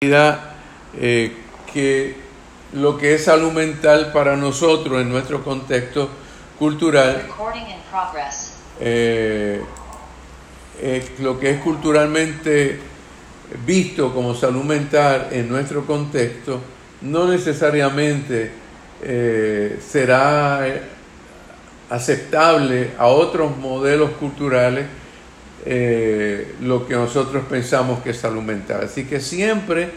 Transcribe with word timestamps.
eh, 0.00 1.36
que 1.72 2.14
lo 2.74 2.96
que 2.96 3.14
es 3.14 3.24
salud 3.24 3.50
mental 3.50 4.12
para 4.12 4.36
nosotros 4.36 5.02
en 5.02 5.08
nuestro 5.08 5.42
contexto 5.42 6.08
cultural, 6.56 7.26
eh, 8.78 9.60
lo 11.18 11.40
que 11.40 11.50
es 11.50 11.60
culturalmente 11.60 12.78
visto 13.66 14.14
como 14.14 14.36
salud 14.36 14.62
mental 14.62 15.30
en 15.32 15.48
nuestro 15.48 15.84
contexto, 15.84 16.60
no 17.00 17.26
necesariamente 17.26 18.52
eh, 19.02 19.80
será 19.84 20.64
aceptable 21.90 22.92
a 22.98 23.08
otros 23.08 23.56
modelos 23.56 24.10
culturales 24.10 24.86
eh, 25.64 26.54
lo 26.62 26.86
que 26.86 26.94
nosotros 26.94 27.44
pensamos 27.48 28.02
que 28.02 28.10
es 28.10 28.18
salud 28.18 28.42
mental. 28.42 28.82
Así 28.84 29.04
que 29.04 29.20
siempre 29.20 29.90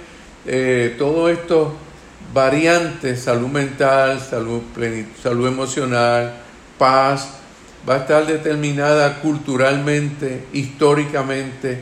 eh, 0.45 0.95
todos 0.97 1.31
estos 1.31 1.73
variantes, 2.33 3.21
salud 3.21 3.49
mental, 3.49 4.19
salud, 4.19 5.47
emocional, 5.47 6.33
paz, 6.77 7.35
va 7.87 7.95
a 7.95 7.97
estar 7.97 8.25
determinada 8.25 9.21
culturalmente, 9.21 10.45
históricamente, 10.53 11.79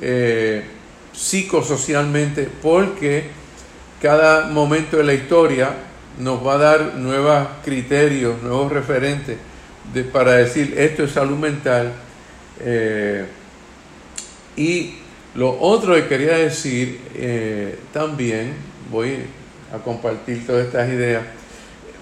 eh, 0.00 0.64
psicosocialmente, 1.12 2.48
porque 2.62 3.28
cada 4.02 4.48
momento 4.48 4.96
de 4.96 5.04
la 5.04 5.14
historia 5.14 5.70
nos 6.18 6.44
va 6.44 6.54
a 6.54 6.58
dar 6.58 6.94
nuevos 6.96 7.46
criterios, 7.64 8.42
nuevos 8.42 8.72
referentes 8.72 9.38
para 10.12 10.32
decir 10.32 10.74
esto 10.76 11.04
es 11.04 11.12
salud 11.12 11.36
mental 11.36 11.92
eh, 12.60 13.26
y 14.56 14.94
lo 15.34 15.60
otro 15.60 15.94
que 15.94 16.06
quería 16.06 16.38
decir 16.38 17.00
eh, 17.14 17.78
también, 17.92 18.54
voy 18.90 19.18
a 19.72 19.78
compartir 19.78 20.46
todas 20.46 20.66
estas 20.66 20.88
ideas, 20.88 21.24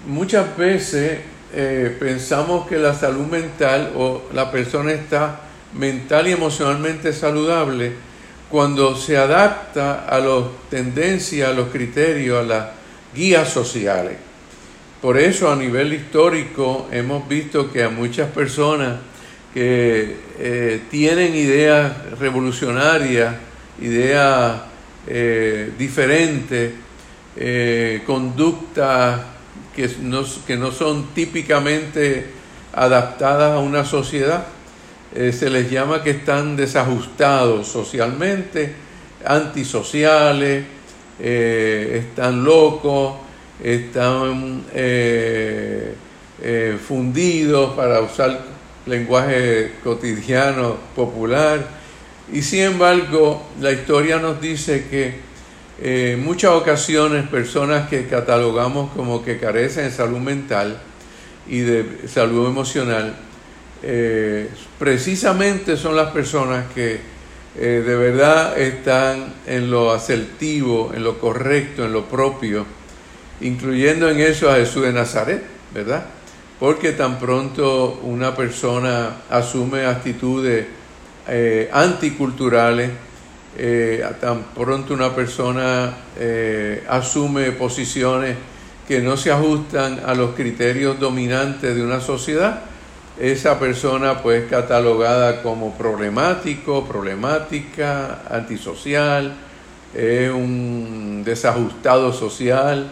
muchas 0.05 0.55
veces 0.55 1.19
eh, 1.53 1.95
pensamos 1.99 2.67
que 2.67 2.77
la 2.77 2.93
salud 2.93 3.25
mental 3.25 3.93
o 3.95 4.23
la 4.33 4.51
persona 4.51 4.91
está 4.91 5.41
mental 5.73 6.27
y 6.27 6.31
emocionalmente 6.31 7.13
saludable 7.13 7.93
cuando 8.49 8.95
se 8.95 9.17
adapta 9.17 10.05
a 10.07 10.19
las 10.19 10.43
tendencias, 10.69 11.49
a 11.49 11.53
los 11.53 11.69
criterios, 11.69 12.39
a 12.39 12.43
las 12.43 12.65
guías 13.15 13.49
sociales. 13.49 14.17
Por 15.01 15.17
eso 15.17 15.51
a 15.51 15.55
nivel 15.55 15.93
histórico 15.93 16.87
hemos 16.91 17.27
visto 17.27 17.71
que 17.71 17.83
a 17.83 17.89
muchas 17.89 18.29
personas 18.29 18.99
que 19.53 20.15
eh, 20.39 20.81
tienen 20.89 21.35
ideas 21.35 21.91
revolucionarias, 22.19 23.35
ideas 23.79 24.61
eh, 25.07 25.71
diferentes, 25.77 26.73
eh, 27.37 28.01
conductas 28.05 29.21
que 29.75 29.89
no, 30.01 30.23
que 30.47 30.57
no 30.57 30.71
son 30.71 31.07
típicamente 31.13 32.25
adaptadas 32.73 33.53
a 33.53 33.59
una 33.59 33.85
sociedad. 33.85 34.47
se 35.13 35.49
les 35.49 35.69
llama 35.69 36.01
que 36.01 36.09
están 36.09 36.55
desajustados 36.55 37.67
socialmente, 37.67 38.73
antisociales, 39.23 40.65
están 41.19 42.43
locos, 42.43 43.17
están 43.63 44.63
fundidos, 46.87 47.75
para 47.75 48.01
usar 48.01 48.52
lenguaje 48.85 49.73
cotidiano, 49.83 50.77
popular. 50.95 51.65
Y 52.31 52.41
sin 52.41 52.61
embargo, 52.61 53.43
la 53.59 53.71
historia 53.71 54.17
nos 54.17 54.41
dice 54.41 54.87
que 54.89 55.33
en 55.79 56.13
eh, 56.13 56.17
muchas 56.17 56.51
ocasiones 56.51 57.27
personas 57.27 57.89
que 57.89 58.07
catalogamos 58.07 58.91
como 58.93 59.23
que 59.23 59.39
carecen 59.39 59.85
de 59.85 59.91
salud 59.91 60.19
mental 60.19 60.79
y 61.47 61.59
de 61.59 62.07
salud 62.07 62.47
emocional, 62.47 63.15
eh, 63.81 64.49
precisamente 64.79 65.75
son 65.75 65.95
las 65.95 66.11
personas 66.11 66.65
que 66.73 66.99
eh, 67.59 67.83
de 67.85 67.95
verdad 67.95 68.57
están 68.57 69.33
en 69.45 69.69
lo 69.69 69.91
asertivo, 69.91 70.91
en 70.95 71.03
lo 71.03 71.19
correcto, 71.19 71.85
en 71.85 71.91
lo 71.91 72.05
propio, 72.05 72.65
incluyendo 73.41 74.09
en 74.09 74.19
eso 74.19 74.49
a 74.49 74.55
Jesús 74.55 74.83
de 74.83 74.93
Nazaret, 74.93 75.43
¿verdad? 75.73 76.05
Porque 76.63 76.93
tan 76.93 77.19
pronto 77.19 77.99
una 78.03 78.33
persona 78.33 79.17
asume 79.29 79.85
actitudes 79.85 80.65
eh, 81.27 81.69
anticulturales, 81.73 82.89
eh, 83.57 84.01
tan 84.21 84.43
pronto 84.55 84.93
una 84.93 85.13
persona 85.13 85.93
eh, 86.17 86.85
asume 86.87 87.51
posiciones 87.51 88.37
que 88.87 89.01
no 89.01 89.17
se 89.17 89.29
ajustan 89.29 90.03
a 90.05 90.13
los 90.13 90.35
criterios 90.35 90.97
dominantes 90.97 91.75
de 91.75 91.83
una 91.83 91.99
sociedad, 91.99 92.61
esa 93.19 93.59
persona 93.59 94.21
pues 94.23 94.49
catalogada 94.49 95.41
como 95.43 95.73
problemático, 95.73 96.85
problemática, 96.85 98.21
antisocial, 98.29 99.35
un 100.33 101.23
desajustado 101.25 102.13
social, 102.13 102.89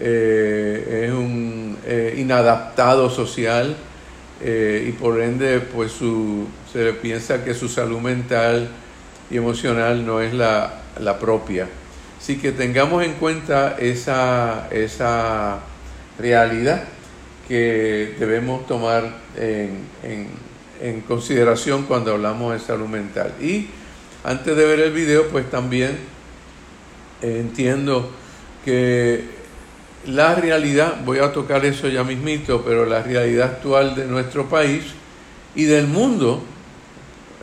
eh, 0.00 1.06
es 1.06 1.12
un 1.12 1.76
eh, 1.84 2.14
inadaptado 2.18 3.10
social 3.10 3.76
eh, 4.40 4.86
y 4.88 4.92
por 4.92 5.20
ende 5.20 5.58
pues 5.58 5.90
su, 5.90 6.46
se 6.72 6.84
le 6.84 6.92
piensa 6.92 7.42
que 7.42 7.52
su 7.52 7.68
salud 7.68 7.98
mental 7.98 8.68
y 9.28 9.36
emocional 9.36 10.06
no 10.06 10.20
es 10.20 10.32
la, 10.32 10.82
propia. 11.20 11.68
Así 12.18 12.38
que 12.38 12.52
tengamos 12.52 13.04
en 13.04 13.14
cuenta 13.14 13.76
esa, 13.78 14.68
esa 14.70 15.60
realidad 16.18 16.84
que 17.46 18.14
debemos 18.18 18.66
tomar 18.66 19.04
en, 19.36 19.86
en 20.80 21.00
consideración 21.02 21.84
cuando 21.84 22.12
hablamos 22.12 22.52
de 22.52 22.60
salud 22.60 22.88
mental. 22.88 23.32
Y 23.40 23.68
antes 24.24 24.56
de 24.56 24.64
ver 24.64 24.80
el 24.80 24.92
video, 24.92 25.28
pues 25.28 25.48
también 25.50 25.96
entiendo 27.22 28.10
que 28.64 29.37
la 30.08 30.34
realidad, 30.34 30.96
voy 31.04 31.18
a 31.18 31.32
tocar 31.32 31.64
eso 31.64 31.88
ya 31.88 32.02
mismito, 32.02 32.62
pero 32.64 32.86
la 32.86 33.02
realidad 33.02 33.52
actual 33.52 33.94
de 33.94 34.06
nuestro 34.06 34.48
país 34.48 34.84
y 35.54 35.64
del 35.64 35.86
mundo 35.86 36.42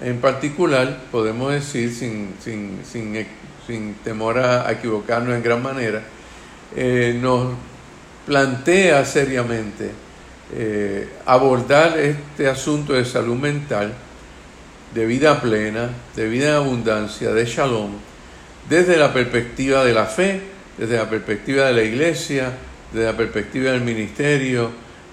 en 0.02 0.20
particular, 0.20 1.04
podemos 1.12 1.54
decir 1.54 1.94
sin, 1.94 2.36
sin, 2.44 2.80
sin, 2.84 3.26
sin 3.66 3.94
temor 4.04 4.40
a, 4.40 4.70
equivocarnos 4.72 5.36
en 5.36 5.44
gran 5.44 5.62
manera, 5.62 6.02
eh, 6.76 7.18
nos 7.20 7.54
plantea 8.26 9.06
seriamente 9.06 9.92
eh, 10.54 11.10
abordar 11.26 11.98
este 11.98 12.48
asunto 12.48 12.94
de 12.94 13.06
salud 13.06 13.36
mental, 13.36 13.94
de 14.94 15.06
vida 15.06 15.40
plena, 15.42 15.90
de 16.16 16.28
vida 16.28 16.50
en 16.50 16.56
abundancia, 16.56 17.32
de 17.32 17.46
shalom, 17.46 17.92
desde 18.70 18.98
la 18.98 19.14
perspectiva 19.14 19.84
de 19.86 19.94
la 19.94 20.06
fe, 20.06 20.55
desde 20.78 20.98
la 20.98 21.10
perspectiva 21.10 21.66
de 21.66 21.74
la 21.74 21.84
iglesia, 21.84 22.52
desde 22.92 23.06
la 23.06 23.18
perspectiva 23.18 23.72
del 23.72 23.82
ministerio, 23.82 24.72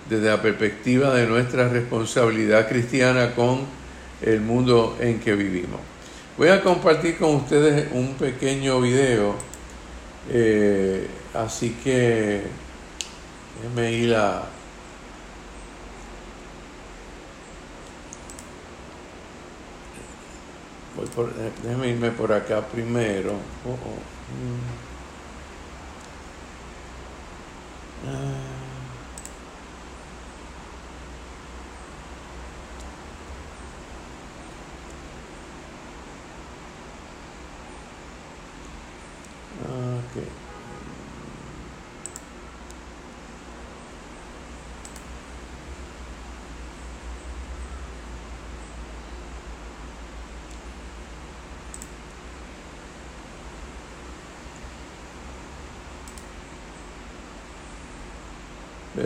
desde 0.09 0.29
la 0.29 0.43
perspectiva 0.43 1.15
de 1.15 1.27
nuestra 1.27 1.69
responsabilidad 1.69 2.69
cristiana 2.69 3.35
con 3.35 3.61
el 4.23 4.41
mundo 4.41 4.97
en 5.01 5.21
que 5.21 5.35
vivimos. 5.35 5.81
Voy 6.37 6.49
a 6.49 6.63
compartir 6.63 7.19
con 7.19 7.37
ustedes 7.37 7.89
un 7.93 8.15
pequeño 8.15 8.81
video, 8.81 9.35
eh, 10.31 11.07
así 11.35 11.77
que 11.83 12.43
déjenme 13.63 13.93
ir 13.93 14.15
a... 14.15 14.45
Déjenme 21.63 21.89
irme 21.89 22.11
por 22.11 22.33
acá 22.33 22.61
primero. 22.61 23.33
Oh, 23.67 23.73
oh. 23.73 24.92
Mm. 28.05 28.53
Uh, 39.65 40.42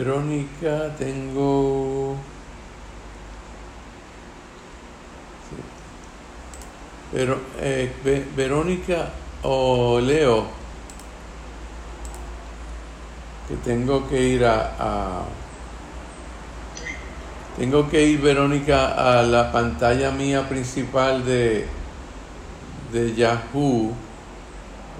Verónica, 0.07 0.95
tengo... 0.97 2.15
Pero, 7.11 7.41
eh, 7.59 7.91
Verónica 8.33 9.09
o 9.43 9.99
Leo, 9.99 10.45
que 13.49 13.55
tengo 13.57 14.07
que 14.07 14.21
ir 14.21 14.45
a, 14.45 15.25
tengo 17.57 17.89
que 17.89 18.01
ir 18.03 18.21
Verónica 18.21 19.19
a 19.19 19.23
la 19.23 19.51
pantalla 19.51 20.11
mía 20.11 20.47
principal 20.47 21.25
de 21.25 21.67
de 22.93 23.13
Yahoo. 23.13 23.93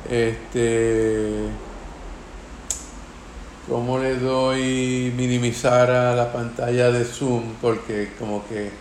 Este 0.09 1.66
cómo 3.67 3.99
le 3.99 4.15
doy 4.15 5.13
minimizar 5.15 5.91
a 5.91 6.15
la 6.15 6.31
pantalla 6.31 6.89
de 6.91 7.03
Zoom 7.03 7.55
porque 7.61 8.13
como 8.17 8.47
que 8.47 8.71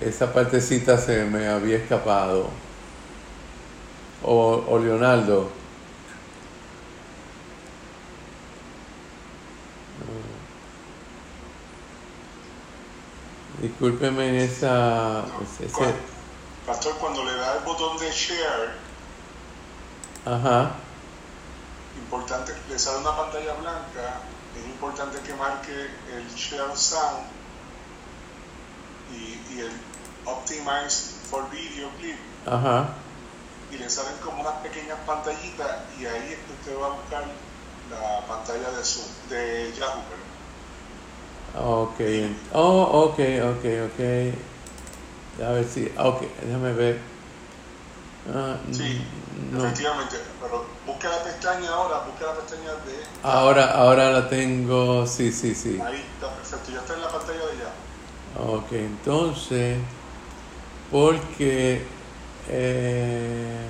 esa 0.00 0.32
partecita 0.32 0.98
se 0.98 1.24
me 1.24 1.48
había 1.48 1.76
escapado. 1.76 2.48
O, 4.22 4.64
o 4.68 4.78
Leonardo. 4.78 5.48
Discúlpeme 13.60 14.44
esa 14.44 15.24
ese, 15.62 15.72
Pastor, 16.66 16.94
cuando 16.98 17.24
le 17.24 17.34
da 17.34 17.58
el 17.58 17.64
botón 17.64 17.96
de 17.98 18.10
share, 18.10 18.72
Ajá. 20.24 20.72
Importante, 21.96 22.54
le 22.68 22.78
sale 22.78 22.98
una 22.98 23.16
pantalla 23.16 23.54
blanca, 23.54 24.20
es 24.58 24.64
importante 24.66 25.18
que 25.20 25.34
marque 25.34 25.90
el 26.12 26.28
share 26.34 26.76
sound 26.76 27.26
y, 29.12 29.54
y 29.54 29.60
el 29.60 29.72
optimize 30.24 31.14
for 31.30 31.48
video 31.50 31.88
clip. 31.98 32.16
Ajá. 32.46 32.88
Y 33.70 33.78
le 33.78 33.90
salen 33.90 34.16
como 34.22 34.42
unas 34.42 34.54
pequeñas 34.62 34.98
pantallitas 35.06 35.78
y 35.98 36.06
ahí 36.06 36.32
es 36.32 36.38
que 36.38 36.52
usted 36.52 36.80
va 36.80 36.86
a 36.86 36.90
buscar 36.90 37.24
la 37.90 38.26
pantalla 38.26 38.70
de 38.70 38.84
Zoom, 38.84 39.06
de 39.28 39.72
Yahoo. 39.78 40.02
Ok. 41.56 42.00
Oh, 42.52 43.04
ok, 43.04 43.18
ok, 43.42 43.64
ok. 43.86 45.44
A 45.44 45.50
ver 45.52 45.64
si. 45.64 45.92
Ok, 45.98 46.22
déjame 46.42 46.72
ver. 46.72 47.13
Ah, 48.32 48.56
Sí, 48.72 49.02
no. 49.52 49.64
efectivamente, 49.66 50.16
pero 50.40 50.64
busque 50.86 51.06
la 51.08 51.22
pestaña 51.22 51.68
ahora, 51.70 51.98
busque 52.06 52.24
la 52.24 52.32
pestaña 52.34 52.70
de... 52.86 53.04
Ahora, 53.22 53.70
ahora 53.72 54.10
la 54.10 54.28
tengo. 54.28 55.06
Sí, 55.06 55.30
sí, 55.32 55.54
sí. 55.54 55.78
Ahí 55.84 56.02
está, 56.14 56.34
perfecto, 56.34 56.70
ya 56.72 56.78
está 56.80 56.94
en 56.94 57.00
la 57.02 57.08
pantalla 57.08 57.38
de 57.38 57.56
Yahoo. 57.58 58.54
Ok, 58.56 58.72
entonces. 58.72 59.78
Porque. 60.90 61.82
eh, 62.48 63.66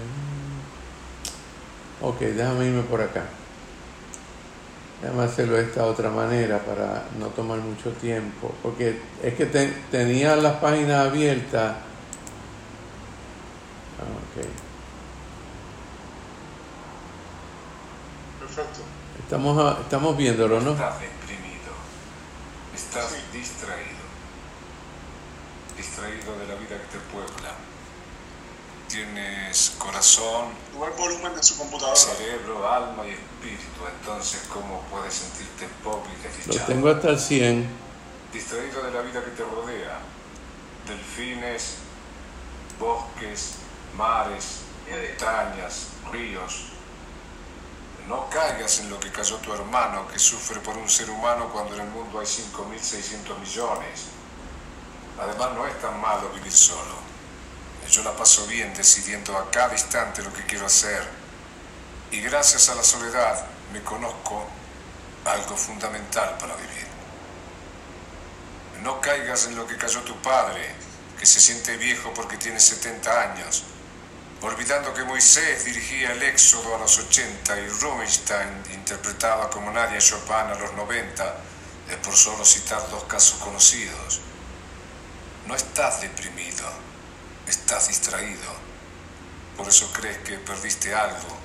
ok, 2.00 2.18
déjame 2.20 2.66
irme 2.66 2.82
por 2.82 3.00
acá. 3.00 3.24
Déjame 5.02 5.24
hacerlo 5.24 5.56
de 5.56 5.62
esta 5.64 5.84
otra 5.84 6.10
manera 6.10 6.58
para 6.60 7.04
no 7.18 7.26
tomar 7.28 7.58
mucho 7.58 7.90
tiempo. 7.92 8.52
Porque 8.62 9.00
es 9.22 9.34
que 9.34 9.46
te- 9.46 9.74
tenía 9.90 10.34
las 10.36 10.54
páginas 10.56 11.06
abiertas. 11.08 11.76
Ah, 14.04 14.18
Ok. 14.40 14.46
Perfecto. 18.40 18.80
Estamos, 19.20 19.78
estamos 19.80 20.16
viéndolo, 20.16 20.60
¿no? 20.60 20.72
Estás 20.72 21.00
deprimido. 21.00 21.72
Estás 22.74 23.10
Sí. 23.10 23.16
distraído. 23.38 24.04
Distraído 25.76 26.38
de 26.38 26.46
la 26.48 26.54
vida 26.56 26.76
que 26.78 26.86
te 26.92 26.98
puebla. 27.12 27.52
Tienes 28.88 29.72
corazón, 29.78 30.48
volumen 30.96 31.34
de 31.34 31.42
su 31.42 31.56
computadora. 31.56 31.96
cerebro, 31.96 32.68
alma 32.70 33.04
y 33.06 33.10
espíritu. 33.10 33.80
Entonces, 34.00 34.42
¿cómo 34.52 34.82
puedes 34.90 35.14
sentirte 35.14 35.66
pobre 35.82 36.10
y 36.12 36.22
Lo 36.22 36.30
desdichado? 36.30 36.66
tengo 36.66 36.88
hasta 36.90 37.08
el 37.10 37.18
100. 37.18 37.66
Distraído 38.32 38.82
de 38.84 38.90
la 38.92 39.00
vida 39.00 39.24
que 39.24 39.30
te 39.30 39.42
rodea. 39.42 39.98
Delfines, 40.86 41.76
bosques, 42.78 43.54
mares, 43.96 44.60
montañas, 44.90 45.88
ríos. 46.12 46.66
No 48.08 48.28
caigas 48.28 48.80
en 48.80 48.90
lo 48.90 49.00
que 49.00 49.10
cayó 49.10 49.36
tu 49.36 49.52
hermano 49.54 50.06
que 50.08 50.18
sufre 50.18 50.60
por 50.60 50.76
un 50.76 50.88
ser 50.88 51.08
humano 51.08 51.48
cuando 51.50 51.74
en 51.74 51.82
el 51.82 51.88
mundo 51.88 52.20
hay 52.20 52.26
5.600 52.26 53.38
millones. 53.38 54.06
Además 55.18 55.52
no 55.54 55.66
es 55.66 55.80
tan 55.80 55.98
malo 56.00 56.28
vivir 56.30 56.52
solo. 56.52 57.04
Yo 57.90 58.02
la 58.02 58.14
paso 58.16 58.46
bien 58.46 58.74
decidiendo 58.74 59.36
a 59.36 59.50
cada 59.50 59.72
instante 59.72 60.22
lo 60.22 60.32
que 60.32 60.44
quiero 60.44 60.66
hacer. 60.66 61.02
Y 62.10 62.20
gracias 62.20 62.68
a 62.68 62.74
la 62.74 62.82
soledad 62.82 63.46
me 63.72 63.82
conozco 63.82 64.46
algo 65.24 65.56
fundamental 65.56 66.36
para 66.38 66.54
vivir. 66.56 66.86
No 68.82 69.00
caigas 69.00 69.46
en 69.46 69.56
lo 69.56 69.66
que 69.66 69.78
cayó 69.78 70.02
tu 70.02 70.14
padre, 70.20 70.74
que 71.18 71.24
se 71.24 71.40
siente 71.40 71.76
viejo 71.78 72.12
porque 72.12 72.36
tiene 72.36 72.60
70 72.60 73.32
años, 73.32 73.64
olvidando 74.44 74.92
que 74.92 75.04
Moisés 75.04 75.64
dirigía 75.64 76.12
el 76.12 76.22
éxodo 76.22 76.74
a 76.74 76.78
los 76.78 76.98
80 76.98 77.60
y 77.60 77.68
Rubinstein 77.68 78.62
interpretaba 78.72 79.50
como 79.50 79.70
nadie 79.70 79.96
a 79.96 80.00
Chopin 80.00 80.34
a 80.34 80.54
los 80.54 80.72
90, 80.74 81.36
es 81.90 81.96
por 81.96 82.14
solo 82.14 82.44
citar 82.44 82.88
dos 82.90 83.04
casos 83.04 83.38
conocidos. 83.40 84.20
No 85.46 85.54
estás 85.54 86.00
deprimido, 86.00 86.64
estás 87.46 87.88
distraído. 87.88 88.64
Por 89.56 89.68
eso 89.68 89.92
crees 89.92 90.18
que 90.18 90.38
perdiste 90.38 90.94
algo, 90.94 91.38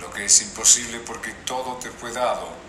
lo 0.00 0.10
que 0.12 0.24
es 0.24 0.42
imposible 0.42 1.00
porque 1.00 1.32
todo 1.44 1.76
te 1.76 1.90
fue 1.90 2.12
dado 2.12 2.68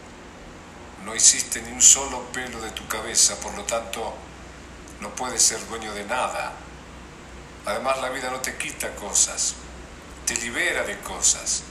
no 1.06 1.16
hiciste 1.16 1.62
ni 1.62 1.72
un 1.72 1.82
solo 1.82 2.24
pelo 2.34 2.62
de 2.62 2.72
tu 2.72 2.88
cabeza, 2.88 3.40
por 3.40 3.56
lo 3.56 3.64
tanto, 3.64 4.14
no 5.00 5.10
puedes 5.16 5.42
ser 5.42 5.66
dueño 5.68 5.94
de 5.94 6.04
nada. 6.06 6.54
Además, 7.66 8.00
la 8.02 8.10
vida 8.10 8.30
no 8.30 8.40
te 8.40 8.56
quita 8.58 8.96
cosas, 8.96 9.56
te 10.26 10.36
libera 10.38 10.84
de 10.84 10.98
cosas, 11.00 11.64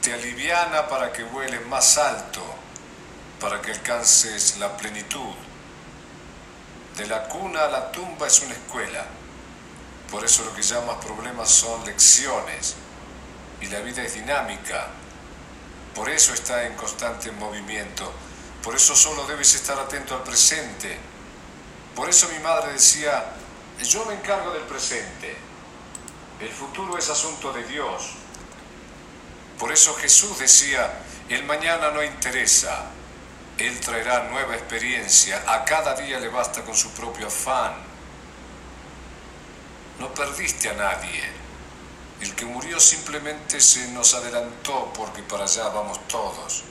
te 0.00 0.12
aliviana 0.12 0.88
para 0.88 1.12
que 1.12 1.22
vueles 1.24 1.64
más 1.66 1.98
alto, 1.98 2.42
para 3.38 3.60
que 3.60 3.72
alcances 3.72 4.56
la 4.58 4.76
plenitud. 4.76 5.34
De 6.96 7.06
la 7.06 7.24
cuna 7.28 7.64
a 7.64 7.68
la 7.68 7.92
tumba 7.92 8.26
es 8.26 8.40
una 8.42 8.54
escuela. 8.54 9.06
Por 10.10 10.24
eso 10.24 10.44
lo 10.44 10.54
que 10.54 10.62
llamas 10.62 11.04
problemas 11.04 11.48
son 11.48 11.84
lecciones. 11.84 12.74
Y 13.60 13.66
la 13.66 13.80
vida 13.80 14.02
es 14.02 14.14
dinámica. 14.14 14.88
Por 15.94 16.08
eso 16.08 16.34
está 16.34 16.66
en 16.66 16.74
constante 16.74 17.30
movimiento. 17.32 18.12
Por 18.62 18.74
eso 18.74 18.94
solo 18.94 19.26
debes 19.26 19.54
estar 19.54 19.78
atento 19.78 20.14
al 20.14 20.22
presente. 20.22 20.98
Por 21.94 22.08
eso 22.08 22.28
mi 22.28 22.38
madre 22.40 22.72
decía, 22.72 23.24
yo 23.84 24.04
me 24.04 24.14
encargo 24.14 24.52
del 24.52 24.62
presente. 24.62 25.36
El 26.40 26.50
futuro 26.50 26.96
es 26.96 27.08
asunto 27.10 27.52
de 27.52 27.64
Dios. 27.64 28.10
Por 29.58 29.72
eso 29.72 29.94
Jesús 29.94 30.38
decía, 30.38 31.02
el 31.28 31.44
mañana 31.44 31.90
no 31.90 32.02
interesa. 32.02 32.86
Él 33.58 33.78
traerá 33.80 34.24
nueva 34.30 34.54
experiencia. 34.54 35.44
A 35.46 35.64
cada 35.64 35.94
día 35.94 36.18
le 36.18 36.28
basta 36.28 36.62
con 36.62 36.74
su 36.74 36.90
propio 36.92 37.26
afán. 37.26 37.74
No 39.98 40.12
perdiste 40.14 40.70
a 40.70 40.74
nadie. 40.74 41.22
El 42.22 42.34
que 42.34 42.46
murió 42.46 42.80
simplemente 42.80 43.60
se 43.60 43.88
nos 43.88 44.14
adelantó 44.14 44.92
porque 44.94 45.22
para 45.22 45.44
allá 45.44 45.68
vamos 45.68 46.06
todos. 46.08 46.64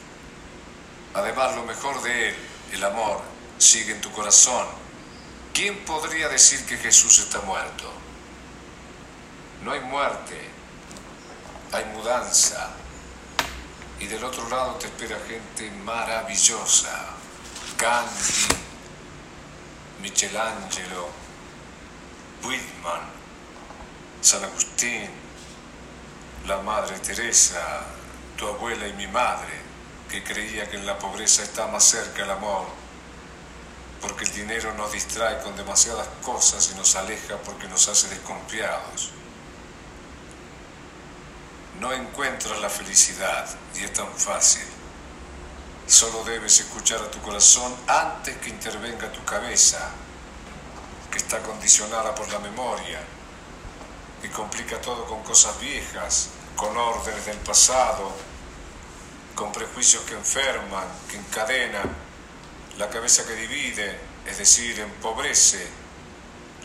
Además, 1.13 1.55
lo 1.55 1.63
mejor 1.63 2.01
de 2.01 2.29
Él, 2.29 2.35
el 2.73 2.83
amor, 2.83 3.21
sigue 3.57 3.93
en 3.93 4.01
tu 4.01 4.11
corazón. 4.11 4.67
¿Quién 5.53 5.83
podría 5.85 6.29
decir 6.29 6.65
que 6.65 6.77
Jesús 6.77 7.19
está 7.19 7.41
muerto? 7.41 7.91
No 9.63 9.71
hay 9.71 9.81
muerte, 9.81 10.39
hay 11.71 11.85
mudanza. 11.85 12.71
Y 13.99 14.07
del 14.07 14.23
otro 14.23 14.47
lado 14.49 14.75
te 14.75 14.85
espera 14.87 15.17
gente 15.27 15.69
maravillosa. 15.83 17.07
Gandhi, 17.77 18.47
Michelangelo, 20.01 21.09
Whitman, 22.43 23.01
San 24.21 24.43
Agustín, 24.43 25.09
la 26.47 26.57
Madre 26.61 26.97
Teresa, 26.99 27.85
tu 28.37 28.47
abuela 28.47 28.87
y 28.87 28.93
mi 28.93 29.07
madre 29.07 29.59
que 30.09 30.23
creía 30.23 30.69
que 30.69 30.77
en 30.77 30.85
la 30.85 30.97
pobreza 30.97 31.43
está 31.43 31.67
más 31.67 31.83
cerca 31.83 32.23
el 32.23 32.31
amor, 32.31 32.65
porque 34.01 34.25
el 34.25 34.31
dinero 34.31 34.73
nos 34.75 34.91
distrae 34.91 35.41
con 35.41 35.55
demasiadas 35.55 36.07
cosas 36.23 36.71
y 36.71 36.75
nos 36.75 36.95
aleja 36.95 37.37
porque 37.45 37.67
nos 37.67 37.87
hace 37.87 38.07
desconfiados. 38.09 39.11
No 41.79 41.93
encuentras 41.93 42.59
la 42.59 42.69
felicidad 42.69 43.47
y 43.75 43.83
es 43.83 43.93
tan 43.93 44.11
fácil. 44.13 44.65
Solo 45.87 46.23
debes 46.23 46.59
escuchar 46.59 47.01
a 47.01 47.09
tu 47.09 47.19
corazón 47.21 47.73
antes 47.87 48.37
que 48.37 48.49
intervenga 48.49 49.11
tu 49.11 49.23
cabeza, 49.25 49.89
que 51.11 51.17
está 51.17 51.39
condicionada 51.41 52.13
por 52.13 52.31
la 52.31 52.39
memoria. 52.39 52.99
y 54.21 54.27
complica 54.27 54.81
todo 54.81 55.05
con 55.05 55.23
cosas 55.23 55.57
viejas, 55.61 56.27
con 56.57 56.75
órdenes 56.75 57.25
del 57.25 57.37
pasado, 57.37 58.11
con 59.33 59.49
prejuicios 59.53 60.03
que 60.03 60.13
enferman, 60.13 60.83
que 61.09 61.15
encadenan, 61.15 61.89
la 62.79 62.87
cabeza 62.87 63.25
que 63.27 63.35
divide, 63.35 63.99
es 64.25 64.37
decir, 64.37 64.79
empobrece, 64.79 65.67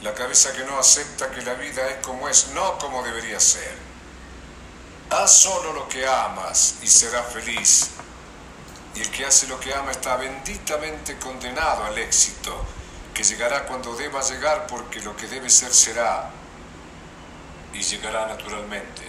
la 0.01 0.15
cabeza 0.15 0.53
que 0.53 0.63
no 0.63 0.79
acepta 0.79 1.29
que 1.33 1.43
la 1.43 1.55
vida 1.55 1.89
es 1.89 2.07
como 2.07 2.29
es, 2.29 2.51
no 2.55 2.79
como 2.79 3.03
debería 3.03 3.41
ser. 3.41 3.77
Haz 5.11 5.33
solo 5.33 5.73
lo 5.73 5.89
que 5.89 6.07
amas 6.07 6.77
y 6.83 6.87
serás 6.87 7.33
feliz. 7.33 7.91
Y 8.95 9.01
el 9.01 9.11
que 9.11 9.27
hace 9.27 9.49
lo 9.49 9.59
que 9.59 9.75
ama 9.75 9.91
está 9.91 10.17
benditamente 10.17 11.19
condenado 11.19 11.83
al 11.83 11.99
éxito, 11.99 12.65
que 13.13 13.25
llegará 13.25 13.67
cuando 13.67 13.97
deba 13.97 14.23
llegar 14.23 14.69
porque 14.69 15.01
lo 15.01 15.17
que 15.17 15.27
debe 15.27 15.51
ser 15.51 15.75
será 15.75 16.31
y 17.73 17.83
llegará 17.83 18.29
naturalmente. 18.29 19.03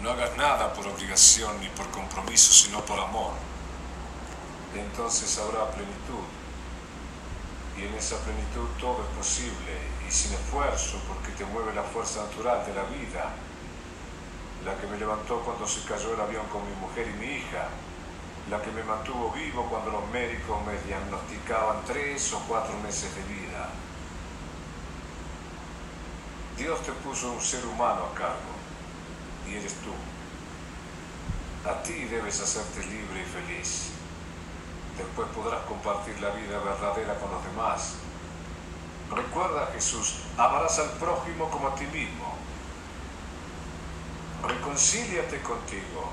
No 0.00 0.12
hagas 0.12 0.36
nada 0.36 0.72
por 0.72 0.86
obligación 0.86 1.58
ni 1.60 1.68
por 1.70 1.90
compromiso, 1.90 2.52
sino 2.52 2.84
por 2.84 3.00
amor. 3.00 3.49
Entonces 4.74 5.38
habrá 5.38 5.70
plenitud. 5.70 6.26
Y 7.76 7.82
en 7.82 7.94
esa 7.94 8.16
plenitud 8.18 8.68
todo 8.78 9.02
es 9.02 9.16
posible 9.16 9.78
y 10.06 10.12
sin 10.12 10.32
esfuerzo 10.34 11.00
porque 11.08 11.32
te 11.32 11.44
mueve 11.46 11.74
la 11.74 11.82
fuerza 11.82 12.22
natural 12.24 12.64
de 12.66 12.74
la 12.74 12.84
vida, 12.84 13.32
la 14.64 14.76
que 14.76 14.86
me 14.86 14.98
levantó 14.98 15.40
cuando 15.40 15.66
se 15.66 15.82
cayó 15.88 16.14
el 16.14 16.20
avión 16.20 16.46
con 16.48 16.68
mi 16.68 16.74
mujer 16.76 17.08
y 17.08 17.18
mi 17.18 17.26
hija, 17.36 17.68
la 18.50 18.60
que 18.60 18.70
me 18.72 18.82
mantuvo 18.82 19.32
vivo 19.32 19.66
cuando 19.70 19.92
los 19.92 20.06
médicos 20.10 20.58
me 20.66 20.78
diagnosticaban 20.86 21.84
tres 21.86 22.32
o 22.32 22.40
cuatro 22.46 22.76
meses 22.80 23.14
de 23.14 23.22
vida. 23.22 23.70
Dios 26.58 26.82
te 26.82 26.92
puso 26.92 27.32
un 27.32 27.40
ser 27.40 27.64
humano 27.64 28.04
a 28.12 28.14
cargo 28.14 28.52
y 29.48 29.54
eres 29.54 29.74
tú. 29.76 29.92
A 31.68 31.82
ti 31.82 32.04
debes 32.04 32.40
hacerte 32.40 32.84
libre 32.84 33.22
y 33.22 33.24
feliz. 33.24 33.99
Después 35.00 35.28
podrás 35.34 35.64
compartir 35.64 36.20
la 36.20 36.30
vida 36.30 36.58
verdadera 36.58 37.18
con 37.18 37.30
los 37.30 37.44
demás. 37.44 37.94
Recuerda, 39.10 39.70
Jesús, 39.72 40.20
amarás 40.36 40.78
al 40.78 40.90
prójimo 40.92 41.48
como 41.48 41.68
a 41.68 41.74
ti 41.74 41.86
mismo. 41.86 42.34
Reconcíliate 44.46 45.40
contigo 45.42 46.12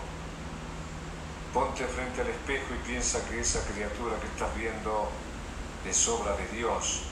Ponte 1.53 1.85
frente 1.87 2.21
al 2.21 2.27
espejo 2.27 2.75
y 2.75 2.87
piensa 2.87 3.25
que 3.27 3.39
esa 3.39 3.65
criatura 3.65 4.19
que 4.19 4.27
estás 4.27 4.55
viendo 4.55 5.09
es 5.87 6.07
obra 6.07 6.35
de 6.35 6.47
Dios. 6.49 7.03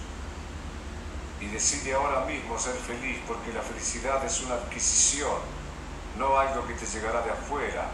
Y 1.41 1.47
decide 1.47 1.93
ahora 1.93 2.25
mismo 2.25 2.59
ser 2.59 2.75
feliz 2.75 3.17
porque 3.27 3.53
la 3.53 3.61
felicidad 3.61 4.23
es 4.25 4.41
una 4.41 4.55
adquisición, 4.55 5.37
no 6.17 6.37
algo 6.37 6.67
que 6.67 6.73
te 6.73 6.85
llegará 6.85 7.21
de 7.21 7.31
afuera. 7.31 7.89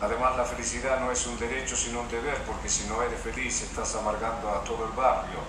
Además 0.00 0.36
la 0.36 0.44
felicidad 0.44 1.00
no 1.00 1.10
es 1.10 1.26
un 1.26 1.38
derecho 1.38 1.74
sino 1.74 2.00
un 2.00 2.08
deber 2.08 2.40
porque 2.44 2.68
si 2.68 2.86
no 2.86 3.02
eres 3.02 3.20
feliz 3.20 3.62
estás 3.62 3.96
amargando 3.96 4.48
a 4.48 4.62
todo 4.62 4.84
el 4.84 4.92
barrio. 4.92 5.40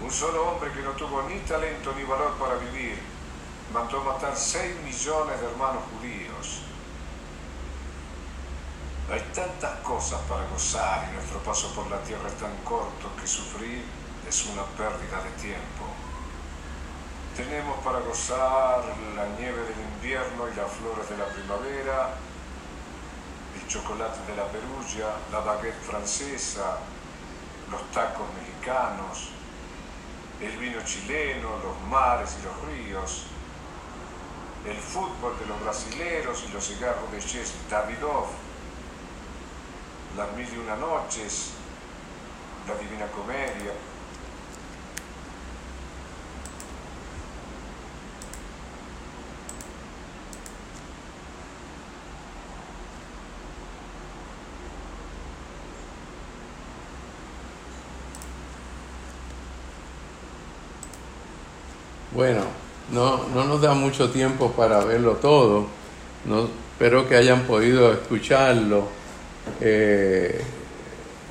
Un 0.00 0.10
solo 0.10 0.50
hombre 0.50 0.72
que 0.72 0.82
no 0.82 0.90
tuvo 0.92 1.22
ni 1.22 1.38
talento 1.40 1.92
ni 1.96 2.02
valor 2.02 2.32
para 2.38 2.56
vivir 2.56 2.98
mandó 3.72 4.02
matar 4.02 4.36
6 4.36 4.80
millones 4.84 5.40
de 5.40 5.46
hermanos 5.46 5.82
judíos. 5.94 6.62
Hay 9.10 9.20
tantas 9.34 9.78
cosas 9.80 10.20
para 10.28 10.44
gozar 10.48 11.08
y 11.10 11.14
nuestro 11.14 11.38
paso 11.40 11.72
por 11.74 11.88
la 11.90 11.98
tierra 12.02 12.28
es 12.28 12.38
tan 12.38 12.56
corto 12.64 13.08
que 13.20 13.26
sufrir 13.26 13.84
es 14.28 14.46
una 14.46 14.64
pérdida 14.64 15.22
de 15.22 15.30
tiempo. 15.40 15.84
Tenemos 17.36 17.78
para 17.84 18.00
gozar 18.00 18.82
la 19.14 19.26
nieve 19.38 19.62
del 19.62 19.80
invierno 19.94 20.48
y 20.48 20.54
las 20.54 20.70
flores 20.72 21.08
de 21.08 21.16
la 21.16 21.26
primavera, 21.26 22.14
el 23.54 23.66
chocolate 23.68 24.20
de 24.30 24.36
la 24.36 24.46
perulla, 24.46 25.14
la 25.30 25.40
baguette 25.40 25.82
francesa, 25.82 26.78
los 27.70 27.90
tacos 27.90 28.26
mexicanos, 28.38 29.30
el 30.40 30.56
vino 30.58 30.82
chileno, 30.84 31.58
los 31.62 31.80
mares 31.88 32.36
y 32.40 32.44
los 32.44 32.60
ríos, 32.68 33.24
el 34.66 34.76
fútbol 34.76 35.38
de 35.38 35.46
los 35.46 35.60
brasileros 35.60 36.44
y 36.48 36.52
los 36.52 36.66
cigarros 36.66 37.10
de 37.10 37.18
Chess 37.18 37.52
Davidoff, 37.68 38.30
las 40.16 40.32
mil 40.32 40.48
y 40.52 40.58
una 40.58 40.76
noches, 40.76 41.52
la 42.68 42.74
Divina 42.74 43.06
Comedia. 43.08 43.72
Bueno, 62.14 62.42
no, 62.92 63.28
no 63.28 63.44
nos 63.44 63.62
da 63.62 63.74
mucho 63.74 64.10
tiempo 64.10 64.52
para 64.52 64.84
verlo 64.84 65.12
todo. 65.12 65.66
No, 66.24 66.48
espero 66.72 67.08
que 67.08 67.16
hayan 67.16 67.42
podido 67.42 67.92
escucharlo 67.92 68.88
eh, 69.60 70.40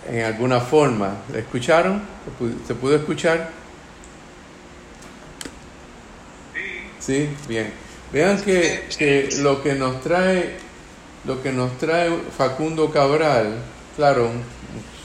en 0.09 0.23
alguna 0.23 0.59
forma. 0.59 1.17
¿Escucharon? 1.35 2.01
¿Se 2.67 2.73
pudo 2.73 2.95
escuchar? 2.95 3.49
Sí, 6.99 7.29
bien. 7.47 7.71
Vean 8.11 8.41
que, 8.41 9.29
lo 9.39 9.63
que 9.63 9.73
nos 9.73 10.01
trae, 10.01 10.57
lo 11.25 11.41
que 11.41 11.51
nos 11.51 11.77
trae 11.77 12.11
Facundo 12.37 12.91
Cabral, 12.91 13.55
claro, 13.95 14.29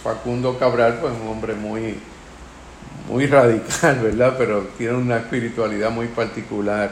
Facundo 0.03 0.59
Cabral, 0.59 0.99
pues 1.01 1.13
un 1.13 1.29
hombre 1.29 1.55
muy, 1.55 1.99
muy 3.09 3.27
radical, 3.27 4.01
¿verdad? 4.03 4.35
Pero 4.39 4.69
tiene 4.79 4.95
una 4.95 5.19
espiritualidad 5.19 5.91
muy 5.91 6.07
particular. 6.07 6.91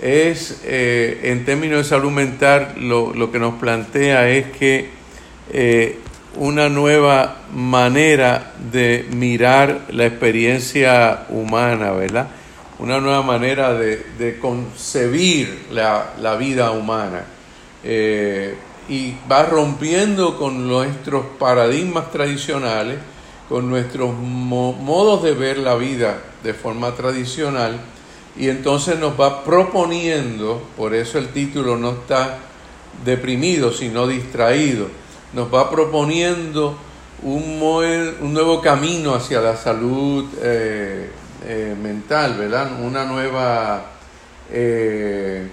Es, 0.00 0.62
eh, 0.64 1.20
en 1.24 1.44
términos 1.44 1.78
de 1.78 1.84
salud 1.84 2.10
mental, 2.10 2.74
lo, 2.78 3.14
lo 3.14 3.30
que 3.30 3.38
nos 3.38 3.54
plantea 3.54 4.28
es 4.28 4.50
que 4.52 4.90
eh, 5.50 5.98
una 6.36 6.68
nueva 6.68 7.42
manera 7.54 8.52
de 8.70 9.06
mirar 9.14 9.82
la 9.90 10.06
experiencia 10.06 11.26
humana, 11.28 11.92
¿verdad? 11.92 12.28
Una 12.78 13.00
nueva 13.00 13.22
manera 13.22 13.74
de, 13.74 14.38
concebir 14.40 15.66
la, 15.70 16.36
vida 16.38 16.70
humana. 16.70 17.22
Eh, 17.84 18.54
y 18.88 19.14
va 19.30 19.44
rompiendo 19.44 20.36
con 20.36 20.66
nuestros 20.66 21.24
paradigmas 21.38 22.10
tradicionales, 22.10 22.98
con 23.52 23.68
nuestros 23.68 24.14
modos 24.14 25.22
de 25.22 25.34
ver 25.34 25.58
la 25.58 25.74
vida 25.74 26.22
de 26.42 26.54
forma 26.54 26.94
tradicional, 26.94 27.78
y 28.34 28.48
entonces 28.48 28.98
nos 28.98 29.20
va 29.20 29.44
proponiendo, 29.44 30.66
por 30.74 30.94
eso 30.94 31.18
el 31.18 31.28
título 31.28 31.76
no 31.76 31.90
está 31.90 32.38
deprimido, 33.04 33.70
sino 33.70 34.06
distraído, 34.06 34.86
nos 35.34 35.52
va 35.52 35.70
proponiendo 35.70 36.78
un, 37.24 37.58
nuevo 38.32 38.62
camino 38.62 39.14
hacia 39.14 39.42
la 39.42 39.54
salud 39.54 40.24
eh, 40.40 41.10
eh, 41.46 41.76
mental, 41.78 42.38
¿verdad? 42.38 42.82
Una 42.82 43.04
nueva, 43.04 43.84
eh, 44.50 45.46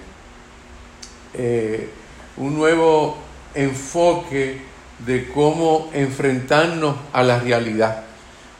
un 2.38 2.56
nuevo 2.56 3.18
enfoque 3.54 4.69
de 5.06 5.28
cómo 5.28 5.90
enfrentarnos 5.92 6.96
a 7.12 7.22
la 7.22 7.38
realidad. 7.38 8.04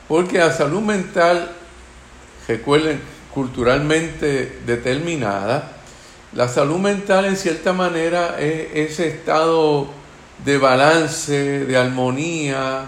Porque 0.09 0.39
la 0.39 0.53
salud 0.53 0.81
mental, 0.81 1.51
recuerden, 2.49 3.01
culturalmente 3.33 4.61
determinada, 4.67 5.73
la 6.33 6.49
salud 6.49 6.79
mental 6.79 7.25
en 7.25 7.37
cierta 7.37 7.73
manera 7.73 8.37
es 8.39 8.91
ese 8.91 9.09
estado 9.09 9.89
de 10.45 10.59
balance, 10.59 11.65
de 11.65 11.77
armonía, 11.77 12.85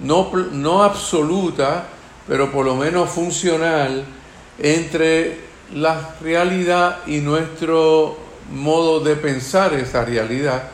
no, 0.00 0.30
no 0.52 0.82
absoluta, 0.82 1.84
pero 2.28 2.52
por 2.52 2.66
lo 2.66 2.76
menos 2.76 3.10
funcional, 3.10 4.04
entre 4.58 5.38
la 5.74 6.14
realidad 6.20 6.98
y 7.06 7.18
nuestro 7.18 8.16
modo 8.52 9.00
de 9.00 9.16
pensar 9.16 9.72
esa 9.74 10.04
realidad, 10.04 10.64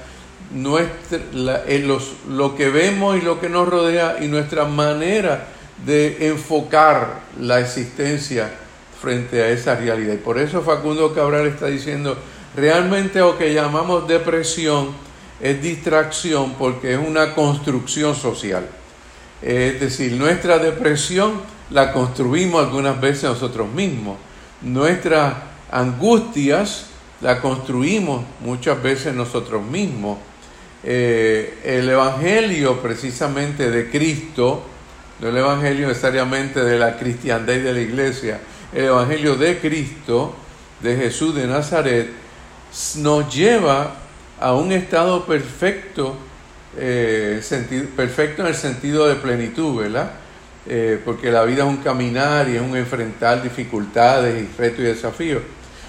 nuestra, 0.51 1.21
los, 1.33 2.13
lo 2.29 2.55
que 2.57 2.69
vemos 2.71 3.17
y 3.17 3.21
lo 3.21 3.41
que 3.41 3.49
nos 3.49 3.69
rodea 3.69 4.19
y 4.21 4.29
nuestra 4.29 4.65
manera 4.65 5.47
de 5.85 6.29
enfocar 6.29 7.21
la 7.41 7.61
existencia 7.61 8.51
frente 9.01 9.43
a 9.43 9.49
esa 9.49 9.77
realidad. 9.77 10.15
Y 10.15 10.19
por 10.19 10.39
eso 10.39 10.63
Facundo 10.63 11.15
Cabral 11.15 11.47
está 11.47 11.67
diciendo, 11.67 12.17
realmente 12.57 13.21
lo 13.21 13.39
que 13.39 13.55
llamamos 13.55 14.09
depresión, 14.09 15.09
es 15.41 15.63
distracción 15.63 16.55
porque 16.55 16.95
es 16.95 16.99
una 16.99 17.35
construcción 17.35 18.15
social. 18.17 18.67
Es 19.41 19.81
decir, 19.81 20.13
nuestra 20.13 20.59
depresión 20.59 21.41
la 21.71 21.93
construimos 21.93 22.65
algunas 22.65 23.01
veces 23.01 23.25
nosotros 23.25 23.69
mismos, 23.69 24.17
nuestras 24.63 25.35
angustias 25.71 26.87
las 27.21 27.41
construimos 27.41 28.23
muchas 28.41 28.83
veces 28.83 29.15
nosotros 29.15 29.63
mismos. 29.63 30.19
Eh, 30.85 31.59
el 31.65 31.89
Evangelio 31.89 32.81
precisamente 32.81 33.71
de 33.71 33.91
Cristo, 33.91 34.63
no 35.21 35.29
el 35.29 35.37
Evangelio 35.37 35.89
necesariamente 35.89 36.63
de 36.63 36.79
la 36.79 36.97
cristiandad 36.97 37.55
y 37.55 37.61
de 37.61 37.73
la 37.73 37.81
iglesia, 37.81 38.41
el 38.73 38.85
Evangelio 38.85 39.35
de 39.35 39.59
Cristo, 39.59 40.35
de 40.81 40.97
Jesús 40.97 41.35
de 41.35 41.47
Nazaret, 41.49 42.09
nos 42.97 43.35
lleva 43.35 43.95
a 44.39 44.53
un 44.53 44.71
estado 44.71 45.27
perfecto, 45.27 46.17
eh, 46.77 47.43
perfecto 47.97 48.43
en 48.43 48.49
el 48.49 48.55
sentido 48.55 49.09
de 49.09 49.17
plenitud, 49.17 49.83
¿verdad? 49.83 50.13
Eh, 50.67 51.01
porque 51.05 51.33
la 51.33 51.45
vida 51.45 51.65
es 51.65 51.69
un 51.69 51.79
caminar 51.79 52.49
y 52.49 52.57
es 52.57 52.63
un 52.63 52.77
enfrentar 52.77 53.43
dificultades 53.43 54.45
y 54.45 54.57
retos 54.57 54.81
y 54.81 54.83
desafíos, 54.83 55.43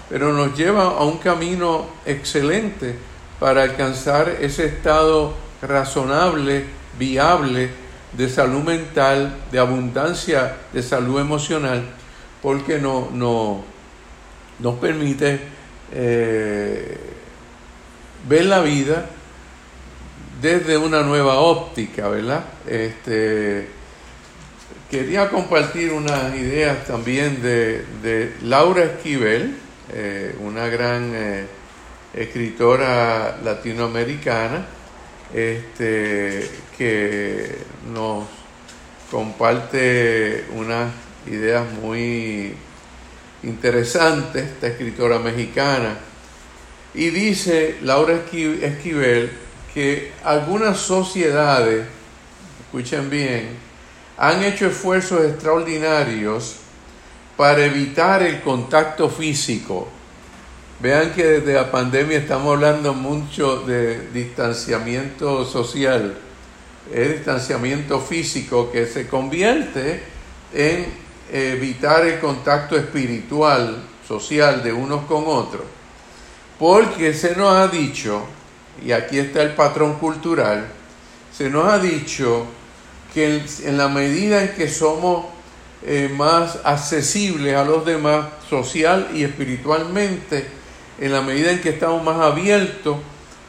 pero 0.09 0.33
nos 0.33 0.57
lleva 0.57 0.83
a 0.85 1.03
un 1.03 1.19
camino 1.19 1.85
excelente 2.07 2.95
para 3.39 3.63
alcanzar 3.63 4.29
ese 4.41 4.65
estado 4.65 5.33
razonable, 5.61 6.65
viable 6.97 7.69
de 8.13 8.29
salud 8.29 8.63
mental, 8.63 9.35
de 9.51 9.59
abundancia 9.59 10.57
de 10.73 10.83
salud 10.83 11.19
emocional, 11.19 11.83
porque 12.41 12.79
no, 12.79 13.09
no, 13.13 13.63
nos 14.59 14.75
permite 14.75 15.39
eh, 15.91 16.97
ver 18.27 18.45
la 18.45 18.61
vida 18.61 19.05
desde 20.41 20.77
una 20.77 21.01
nueva 21.01 21.39
óptica, 21.39 22.07
¿verdad? 22.09 22.43
Este, 22.67 23.67
quería 24.89 25.29
compartir 25.29 25.91
unas 25.91 26.35
ideas 26.35 26.85
también 26.85 27.41
de, 27.41 28.33
Laura 28.43 28.83
Esquivel, 28.83 29.55
eh, 29.93 30.35
una 30.39 30.67
gran 30.67 31.11
eh, 31.13 31.45
escritora 32.19 33.39
latinoamericana, 33.43 34.65
este, 35.33 36.49
que 36.77 37.57
nos 37.93 38.25
comparte 39.09 40.45
unas 40.55 40.91
ideas 41.27 41.65
muy 41.81 42.53
interesantes, 43.43 44.43
esta 44.43 44.67
escritora 44.67 45.17
mexicana, 45.19 45.97
y 46.93 47.09
dice 47.09 47.77
Laura 47.83 48.13
Esquivel 48.13 49.31
que 49.73 50.11
algunas 50.23 50.77
sociedades, 50.77 51.85
escuchen 52.65 53.09
bien, 53.09 53.49
han 54.17 54.43
hecho 54.43 54.67
esfuerzos 54.67 55.23
extraordinarios 55.23 56.57
para 57.37 57.63
evitar 57.63 58.23
el 58.23 58.41
contacto 58.41 59.09
físico. 59.09 59.87
Vean 60.81 61.11
que 61.11 61.25
desde 61.25 61.55
la 61.55 61.69
pandemia 61.69 62.19
estamos 62.19 62.55
hablando 62.55 62.93
mucho 62.93 63.63
de 63.65 64.11
distanciamiento 64.13 65.43
social, 65.45 66.17
el 66.93 67.13
distanciamiento 67.15 67.99
físico 67.99 68.71
que 68.71 68.85
se 68.85 69.05
convierte 69.05 70.01
en 70.53 70.85
evitar 71.33 72.05
el 72.05 72.21
contacto 72.21 72.77
espiritual, 72.77 73.83
social 74.07 74.63
de 74.63 74.71
unos 74.71 75.03
con 75.03 75.25
otros. 75.27 75.63
Porque 76.57 77.13
se 77.13 77.35
nos 77.35 77.53
ha 77.53 77.67
dicho, 77.67 78.23
y 78.81 78.93
aquí 78.93 79.19
está 79.19 79.41
el 79.41 79.55
patrón 79.55 79.95
cultural, 79.95 80.65
se 81.37 81.49
nos 81.49 81.67
ha 81.67 81.77
dicho 81.79 82.45
que 83.13 83.43
en 83.65 83.77
la 83.77 83.89
medida 83.89 84.43
en 84.43 84.55
que 84.55 84.69
somos 84.69 85.25
eh, 85.85 86.09
más 86.15 86.59
accesibles 86.63 87.53
a 87.57 87.65
los 87.65 87.85
demás, 87.85 88.27
social 88.49 89.09
y 89.13 89.25
espiritualmente, 89.25 90.58
en 90.99 91.13
la 91.13 91.21
medida 91.21 91.51
en 91.51 91.61
que 91.61 91.69
estamos 91.69 92.03
más 92.03 92.19
abiertos, 92.19 92.97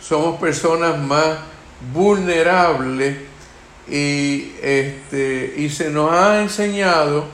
somos 0.01 0.41
personas 0.41 0.99
más 0.99 1.39
vulnerables 1.93 3.17
y, 3.89 4.53
este, 4.63 5.55
y 5.57 5.69
se 5.71 5.91
nos 5.91 6.13
ha 6.13 6.41
enseñado 6.41 7.25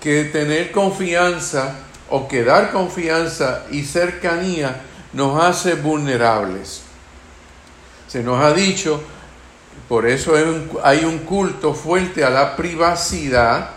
que 0.00 0.24
tener 0.24 0.70
confianza 0.70 1.80
o 2.08 2.28
que 2.28 2.44
dar 2.44 2.70
confianza 2.70 3.66
y 3.70 3.82
cercanía 3.82 4.82
nos 5.12 5.42
hace 5.42 5.74
vulnerables. 5.74 6.82
Se 8.06 8.22
nos 8.22 8.42
ha 8.42 8.52
dicho, 8.52 9.02
por 9.88 10.06
eso 10.06 10.34
hay 10.82 11.04
un 11.04 11.18
culto 11.18 11.74
fuerte 11.74 12.24
a 12.24 12.30
la 12.30 12.56
privacidad, 12.56 13.70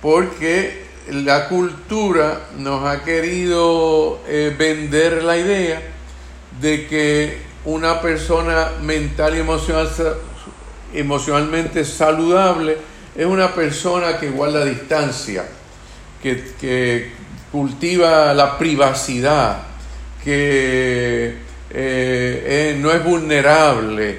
porque 0.00 0.87
la 1.10 1.48
cultura 1.48 2.40
nos 2.58 2.84
ha 2.86 3.02
querido 3.02 4.20
eh, 4.26 4.54
vender 4.56 5.22
la 5.22 5.36
idea 5.36 5.80
de 6.60 6.86
que 6.86 7.38
una 7.64 8.00
persona 8.00 8.72
mental 8.82 9.36
y 9.36 9.40
emocional, 9.40 9.88
emocionalmente 10.92 11.84
saludable 11.84 12.76
es 13.16 13.26
una 13.26 13.54
persona 13.54 14.18
que 14.18 14.30
guarda 14.30 14.64
distancia, 14.64 15.44
que, 16.22 17.16
cultiva 17.50 18.34
la 18.34 18.58
privacidad, 18.58 19.62
que 20.22 21.38
eh, 21.70 22.76
no 22.78 22.92
es 22.92 23.02
vulnerable, 23.02 24.18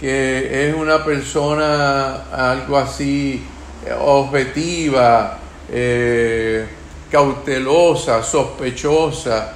que 0.00 0.68
es 0.68 0.74
una 0.74 1.04
persona 1.04 2.30
algo 2.32 2.78
así 2.78 3.44
objetiva, 3.98 5.39
eh, 5.72 6.66
cautelosa, 7.10 8.22
sospechosa, 8.22 9.54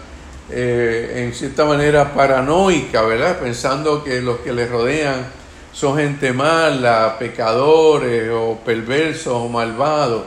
eh, 0.50 1.24
en 1.24 1.35
cierta 1.35 1.64
manera 1.64 2.12
paranoica, 2.12 3.03
¿verdad? 3.03 3.38
Pensando 3.38 4.05
que 4.05 4.20
los 4.20 4.38
que 4.38 4.53
le 4.53 4.66
rodean 4.66 5.27
son 5.72 5.96
gente 5.96 6.33
mala, 6.33 7.16
pecadores 7.18 8.31
o 8.33 8.59
perversos 8.64 9.33
o 9.33 9.48
malvados 9.48 10.24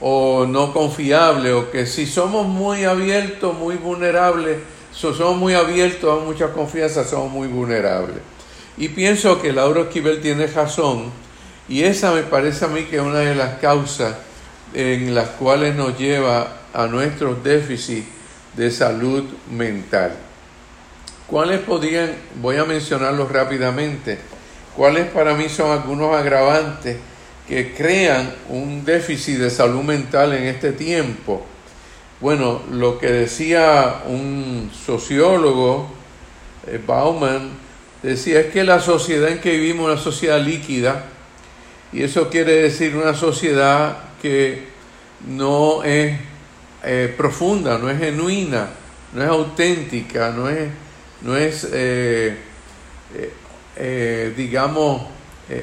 o 0.00 0.46
no 0.46 0.72
confiables 0.72 1.52
o 1.52 1.70
que 1.70 1.86
si 1.86 2.06
somos 2.06 2.46
muy 2.46 2.84
abiertos, 2.84 3.56
muy 3.56 3.76
vulnerables, 3.76 4.58
somos 4.92 5.36
muy 5.36 5.54
abiertos 5.54 6.20
a 6.20 6.24
mucha 6.24 6.52
confianza, 6.52 7.04
somos 7.04 7.32
muy 7.32 7.48
vulnerables. 7.48 8.18
Y 8.76 8.90
pienso 8.90 9.40
que 9.40 9.52
Laura 9.52 9.82
Esquivel 9.82 10.20
tiene 10.20 10.46
razón 10.46 11.10
y 11.68 11.82
esa 11.82 12.12
me 12.12 12.22
parece 12.22 12.64
a 12.64 12.68
mí 12.68 12.84
que 12.84 12.96
es 12.96 13.02
una 13.02 13.18
de 13.18 13.34
las 13.34 13.58
causas 13.58 14.14
en 14.74 15.14
las 15.14 15.30
cuales 15.30 15.74
nos 15.74 15.98
lleva 15.98 16.58
a 16.72 16.86
nuestros 16.86 17.42
déficits 17.42 18.06
de 18.56 18.70
salud 18.70 19.24
mental. 19.50 20.12
¿Cuáles 21.26 21.60
podrían, 21.60 22.12
voy 22.40 22.56
a 22.56 22.64
mencionarlos 22.64 23.30
rápidamente, 23.30 24.18
cuáles 24.74 25.06
para 25.08 25.34
mí 25.34 25.48
son 25.48 25.70
algunos 25.70 26.14
agravantes 26.14 26.96
que 27.46 27.74
crean 27.74 28.34
un 28.48 28.84
déficit 28.84 29.38
de 29.38 29.50
salud 29.50 29.82
mental 29.82 30.32
en 30.32 30.44
este 30.44 30.72
tiempo? 30.72 31.44
Bueno, 32.20 32.62
lo 32.72 32.98
que 32.98 33.08
decía 33.08 34.02
un 34.06 34.70
sociólogo, 34.74 35.88
eh, 36.66 36.80
Bauman, 36.84 37.50
decía 38.02 38.40
es 38.40 38.46
que 38.46 38.64
la 38.64 38.80
sociedad 38.80 39.28
en 39.28 39.40
que 39.40 39.52
vivimos 39.52 39.86
es 39.86 39.94
una 39.94 40.02
sociedad 40.02 40.40
líquida, 40.40 41.04
y 41.92 42.02
eso 42.02 42.28
quiere 42.28 42.54
decir 42.54 42.96
una 42.96 43.14
sociedad 43.14 44.07
que 44.20 44.68
no 45.26 45.82
es 45.82 46.18
eh, 46.84 47.12
profunda, 47.16 47.78
no 47.78 47.90
es 47.90 47.98
genuina, 47.98 48.68
no 49.12 49.22
es 49.22 49.28
auténtica, 49.28 50.30
no 50.30 50.48
es, 50.48 50.68
no 51.22 51.36
es 51.36 51.66
eh, 51.72 52.36
eh, 53.76 54.34
digamos, 54.36 55.02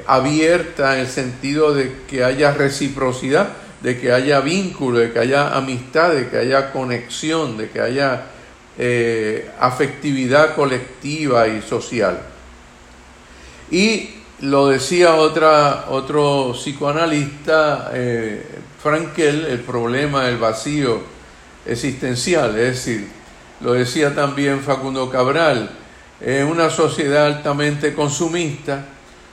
abierta 0.08 0.96
en 0.96 1.02
el 1.02 1.08
sentido 1.08 1.74
de 1.74 1.91
que 2.08 2.24
haya 2.24 2.54
reciprocidad, 2.54 3.50
de 3.82 4.00
que 4.00 4.12
haya 4.12 4.41
vínculo, 4.41 5.00
de 5.00 5.12
que 5.12 5.20
haya 5.20 5.56
amistad, 5.56 6.12
de 6.12 6.28
que 6.28 6.38
haya 6.38 6.72
conexión, 6.72 7.56
de 7.58 7.70
que 7.70 7.80
haya 7.82 8.26
afectividad 9.60 10.56
colectiva 10.56 11.48
y 11.48 11.62
social. 11.62 12.20
Y 13.70 14.10
lo 14.41 14.67
decía 14.67 15.15
otra, 15.15 15.86
otro 15.89 16.54
psicoanalista, 16.54 17.91
eh, 17.93 18.45
Frankel, 18.82 19.45
el 19.45 19.60
problema 19.62 20.26
del 20.26 20.38
vacío 20.38 21.02
existencial, 21.65 22.52
es 22.60 22.86
decir, 22.86 23.08
lo 23.62 23.74
decía 23.74 24.13
también 24.13 24.62
Facundo 24.62 25.10
Cabral, 25.10 25.69
en 26.19 26.48
una 26.48 26.69
sociedad 26.69 27.26
altamente 27.28 27.93
consumista, 27.93 28.86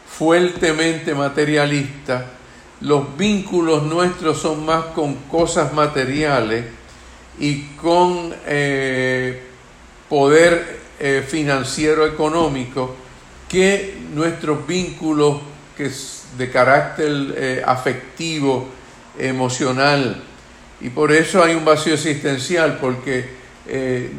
fuertemente 0.07 1.15
materialista, 1.15 2.27
los 2.81 3.17
vínculos 3.17 3.83
nuestros 3.85 4.39
son 4.39 4.65
más 4.65 4.87
con 4.87 5.15
cosas 5.31 5.73
materiales 5.73 6.65
y 7.39 7.63
con 7.77 8.35
eh, 8.47 9.43
poder 10.09 10.81
eh, 10.99 11.25
financiero 11.27 12.07
económico 12.07 12.97
que 13.53 13.99
nuestros 14.15 14.67
vínculos 14.67 15.43
que 15.77 15.91
de 16.39 16.51
carácter 16.51 17.35
eh, 17.37 17.63
afectivo, 17.65 18.69
emocional, 19.19 20.23
Y 20.81 20.89
por 20.89 21.13
eso 21.13 21.45
hay 21.45 21.55
un 21.55 21.65
vacío 21.65 21.95
existencial, 21.95 22.79
porque 22.81 23.29
eh, 23.69 24.11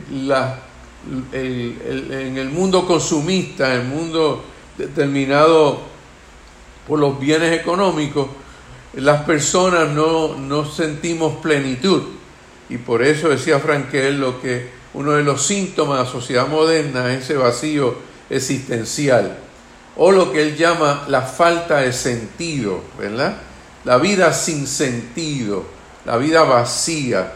en 1.33 2.37
el 2.37 2.49
mundo 2.49 2.87
consumista, 2.87 3.73
el 3.73 3.83
mundo 3.83 4.45
determinado 4.77 5.81
por 6.87 6.99
los 6.99 7.19
bienes 7.19 7.59
económicos, 7.59 8.27
las 8.93 9.23
personas 9.23 9.89
no, 9.89 10.37
no 10.37 10.63
sentimos 10.63 11.41
plenitud. 11.41 12.03
Y 12.69 12.77
por 12.77 13.01
eso 13.01 13.29
decía 13.29 13.59
Frankel 13.59 14.19
lo 14.19 14.39
que 14.39 14.69
uno 14.93 15.13
de 15.13 15.23
los 15.23 15.45
síntomas 15.45 15.97
de 15.97 16.03
la 16.05 16.09
sociedad 16.09 16.47
moderna 16.47 17.11
es 17.11 17.23
ese 17.23 17.35
vacío 17.35 18.12
existencial, 18.35 19.37
o 19.95 20.11
lo 20.11 20.31
que 20.31 20.41
él 20.41 20.55
llama 20.55 21.05
la 21.07 21.21
falta 21.21 21.79
de 21.79 21.93
sentido, 21.93 22.83
¿verdad? 22.97 23.37
La 23.85 23.97
vida 23.97 24.33
sin 24.33 24.65
sentido, 24.67 25.65
la 26.05 26.17
vida 26.17 26.43
vacía. 26.43 27.33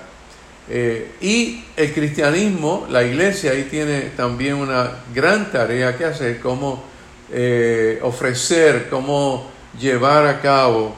Eh, 0.70 1.12
y 1.22 1.64
el 1.78 1.94
cristianismo, 1.94 2.88
la 2.90 3.04
iglesia 3.04 3.52
ahí 3.52 3.68
tiene 3.70 4.12
también 4.18 4.56
una 4.56 4.92
gran 5.14 5.52
tarea 5.52 5.98
que 5.98 6.06
hacer, 6.06 6.40
como 6.40 6.84
eh, 7.32 8.00
ofrecer, 8.02 8.88
cómo 8.90 9.50
llevar 9.80 10.26
a 10.26 10.42
cabo. 10.42 10.96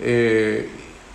Eh, 0.00 0.68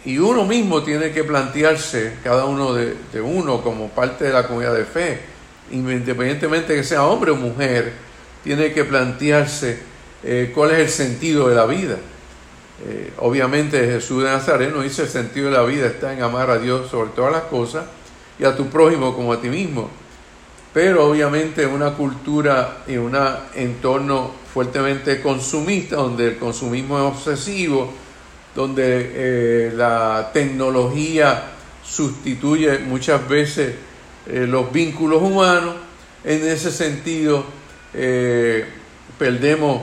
y 0.06 0.18
uno 0.20 0.46
mismo 0.46 0.84
tiene 0.84 1.12
que 1.12 1.26
plantearse, 1.26 2.14
cada 2.24 2.46
uno 2.46 2.74
de, 2.74 2.96
uno 3.22 3.62
como 3.62 3.90
parte 3.90 4.24
de 4.24 4.32
la 4.32 4.48
comunidad 4.48 4.74
de 4.74 4.86
fe, 4.86 5.20
independientemente 5.72 6.76
que 6.76 6.84
sea 6.84 7.06
hombre 7.06 7.32
o 7.32 7.36
mujer, 7.36 7.92
tiene 8.44 8.74
que 8.74 8.84
plantearse 8.86 9.80
cuál 10.54 10.72
es 10.72 10.80
el 10.80 10.90
sentido 10.90 11.48
de 11.48 11.56
la 11.56 11.66
vida. 11.66 11.98
Eh, 12.86 13.12
obviamente 13.18 13.80
Jesús 13.88 14.24
de 14.24 14.30
Nazaret 14.30 14.72
nos 14.72 14.84
dice 14.84 15.04
el 15.04 15.08
sentido 15.08 15.50
de 15.50 15.58
la 15.58 15.64
vida 15.64 15.88
está 15.88 16.14
en 16.14 16.22
amar 16.22 16.52
a 16.52 16.60
Dios 16.60 16.92
sobre 16.92 17.10
todas 17.10 17.32
las 17.32 17.44
cosas 17.44 17.86
y 18.38 18.44
a 18.44 18.56
tu 18.56 18.68
prójimo 18.68 19.16
como 19.16 19.34
a 19.34 19.42
ti 19.42 19.50
mismo. 19.50 19.90
Pero 20.74 21.10
obviamente 21.10 21.64
en 21.64 21.72
una 21.72 21.94
cultura 21.94 22.84
y 22.88 22.98
un 22.98 23.18
entorno 23.56 24.32
fuertemente 24.54 25.22
consumista, 25.22 25.96
donde 25.96 26.28
el 26.28 26.38
consumismo 26.38 26.98
es 27.00 27.04
obsesivo, 27.16 27.92
donde 28.56 29.12
eh, 29.14 29.72
la 29.74 30.30
tecnología 30.32 31.46
sustituye 31.84 32.78
muchas 32.80 33.28
veces 33.28 33.74
eh, 34.28 34.46
los 34.48 34.72
vínculos 34.72 35.22
humanos, 35.24 35.76
en 36.24 36.48
ese 36.48 36.72
sentido 36.72 37.44
perdemos 39.18 39.82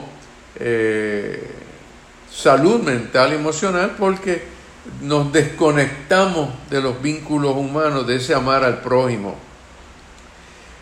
salud 2.31 2.81
mental 2.81 3.31
y 3.31 3.35
emocional 3.35 3.95
porque 3.97 4.43
nos 5.01 5.31
desconectamos 5.31 6.49
de 6.69 6.81
los 6.81 7.01
vínculos 7.01 7.55
humanos, 7.55 8.05
de 8.05 8.17
ese 8.17 8.33
amar 8.33 8.63
al 8.63 8.81
prójimo. 8.81 9.35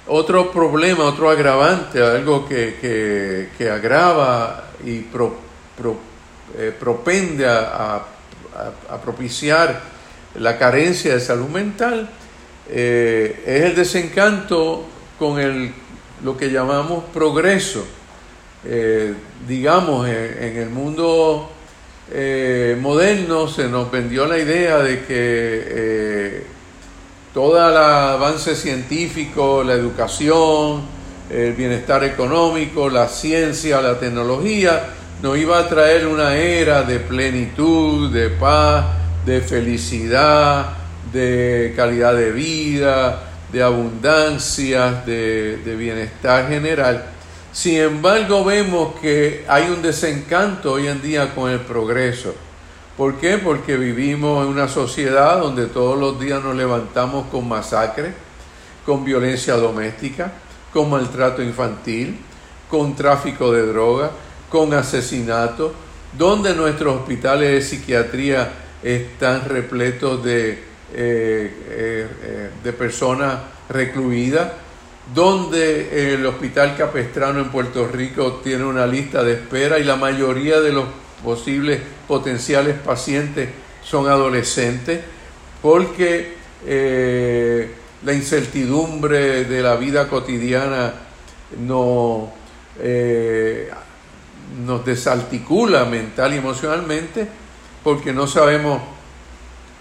Otro 0.08 0.52
problema, 0.52 1.06
otro 1.06 1.30
agravante, 1.30 2.02
algo 2.04 2.46
que, 2.46 3.50
agrava 3.72 4.66
y 4.84 5.06
eh, 6.58 6.76
propende 6.78 7.48
a, 7.48 8.06
propiciar 9.02 9.82
la 10.36 10.58
carencia 10.58 11.14
de 11.14 11.20
salud 11.20 11.48
mental, 11.48 12.10
eh, 12.70 13.44
es 13.46 13.64
el 13.64 13.76
desencanto 13.76 14.86
con 15.18 15.40
el, 15.40 15.74
lo 16.24 16.38
que 16.38 16.52
llamamos 16.52 17.04
progreso 17.14 17.86
eh, 18.66 19.14
digamos, 19.46 20.08
en, 20.08 20.58
el 20.58 20.70
mundo 20.70 21.50
eh, 22.12 22.78
moderno 22.80 23.48
se 23.50 23.68
nos 23.68 23.92
vendió 23.92 24.26
la 24.26 24.38
idea 24.38 24.80
de 24.80 25.00
que 25.00 25.06
eh, 25.10 26.44
todo 27.34 27.58
el 27.58 27.76
avance 27.76 28.56
científico, 28.56 29.64
la 29.66 29.74
educación, 29.74 30.82
el 31.30 31.54
bienestar 31.54 32.06
económico, 32.06 32.90
la 32.90 33.10
ciencia, 33.10 33.82
la 33.82 34.00
tecnología, 34.00 34.94
nos 35.22 35.38
iba 35.38 35.60
a 35.60 35.68
traer 35.68 36.08
una 36.08 36.36
era 36.38 36.84
de 36.84 37.00
plenitud, 37.00 38.14
de 38.14 38.30
paz, 38.30 38.86
de 39.26 39.42
felicidad, 39.42 40.68
de 41.12 41.74
calidad 41.76 42.16
de 42.16 42.32
vida, 42.32 43.33
de 43.54 43.64
abundancia, 43.64 45.04
de 45.06 45.76
bienestar 45.78 46.50
general. 46.50 47.06
Sin 47.54 47.78
embargo, 47.78 48.44
vemos 48.44 48.96
que 49.00 49.46
hay 49.48 49.70
un 49.70 49.84
desencanto 49.84 50.74
hoy 50.74 50.88
en 50.88 51.04
día 51.04 51.36
con 51.36 51.52
el 51.52 51.60
progreso. 51.60 52.34
¿Por 52.98 53.18
qué? 53.18 53.38
Porque 53.38 53.78
vivimos 53.78 54.44
en 54.44 54.52
una 54.52 54.68
sociedad 54.68 55.40
donde 55.40 55.68
todos 55.68 56.00
los 56.00 56.20
días 56.20 56.44
nos 56.44 56.56
levantamos 56.56 57.28
con 57.28 57.48
masacre, 57.48 58.14
con 58.88 59.06
violencia 59.06 59.56
doméstica, 59.56 60.32
con 60.74 60.90
maltrato 60.90 61.44
infantil, 61.44 62.18
con 62.72 62.96
tráfico 62.96 63.52
de 63.52 63.68
drogas, 63.68 64.10
con 64.50 64.74
asesinatos, 64.74 65.74
donde 66.18 66.56
nuestros 66.56 67.02
hospitales 67.02 67.52
de 67.52 67.62
psiquiatría 67.62 68.52
están 68.82 69.48
repletos 69.48 70.24
de, 70.24 70.73
de 70.94 72.74
personas 72.78 73.40
recluidas 73.70 74.52
donde 75.14 76.14
el 76.14 76.26
Hospital 76.26 76.78
Capestrano 76.78 77.40
en 77.40 77.50
Puerto 77.50 77.88
Rico 77.88 78.42
tiene 78.44 78.64
una 78.64 78.88
lista 78.88 79.24
de 79.24 79.34
espera 79.34 79.78
y 79.80 79.84
la 79.84 79.96
mayoría 79.96 80.62
de 80.62 80.72
los 80.72 80.86
posibles 81.24 81.82
potenciales 82.08 82.76
pacientes 82.78 83.50
son 83.84 84.08
adolescentes, 84.08 85.02
porque 85.62 86.36
eh, 86.66 87.72
la 88.06 88.14
incertidumbre 88.14 89.44
de 89.46 89.62
la 89.62 89.76
vida 89.76 90.08
cotidiana 90.08 90.94
no, 91.60 92.32
eh, 92.80 93.70
nos 94.66 94.86
desarticula 94.86 95.84
mental 95.86 96.34
y 96.34 96.38
emocionalmente, 96.38 97.28
porque 97.84 98.14
no 98.14 98.26
sabemos 98.26 98.82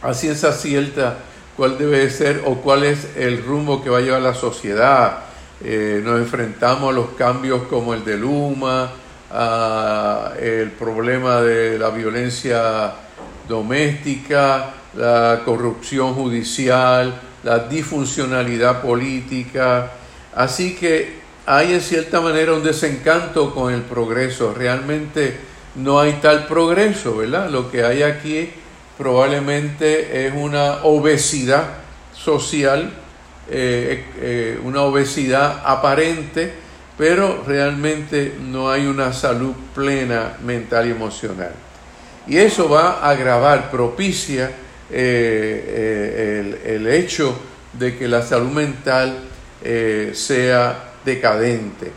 a 0.03 0.15
ciencia 0.15 0.53
cierta 0.53 1.19
cuál 1.57 1.79
debe 1.79 2.11
ser 2.11 2.43
o 2.47 2.57
cuál 2.57 2.85
es 2.85 3.17
el 3.17 3.45
rumbo 3.45 3.83
que 3.83 3.91
va 3.91 3.99
a 3.99 4.01
llevar 4.01 4.23
la 4.23 4.35
sociedad. 4.35 5.19
Eh, 5.65 6.01
nos 6.05 6.19
enfrentamos 6.19 6.91
a 6.91 6.93
los 6.93 7.11
cambios 7.11 7.63
como 7.65 7.95
el 7.95 8.05
de 8.05 8.17
Luma, 8.17 8.91
el 10.41 10.71
problema 10.73 11.41
de 11.41 11.79
la 11.79 11.91
violencia 11.91 12.93
doméstica, 13.49 14.75
la 14.95 15.41
corrupción 15.45 16.15
judicial, 16.15 17.15
la 17.43 17.61
disfuncionalidad 17.61 18.83
política. 18.83 19.91
Así 20.35 20.75
que 20.75 21.21
hay 21.47 21.73
en 21.73 21.81
cierta 21.81 22.21
manera 22.21 22.53
un 22.53 22.63
desencanto 22.63 23.55
con 23.55 23.73
el 23.73 23.83
progreso. 23.83 24.53
Realmente 24.55 25.39
no 25.77 26.01
hay 26.01 26.15
tal 26.15 26.47
progreso, 26.47 27.17
¿verdad? 27.17 27.49
Lo 27.49 27.71
que 27.71 27.85
hay 27.85 28.03
aquí 28.03 28.51
probablemente 29.03 30.29
es 30.29 30.33
una 30.33 30.85
obesidad 30.85 31.65
social, 32.15 32.89
eh, 33.51 34.05
eh, 34.21 34.61
una 34.63 34.83
obesidad 34.83 35.61
aparente, 35.65 36.53
pero 36.97 37.43
realmente 37.45 38.33
no 38.41 38.71
hay 38.71 38.87
una 38.87 39.13
salud 39.13 39.55
plena 39.75 40.37
mental 40.45 40.87
y 40.87 40.93
emocional. 40.93 41.51
Y 42.29 42.37
eso 42.39 42.69
va 42.69 43.01
a 43.01 43.11
agravar, 43.11 43.73
propicia 43.73 44.53
eh, 44.89 46.61
el, 46.65 46.87
hecho 46.87 47.37
de 47.73 47.99
que 47.99 48.07
la 48.07 48.23
salud 48.23 48.53
mental 48.53 49.19
sea 50.13 50.93
decadente. 51.05 51.91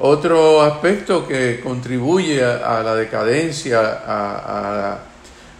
Otro 0.00 0.60
aspecto 0.62 1.28
que 1.28 1.60
contribuye 1.60 2.42
a, 2.44 2.82
la 2.82 2.96
decadencia, 2.96 4.02
a, 4.04 4.92
a 4.94 5.11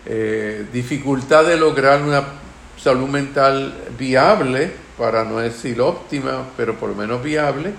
eh, 0.06 0.66
dificultad 0.72 1.44
de 1.44 1.56
lograr 1.56 2.02
una 2.02 2.24
salud 2.76 3.08
mental 3.08 3.74
viable, 3.98 4.72
para 4.98 5.24
no 5.24 5.38
decir 5.38 5.80
óptima, 5.80 6.48
pero 6.56 6.76
por 6.76 6.90
lo 6.90 6.94
menos 6.94 7.22
viable, 7.22 7.72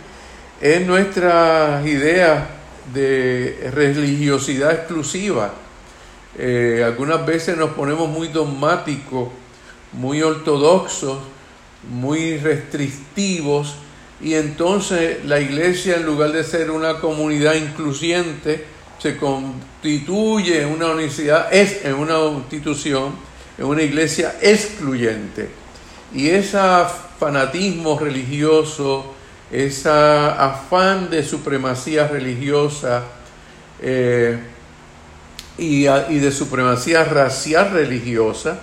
es 0.60 0.86
nuestra 0.86 1.82
idea 1.86 2.50
de 2.94 3.70
religiosidad 3.74 4.72
exclusiva. 4.72 5.54
Eh, 6.38 6.82
algunas 6.86 7.26
veces 7.26 7.56
nos 7.58 7.72
ponemos 7.72 8.10
muy 8.10 8.30
dogmáticos, 8.30 9.30
muy 9.92 10.22
ortodoxos, 10.22 11.20
muy 11.90 12.38
restrictivos, 12.38 13.76
y 14.22 14.36
entonces 14.36 15.24
la 15.26 15.40
iglesia, 15.40 15.98
en 15.98 16.06
lugar 16.06 16.32
de 16.32 16.44
ser 16.44 16.72
una 16.72 17.00
comunidad 17.00 17.56
incluyente, 17.56 18.66
se 19.04 19.18
constituye 19.18 20.66
una 20.66 20.92
universidad, 20.92 21.54
es 21.54 21.84
en 21.84 21.96
una 21.96 22.20
institución, 22.38 23.14
en 23.58 23.66
una 23.66 23.82
iglesia 23.82 24.36
excluyente. 24.42 25.50
Y 26.14 26.30
ese 26.30 26.58
fanatismo 27.20 28.00
religioso, 28.00 29.14
ese 29.52 29.90
afán 29.90 31.10
de 31.10 31.22
supremacía 31.22 32.08
religiosa 32.08 33.04
eh, 33.82 34.40
y, 35.58 35.84
de 35.84 36.32
supremacía 36.32 37.04
racial 37.04 37.72
religiosa, 37.72 38.58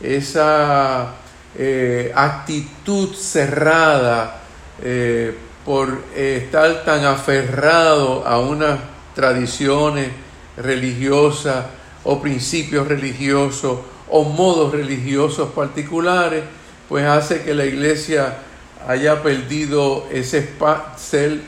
esa 0.00 1.16
eh, 1.58 2.10
actitud 2.14 3.14
cerrada 3.14 4.40
eh, 4.82 5.36
por 5.66 6.02
estar 6.16 6.82
tan 6.82 7.04
aferrado 7.04 8.26
a 8.26 8.40
unas 8.40 8.91
tradiciones 9.14 10.08
religiosas 10.56 11.66
o 12.04 12.20
principios 12.20 12.88
religiosos 12.88 13.78
o 14.10 14.24
modos 14.24 14.72
religiosos 14.72 15.50
particulares, 15.50 16.44
pues 16.88 17.04
hace 17.06 17.42
que 17.42 17.54
la 17.54 17.64
iglesia 17.64 18.38
haya 18.86 19.22
perdido 19.22 20.06
ese 20.10 20.46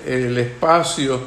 el 0.07 0.39
espacio 0.39 1.21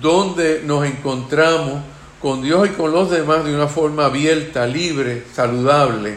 donde 0.00 0.62
nos 0.64 0.86
encontramos 0.86 1.82
con 2.20 2.42
Dios 2.42 2.68
y 2.68 2.72
con 2.72 2.92
los 2.92 3.10
demás 3.10 3.44
de 3.44 3.54
una 3.54 3.68
forma 3.68 4.06
abierta, 4.06 4.66
libre, 4.66 5.24
saludable, 5.32 6.16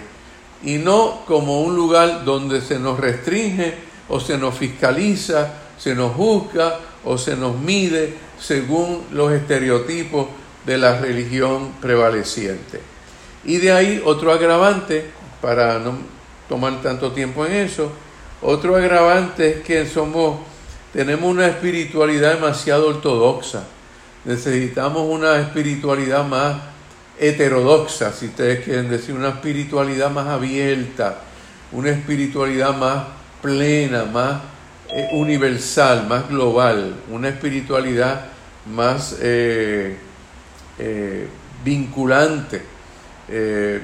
y 0.64 0.78
no 0.78 1.22
como 1.26 1.62
un 1.62 1.76
lugar 1.76 2.24
donde 2.24 2.62
se 2.62 2.80
nos 2.80 3.00
restringe 3.00 3.76
o 4.10 4.20
se 4.20 4.38
nos 4.38 4.56
fiscaliza, 4.56 5.54
se 5.78 5.96
nos 5.96 6.14
juzga 6.14 6.80
o 7.04 7.18
se 7.18 7.36
nos 7.36 7.58
mide 7.58 8.14
según 8.42 9.06
los 9.12 9.32
estereotipos 9.32 10.28
de 10.66 10.78
la 10.78 11.00
religión 11.00 11.74
prevaleciente. 11.80 12.82
Y 13.44 13.58
de 13.58 13.72
ahí 13.72 14.02
otro 14.04 14.32
agravante, 14.32 15.06
para 15.42 15.80
no 15.80 15.98
tomar 16.50 16.82
tanto 16.82 17.12
tiempo 17.12 17.46
en 17.46 17.54
eso, 17.54 17.92
otro 18.42 18.76
agravante 18.76 19.50
es 19.50 19.64
que 19.64 19.86
somos, 19.86 20.40
tenemos 20.94 21.30
una 21.30 21.48
espiritualidad 21.48 22.36
demasiado 22.36 22.88
ortodoxa. 22.88 23.64
Necesitamos 24.26 25.04
una 25.08 25.40
espiritualidad 25.40 26.26
más 26.26 26.58
heterodoxa, 27.20 28.12
si 28.12 28.28
ustedes 28.28 28.64
quieren 28.64 28.90
decir, 28.90 29.16
una 29.16 29.30
espiritualidad 29.30 30.12
más 30.12 30.28
abierta, 30.28 31.20
una 31.72 31.92
espiritualidad 31.92 32.76
más 32.76 33.06
plena, 33.42 34.06
más 34.06 34.42
eh, 34.94 35.10
universal, 35.14 36.06
más 36.08 36.28
global, 36.28 36.96
una 37.10 37.30
espiritualidad 37.30 38.26
más 38.66 39.16
eh, 39.22 39.96
eh, 40.78 41.28
vinculante. 41.64 42.62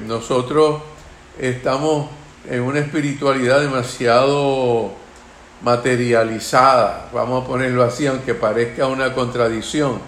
nosotros 0.06 0.82
estamos 1.40 2.10
en 2.50 2.62
una 2.62 2.80
espiritualidad 2.80 3.62
demasiado 3.62 4.92
materializada, 5.62 7.10
vamos 7.14 7.44
a 7.44 7.48
ponerlo 7.48 7.84
así, 7.84 8.06
aunque 8.06 8.34
parezca 8.34 8.88
una 8.88 9.14
contradicción. 9.14 10.00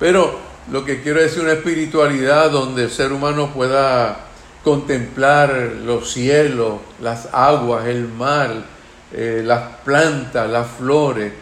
Pero 0.00 0.36
lo 0.72 0.84
que 0.84 1.00
quiero 1.00 1.20
decir 1.20 1.38
es 1.38 1.44
una 1.44 1.52
espiritualidad 1.52 2.50
donde 2.50 2.84
el 2.84 2.90
ser 2.90 3.12
humano 3.12 3.52
pueda 3.52 4.26
contemplar 4.64 5.50
los 5.84 6.12
cielos, 6.12 6.80
las 7.00 7.28
aguas, 7.32 7.86
el 7.86 8.08
mar, 8.08 8.64
eh, 9.12 9.42
las 9.44 9.76
plantas, 9.84 10.48
las 10.48 10.68
flores. 10.68 11.32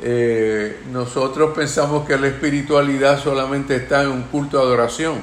Eh, 0.00 0.82
nosotros 0.92 1.54
pensamos 1.56 2.06
que 2.06 2.16
la 2.16 2.28
espiritualidad 2.28 3.20
solamente 3.20 3.76
está 3.76 4.02
en 4.02 4.10
un 4.10 4.22
culto 4.24 4.58
de 4.58 4.62
adoración. 4.64 5.14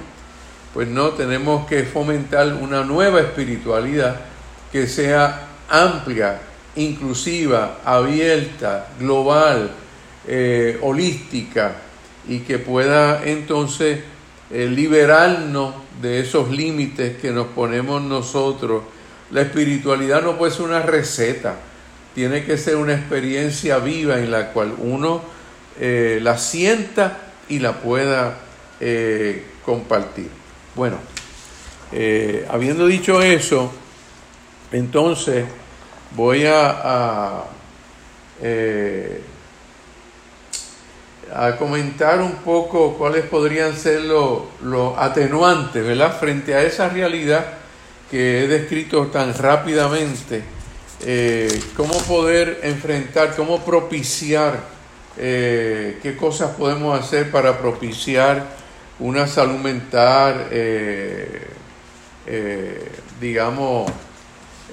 Pues 0.74 0.88
no, 0.88 1.10
tenemos 1.10 1.66
que 1.68 1.84
fomentar 1.84 2.54
una 2.54 2.84
nueva 2.84 3.22
espiritualidad 3.22 4.20
que 4.72 4.88
sea 4.88 5.48
amplia, 5.70 6.42
inclusiva, 6.76 7.78
abierta, 7.86 8.88
global, 9.00 9.72
eh, 10.28 10.80
holística 10.82 11.76
y 12.28 12.39
que 12.39 12.58
pueda 12.58 13.24
entonces 13.24 14.00
liberarnos 14.50 15.74
de 16.00 16.20
esos 16.20 16.52
límites 16.52 17.18
que 17.18 17.32
nos 17.32 17.48
ponemos 17.48 18.02
nosotros. 18.02 18.84
La 19.32 19.42
espiritualidad 19.42 20.22
no 20.22 20.38
puede 20.38 20.52
ser 20.52 20.66
una 20.66 20.82
receta, 20.82 21.56
tiene 22.13 22.45
que 22.45 22.58
ser 22.58 22.76
una 22.76 22.93
experiencia 22.93 23.78
viva 23.80 24.19
en 24.19 24.32
la 24.32 24.52
cual 24.52 24.76
uno 24.78 25.21
eh, 25.80 26.19
la 26.21 26.38
sienta 26.38 27.17
y 27.49 27.60
la 27.60 27.73
pueda 27.73 28.39
compartir. 29.65 30.30
Bueno, 30.76 30.97
habiendo 32.49 32.86
dicho 32.86 33.21
eso, 33.21 33.71
entonces, 34.73 35.45
voy 36.15 36.45
a, 36.47 37.43
eh, 38.41 39.21
a, 41.32 41.56
comentar 41.58 42.19
un 42.19 42.38
poco 42.38 42.95
cuáles 42.97 43.23
podrían 43.26 43.78
ser 43.78 44.02
los, 44.02 44.97
atenuantes, 44.97 45.86
¿verdad? 45.86 46.17
Frente 46.19 46.56
a 46.56 46.63
esa 46.63 46.89
realidad 46.89 47.45
que 48.10 48.43
he 48.43 48.47
descrito 48.47 49.08
tan 49.08 49.36
rápidamente, 49.36 50.43
eh, 51.06 51.62
cómo 51.76 51.98
poder 52.04 52.62
enfrentar, 52.63 53.36
cómo 53.36 53.66
propiciar, 53.66 54.58
eh, 55.18 56.00
qué 56.02 56.16
cosas 56.16 56.52
podemos 56.56 56.98
hacer 56.98 57.30
para 57.30 57.58
propiciar 57.58 58.46
una 59.00 59.28
salud 59.28 59.60
mental, 59.60 60.48
digamos, 63.20 63.92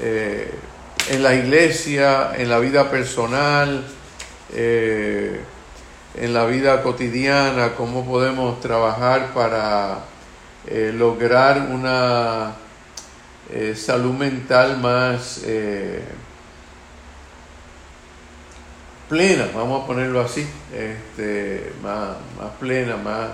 eh, 0.00 0.52
en 1.08 1.22
la 1.24 1.34
iglesia, 1.34 2.30
en 2.36 2.48
la 2.48 2.60
vida 2.60 2.88
personal, 2.92 3.84
en 4.54 6.32
la 6.32 6.44
vida 6.46 6.82
cotidiana, 6.82 7.72
cómo 7.76 8.06
podemos 8.06 8.60
trabajar 8.60 9.34
para 9.34 10.04
lograr 10.92 11.66
una 11.72 12.54
salud 13.74 14.12
mental 14.12 14.78
más 14.78 15.44
plena, 19.10 19.48
vamos 19.52 19.82
a 19.82 19.86
ponerlo 19.88 20.20
así, 20.20 20.46
este, 20.72 21.72
más, 21.82 22.10
más 22.38 22.50
plena, 22.60 22.96
más, 22.96 23.30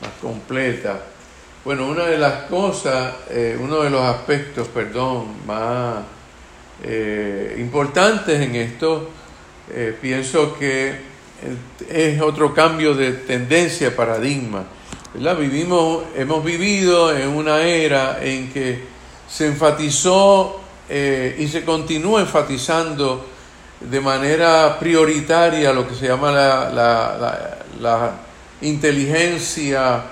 más 0.00 0.10
completa. 0.18 0.98
Bueno, 1.62 1.88
una 1.88 2.06
de 2.06 2.16
las 2.16 2.44
cosas, 2.44 3.14
eh, 3.28 3.54
uno 3.60 3.82
de 3.82 3.90
los 3.90 4.00
aspectos, 4.00 4.68
perdón, 4.68 5.46
más 5.46 5.96
eh, 6.82 7.54
importantes 7.58 8.40
en 8.40 8.54
esto, 8.56 9.10
eh, 9.70 9.94
pienso 10.00 10.58
que 10.58 10.94
es 11.90 12.20
otro 12.22 12.54
cambio 12.54 12.94
de 12.94 13.12
tendencia, 13.12 13.94
paradigma. 13.94 14.64
Vivimos, 15.38 16.04
hemos 16.16 16.42
vivido 16.42 17.14
en 17.14 17.28
una 17.28 17.60
era 17.60 18.24
en 18.24 18.50
que 18.50 18.84
se 19.30 19.46
enfatizó 19.46 20.60
y 20.90 21.46
se 21.46 21.64
continúa 21.64 22.20
enfatizando 22.20 23.24
de 23.80 24.00
manera 24.00 24.76
prioritaria 24.78 25.72
lo 25.72 25.86
que 25.86 25.94
se 25.94 26.08
llama 26.08 26.32
la, 26.32 26.70
la, 27.80 28.12
inteligencia 28.62 30.02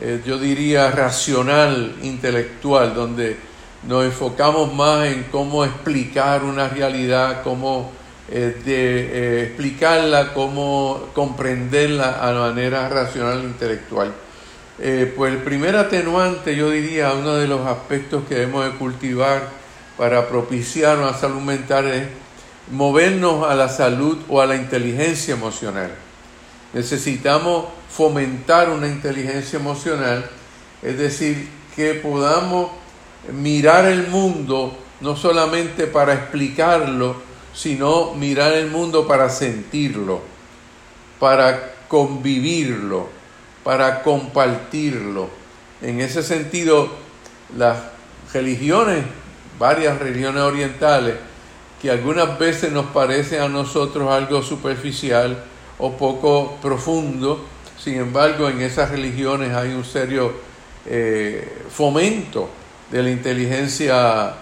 eh, 0.00 0.22
yo 0.26 0.38
diría, 0.38 0.90
racional, 0.90 1.96
intelectual, 2.02 2.94
donde 2.94 3.36
nos 3.84 4.04
enfocamos 4.04 4.72
más 4.74 5.06
en 5.06 5.24
cómo 5.24 5.64
explicar 5.64 6.42
una 6.42 6.68
realidad, 6.68 7.42
cómo 7.44 7.92
eh, 8.28 8.60
eh, 8.66 9.44
explicarla, 9.48 10.32
cómo 10.32 11.10
comprenderla 11.14 12.18
a 12.20 12.32
manera 12.32 12.88
racional, 12.88 13.44
intelectual. 13.44 14.12
Pues 14.76 15.32
el 15.32 15.38
primer 15.38 15.76
atenuante, 15.76 16.56
yo 16.56 16.70
diría, 16.70 17.12
uno 17.12 17.34
de 17.34 17.46
los 17.46 17.66
aspectos 17.66 18.24
que 18.28 18.34
debemos 18.34 18.64
de 18.64 18.72
cultivar 18.72 19.48
para 19.96 20.28
propiciar 20.28 20.98
una 20.98 21.14
salud 21.14 21.40
mental 21.40 21.86
es 21.86 22.08
movernos 22.70 23.48
a 23.48 23.54
la 23.54 23.68
salud 23.68 24.18
o 24.28 24.40
a 24.40 24.46
la 24.46 24.56
inteligencia 24.56 25.34
emocional. 25.34 25.94
Necesitamos 26.72 27.66
fomentar 27.88 28.70
una 28.70 28.88
inteligencia 28.88 29.58
emocional, 29.58 30.28
es 30.82 30.98
decir, 30.98 31.48
que 31.76 31.94
podamos 31.94 32.70
mirar 33.32 33.86
el 33.86 34.08
mundo 34.08 34.76
no 35.00 35.16
solamente 35.16 35.86
para 35.86 36.14
explicarlo, 36.14 37.16
sino 37.52 38.14
mirar 38.14 38.52
el 38.54 38.70
mundo 38.70 39.06
para 39.06 39.28
sentirlo, 39.30 40.20
para 41.20 41.74
convivirlo, 41.86 43.08
para 43.64 44.02
compartirlo. 44.02 45.28
En 45.82 46.00
ese 46.00 46.22
sentido, 46.22 46.88
las 47.56 47.78
religiones, 48.32 49.04
varias 49.58 49.98
religiones 49.98 50.42
orientales, 50.42 51.14
que 51.80 51.90
algunas 51.90 52.38
veces 52.38 52.70
nos 52.70 52.86
parecen 52.86 53.42
a 53.42 53.48
nosotros 53.48 54.10
algo 54.10 54.42
superficial 54.42 55.44
o 55.78 55.92
poco 55.92 56.56
profundo, 56.62 57.44
sin 57.78 57.94
embargo, 57.94 58.48
en 58.48 58.60
esas 58.60 58.90
religiones 58.90 59.52
hay 59.52 59.74
un 59.74 59.84
serio 59.84 60.32
eh, 60.86 61.64
fomento 61.68 62.48
de 62.90 63.02
la 63.02 63.10
inteligencia 63.10 64.34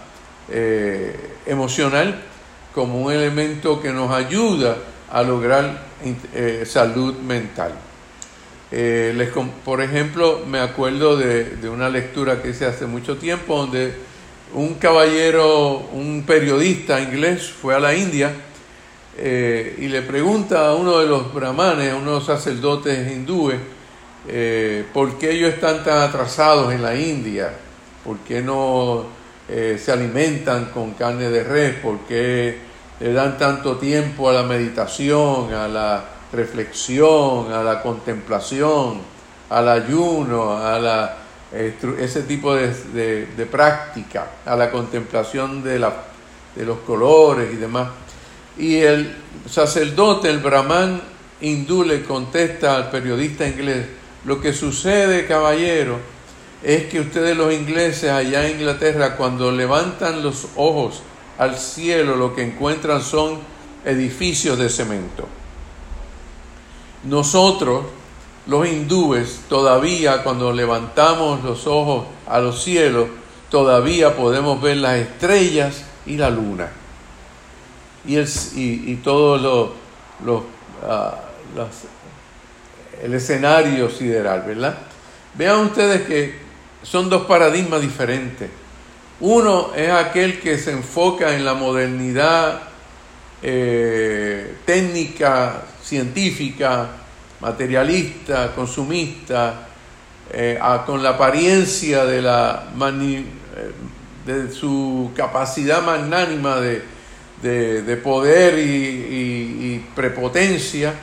eh, 0.48 1.36
emocional 1.46 2.22
como 2.74 3.00
un 3.00 3.12
elemento 3.12 3.80
que 3.80 3.92
nos 3.92 4.10
ayuda 4.12 4.76
a 5.10 5.22
lograr 5.22 5.82
eh, 6.34 6.64
salud 6.66 7.16
mental. 7.16 7.72
Por 9.64 9.82
ejemplo, 9.82 10.40
me 10.46 10.58
acuerdo 10.58 11.16
de, 11.16 11.68
una 11.68 11.90
lectura 11.90 12.40
que 12.40 12.50
hice 12.50 12.64
hace 12.64 12.86
mucho 12.86 13.18
tiempo 13.18 13.56
donde 13.56 13.92
un 14.54 14.74
caballero, 14.74 15.88
un 15.92 16.24
periodista 16.26 17.00
inglés 17.00 17.50
fue 17.50 17.74
a 17.74 17.80
la 17.80 17.94
India 17.94 18.32
eh, 19.18 19.76
y 19.78 19.88
le 19.88 20.00
pregunta 20.00 20.68
a 20.68 20.74
uno 20.74 20.98
de 21.00 21.06
los 21.06 21.34
brahmanes, 21.34 21.92
a 21.92 21.96
unos 21.96 22.24
sacerdotes 22.24 23.12
hindúes, 23.12 23.58
eh, 24.26 24.86
por 24.94 25.18
qué 25.18 25.32
ellos 25.32 25.52
están 25.52 25.84
tan 25.84 25.98
atrasados 25.98 26.72
en 26.72 26.82
la 26.82 26.94
India, 26.94 27.52
por 28.04 28.18
qué 28.20 28.40
no 28.40 29.04
eh, 29.50 29.78
se 29.82 29.92
alimentan 29.92 30.66
con 30.66 30.92
carne 30.92 31.28
de 31.28 31.44
res, 31.44 31.74
por 31.74 32.00
qué 32.08 32.56
le 33.00 33.12
dan 33.12 33.36
tanto 33.36 33.76
tiempo 33.76 34.30
a 34.30 34.32
la 34.32 34.44
meditación, 34.44 35.52
a 35.52 35.68
la 35.68 36.11
reflexión, 36.32 37.52
a 37.52 37.62
la 37.62 37.82
contemplación, 37.82 39.00
al 39.50 39.68
ayuno, 39.68 40.56
a 40.56 40.78
la, 40.78 41.16
ese 41.52 42.22
tipo 42.22 42.54
de, 42.54 43.48
práctica, 43.50 44.26
a 44.46 44.56
la 44.56 44.70
contemplación 44.70 45.62
de, 45.62 45.78
la, 45.78 45.92
de 46.56 46.64
los 46.64 46.78
colores 46.78 47.52
y 47.52 47.56
demás. 47.56 47.88
Y 48.58 48.76
el 48.76 49.14
sacerdote, 49.48 50.30
el 50.30 50.38
brahman 50.38 51.02
hindú, 51.40 51.84
le 51.84 52.02
contesta 52.04 52.76
al 52.76 52.90
periodista 52.90 53.46
inglés, 53.46 53.86
lo 54.24 54.40
que 54.40 54.52
sucede, 54.52 55.26
caballero, 55.26 55.98
es 56.62 56.84
que 56.84 57.00
ustedes 57.00 57.36
los 57.36 57.52
ingleses 57.52 58.10
allá 58.10 58.46
en 58.46 58.60
Inglaterra, 58.60 59.16
cuando 59.16 59.50
levantan 59.50 60.22
los 60.22 60.46
ojos 60.56 61.02
al 61.38 61.58
cielo, 61.58 62.16
lo 62.16 62.34
que 62.34 62.42
encuentran 62.42 63.02
son 63.02 63.40
edificios 63.84 64.58
de 64.58 64.68
cemento. 64.68 65.26
Nosotros, 67.04 67.84
los 68.46 68.66
hindúes, 68.66 69.42
todavía 69.48 70.22
cuando 70.22 70.52
levantamos 70.52 71.42
los 71.42 71.66
ojos 71.66 72.06
a 72.26 72.38
los 72.40 72.62
cielos, 72.62 73.08
todavía 73.50 74.16
podemos 74.16 74.60
ver 74.62 74.78
las 74.78 74.96
estrellas 74.96 75.84
y 76.06 76.16
la 76.16 76.30
luna. 76.30 76.68
Y, 78.06 78.16
el, 78.16 78.28
y, 78.54 78.96
todo 78.96 79.38
lo, 79.38 79.72
lo, 80.24 80.44
ah, 80.88 81.14
el 83.02 83.14
escenario 83.14 83.90
sideral, 83.90 84.42
¿verdad? 84.42 84.78
Vean 85.34 85.60
ustedes 85.60 86.02
que 86.02 86.34
son 86.82 87.08
dos 87.08 87.26
paradigmas 87.26 87.80
diferentes. 87.80 88.50
Uno 89.20 89.72
es 89.74 89.90
aquel 89.90 90.40
que 90.40 90.58
se 90.58 90.72
enfoca 90.72 91.34
en 91.34 91.44
la 91.44 91.54
modernidad 91.54 92.62
eh, 93.42 94.56
técnica, 94.64 95.62
científica, 95.82 96.88
materialista, 97.40 98.52
consumista, 98.54 99.66
eh, 100.30 100.58
con 100.86 101.02
la 101.02 101.10
apariencia 101.10 102.04
de, 102.04 102.22
la 102.22 102.64
eh, 102.74 103.24
de 104.24 104.52
su 104.52 105.10
capacidad 105.16 105.82
magnánima 105.82 106.58
de, 106.60 108.00
poder 108.02 108.58
y, 108.58 109.84
prepotencia. 109.94 110.94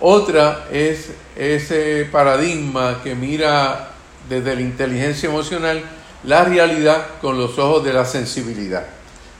Otra 0.00 0.66
es 0.72 1.10
ese 1.36 2.08
paradigma 2.10 3.00
que 3.04 3.14
mira 3.14 3.90
desde 4.28 4.56
la 4.56 4.60
inteligencia 4.60 5.28
emocional 5.28 5.82
la 6.24 6.44
realidad 6.44 7.06
con 7.20 7.38
los 7.38 7.58
ojos 7.58 7.84
de 7.84 7.92
la 7.92 8.04
sensibilidad. 8.04 8.84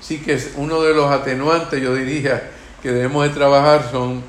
Así 0.01 0.19
que 0.19 0.39
uno 0.57 0.83
de 0.83 0.95
los 0.95 1.11
atenuantes, 1.11 1.81
yo 1.81 1.95
diría, 1.95 2.51
que 2.83 2.91
debemos 2.91 3.25
de 3.25 3.31
trabajar 3.31 3.89
son 3.91 4.23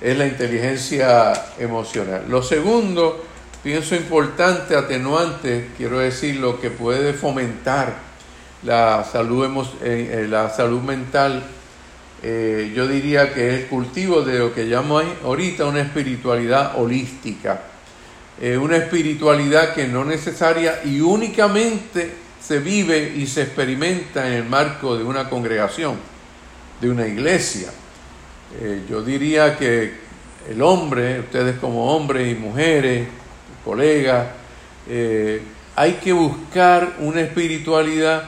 es 0.00 0.16
la 0.16 0.26
inteligencia 0.26 1.32
emocional. 1.58 2.24
Lo 2.28 2.42
segundo, 2.42 3.24
pienso 3.62 3.94
importante, 3.94 4.76
atenuante, 4.76 5.70
quiero 5.76 5.98
decir, 5.98 6.36
lo 6.36 6.60
que 6.60 6.70
puede 6.70 7.12
fomentar 7.12 8.10
la 8.62 9.04
salud, 9.10 9.66
eh, 9.82 10.22
eh, 10.22 10.28
la 10.28 10.50
salud 10.50 10.80
mental, 10.80 11.42
eh, 12.22 12.72
yo 12.74 12.86
diría 12.86 13.32
que 13.32 13.48
es 13.48 13.60
el 13.62 13.66
cultivo 13.66 14.22
de 14.22 14.38
lo 14.38 14.54
que 14.54 14.64
llamo 14.64 15.00
ahorita 15.24 15.64
una 15.64 15.80
espiritualidad 15.80 16.78
holística. 16.78 17.62
una 18.58 18.78
espiritualidad 18.78 19.74
que 19.74 19.86
no 19.86 20.02
necesaria 20.02 20.80
y 20.82 21.02
únicamente 21.02 22.10
se 22.40 22.58
vive 22.58 23.12
y 23.14 23.26
se 23.26 23.42
experimenta 23.42 24.26
en 24.26 24.32
el 24.32 24.44
marco 24.44 24.96
de 24.96 25.04
una 25.04 25.28
congregación, 25.28 25.96
de 26.80 26.88
una 26.88 27.06
iglesia. 27.06 27.68
Eh, 28.58 28.82
yo 28.88 29.02
diría 29.02 29.56
que 29.56 29.92
el 30.48 30.60
hombre, 30.62 31.20
ustedes 31.20 31.58
como 31.58 31.94
hombres 31.94 32.32
y 32.32 32.34
mujeres, 32.34 33.06
colegas, 33.64 34.26
eh, 34.88 35.40
hay 35.76 35.92
que 35.94 36.12
buscar 36.12 36.96
una 36.98 37.20
espiritualidad 37.20 38.24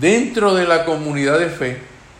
dentro 0.00 0.54
de 0.54 0.66
la 0.66 0.84
comunidad 0.84 1.40
de 1.40 1.48
fe, 1.48 1.78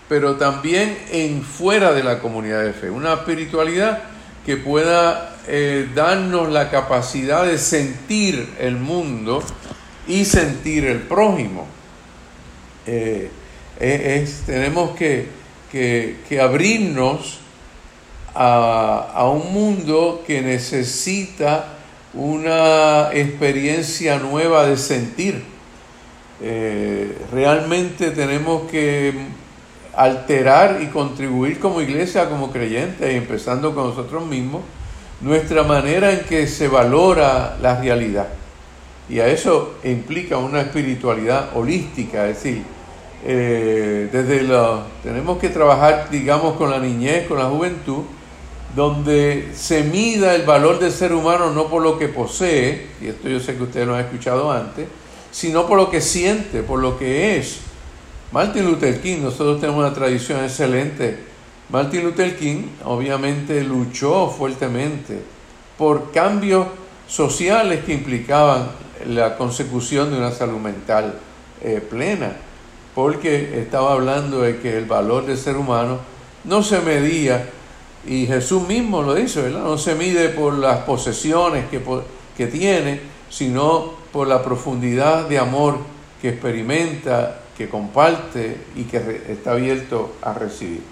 pero 0.09 0.35
también 0.35 0.99
en 1.13 1.43
fuera 1.43 1.93
de 1.93 2.03
la 2.03 2.19
comunidad 2.19 2.65
de 2.65 2.73
fe. 2.73 2.91
Una 2.91 3.15
espiritualidad 3.15 4.03
que 4.45 4.57
pueda 4.57 5.37
eh, 5.47 5.89
darnos 5.95 6.51
la 6.51 6.71
capacidad 6.71 7.45
de 7.45 7.59
sentir 7.59 8.53
el 8.59 8.77
mundo 8.77 9.45
y 10.09 10.25
sentir 10.25 10.87
el 10.87 10.99
prójimo. 10.99 11.69
tenemos 14.47 14.97
que 14.97 15.46
que, 15.71 16.41
abrirnos 16.41 17.41
a, 18.35 19.29
un 19.31 19.53
mundo 19.53 20.23
que 20.27 20.43
necesita 20.43 21.73
una 22.15 23.11
experiencia 23.13 24.19
nueva 24.19 24.67
de 24.67 24.77
sentir. 24.77 25.43
Eh, 26.41 27.17
realmente 27.33 28.11
tenemos 28.11 28.71
que 28.71 29.15
alterar 29.95 30.81
y 30.83 30.87
contribuir 30.87 31.59
como 31.59 31.81
iglesia, 31.81 32.29
como 32.29 32.51
creyentes, 32.53 33.15
empezando 33.15 33.75
con 33.75 33.89
nosotros 33.89 34.27
mismos, 34.27 34.63
nuestra 35.21 35.63
manera 35.63 36.13
en 36.13 36.21
que 36.21 36.47
se 36.47 36.69
valora 36.69 37.57
la 37.61 37.81
realidad. 37.81 38.29
Y 39.09 39.21
a 39.21 39.29
eso 39.29 39.77
implica 39.85 40.37
una 40.37 40.61
espiritualidad 40.61 41.57
holística, 41.57 42.29
es 42.29 42.43
decir, 42.43 42.76
eh, 43.29 44.09
desde 44.13 44.45
lo, 44.45 44.85
tenemos 45.03 45.39
que 45.39 45.49
trabajar, 45.49 46.09
digamos, 46.11 46.57
con 46.57 46.71
la 46.71 46.79
niñez, 46.79 47.27
con 47.27 47.41
la 47.41 47.47
juventud, 47.47 48.05
donde 48.77 49.51
se 49.53 49.83
mida 49.83 50.37
el 50.37 50.43
valor 50.43 50.79
del 50.79 50.93
ser 50.93 51.13
humano 51.13 51.51
no 51.51 51.67
por 51.67 51.83
lo 51.83 51.99
que 51.99 52.07
posee, 52.07 52.87
y 53.01 53.09
esto 53.09 53.29
yo 53.29 53.41
sé 53.41 53.57
que 53.57 53.65
ustedes 53.65 53.85
lo 53.85 53.97
han 53.97 54.05
escuchado 54.05 54.53
antes, 54.53 54.87
sino 55.33 55.67
por 55.67 55.77
lo 55.77 55.91
que 55.91 56.01
siente, 56.01 56.63
por 56.63 56.79
lo 56.79 56.97
que 56.97 57.37
es. 57.37 57.59
Martin 58.31 58.65
Luther 58.65 59.01
King, 59.01 59.23
nosotros 59.23 59.61
tenemos 59.61 59.81
una 59.81 59.93
tradición 59.93 60.45
excelente. 60.45 61.19
Martin 61.69 62.05
Luther 62.05 62.37
King 62.37 62.63
obviamente 62.85 63.65
luchó 63.65 64.29
fuertemente 64.29 65.21
por 65.77 66.13
cambios 66.13 66.69
sociales 67.09 67.85
que 67.85 67.93
implicaban 67.93 68.69
la 69.05 69.37
consecución 69.37 70.13
de 70.13 70.19
una 70.19 70.31
salud 70.31 70.59
mental 70.59 71.19
eh, 71.61 71.81
plena 71.91 72.46
porque 72.97 73.61
estaba 73.61 73.93
hablando 73.93 74.41
de 74.41 74.59
que 74.59 74.79
el 74.79 74.87
valor 74.87 75.27
del 75.27 75.37
ser 75.37 75.59
humano 75.59 75.99
no 76.45 76.63
se 76.63 76.81
medía, 76.81 77.47
y 78.07 78.25
Jesús 78.25 78.67
mismo 78.67 79.03
lo 79.03 79.15
dice, 79.15 79.43
¿verdad? 79.43 79.65
No 79.65 79.77
se 79.77 79.95
mide 79.95 80.31
por 80.31 80.55
las 80.55 80.79
posesiones 80.79 81.67
que, 81.67 81.83
que 82.35 82.47
tiene, 82.47 83.01
sino 83.29 83.93
por 84.11 84.27
la 84.27 84.43
profundidad 84.43 85.29
de 85.29 85.39
amor 85.39 85.77
que 86.23 86.31
experimenta, 86.31 87.41
que 87.55 87.69
comparte 87.69 88.57
y 88.77 88.85
que 88.85 89.25
está 89.29 89.51
abierto 89.51 90.15
a 90.23 90.33
recibir. 90.33 90.83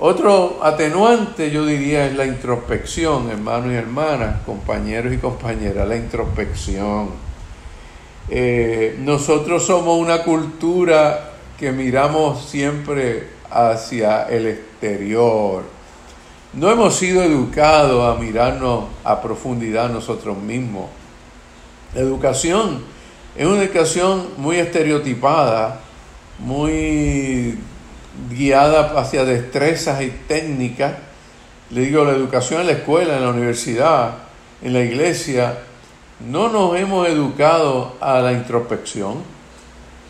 Otro 0.00 0.58
atenuante, 0.64 1.52
yo 1.52 1.64
diría, 1.64 2.06
es 2.06 2.16
la 2.16 2.26
introspección, 2.26 3.30
hermanos 3.30 3.72
y 3.72 3.76
hermanas, 3.76 4.42
compañeros 4.44 5.12
y 5.12 5.18
compañeras, 5.18 5.86
la 5.86 5.96
introspección. 5.96 7.27
Eh, 8.30 8.96
nosotros 9.00 9.64
somos 9.64 9.98
una 9.98 10.22
cultura 10.22 11.30
que 11.58 11.72
miramos 11.72 12.44
siempre 12.48 13.28
hacia 13.50 14.24
el 14.24 14.46
exterior. 14.46 15.64
No 16.52 16.70
hemos 16.70 16.94
sido 16.96 17.22
educados 17.22 18.16
a 18.16 18.20
mirarnos 18.20 18.84
a 19.04 19.20
profundidad 19.20 19.90
nosotros 19.90 20.36
mismos. 20.36 20.86
La 21.94 22.00
educación 22.00 22.82
es 23.36 23.46
una 23.46 23.62
educación 23.62 24.28
muy 24.36 24.56
estereotipada, 24.56 25.80
muy 26.38 27.58
guiada 28.30 28.98
hacia 28.98 29.24
destrezas 29.24 30.02
y 30.02 30.08
técnicas. 30.26 30.94
Le 31.70 31.82
digo, 31.82 32.04
la 32.04 32.12
educación 32.12 32.62
en 32.62 32.66
la 32.66 32.72
escuela, 32.74 33.16
en 33.16 33.22
la 33.22 33.30
universidad, 33.30 34.14
en 34.62 34.72
la 34.72 34.80
iglesia, 34.80 35.58
no 36.20 36.48
nos 36.48 36.76
hemos 36.76 37.08
educado 37.08 37.94
a 38.00 38.20
la 38.20 38.32
introspección, 38.32 39.22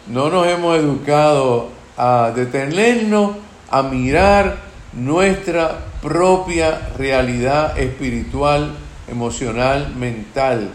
no 0.07 0.31
nos 0.31 0.47
hemos 0.47 0.79
educado 0.79 1.69
a 1.97 2.33
detenernos, 2.35 3.37
a 3.71 3.83
mirar 3.83 4.57
nuestra 4.95 5.85
propia 6.01 6.93
realidad 6.97 7.79
espiritual, 7.79 8.75
emocional, 9.09 9.95
mental. 9.95 10.71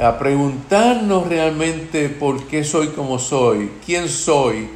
a 0.00 0.18
preguntarnos 0.18 1.28
realmente 1.28 2.08
por 2.08 2.48
qué 2.48 2.64
soy 2.64 2.88
como 2.88 3.16
soy, 3.16 3.70
quién 3.86 4.08
soy, 4.08 4.68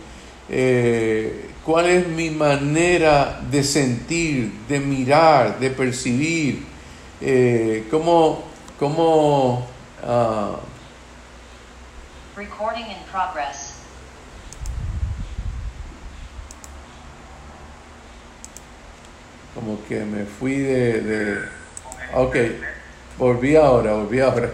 eh, 0.49 1.51
cuál 1.64 1.86
es 1.86 2.07
mi 2.07 2.30
manera 2.30 3.41
de 3.51 3.64
sentir, 3.64 4.53
de 4.68 4.78
mirar, 4.78 5.59
de 5.59 5.70
percibir, 5.70 6.64
eh, 7.20 7.84
cómo, 7.91 8.45
cómo 8.78 9.66
uh, 10.03 10.57
Recording 12.36 12.86
in 12.86 12.99
progress. 13.11 13.78
como 19.59 19.84
que 19.88 20.05
me 20.05 20.24
fui 20.24 20.57
de, 20.59 21.01
de 21.01 21.38
ok, 22.14 22.36
volví 23.18 23.57
ahora, 23.57 23.94
volví 23.94 24.20
ahora. 24.20 24.51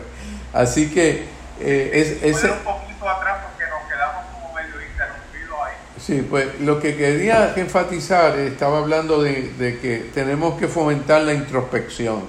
Así 0.52 0.90
que 0.90 1.24
eh, 1.60 1.90
es, 1.92 2.22
ese, 2.22 2.50
un 2.50 2.58
poquito 2.60 3.08
atrás 3.08 3.44
porque 3.44 3.70
nos 3.70 3.82
quedamos 3.86 4.24
como 4.32 4.54
medio 4.54 4.74
interrumpidos 4.80 5.58
ahí. 5.62 5.74
Sí, 6.00 6.26
pues 6.28 6.58
lo 6.60 6.80
que 6.80 6.96
quería 6.96 7.52
enfatizar, 7.56 8.38
estaba 8.38 8.78
hablando 8.78 9.22
de, 9.22 9.52
de, 9.58 9.78
que 9.78 10.10
tenemos 10.14 10.58
que 10.58 10.68
fomentar 10.68 11.20
la 11.22 11.34
introspección 11.34 12.22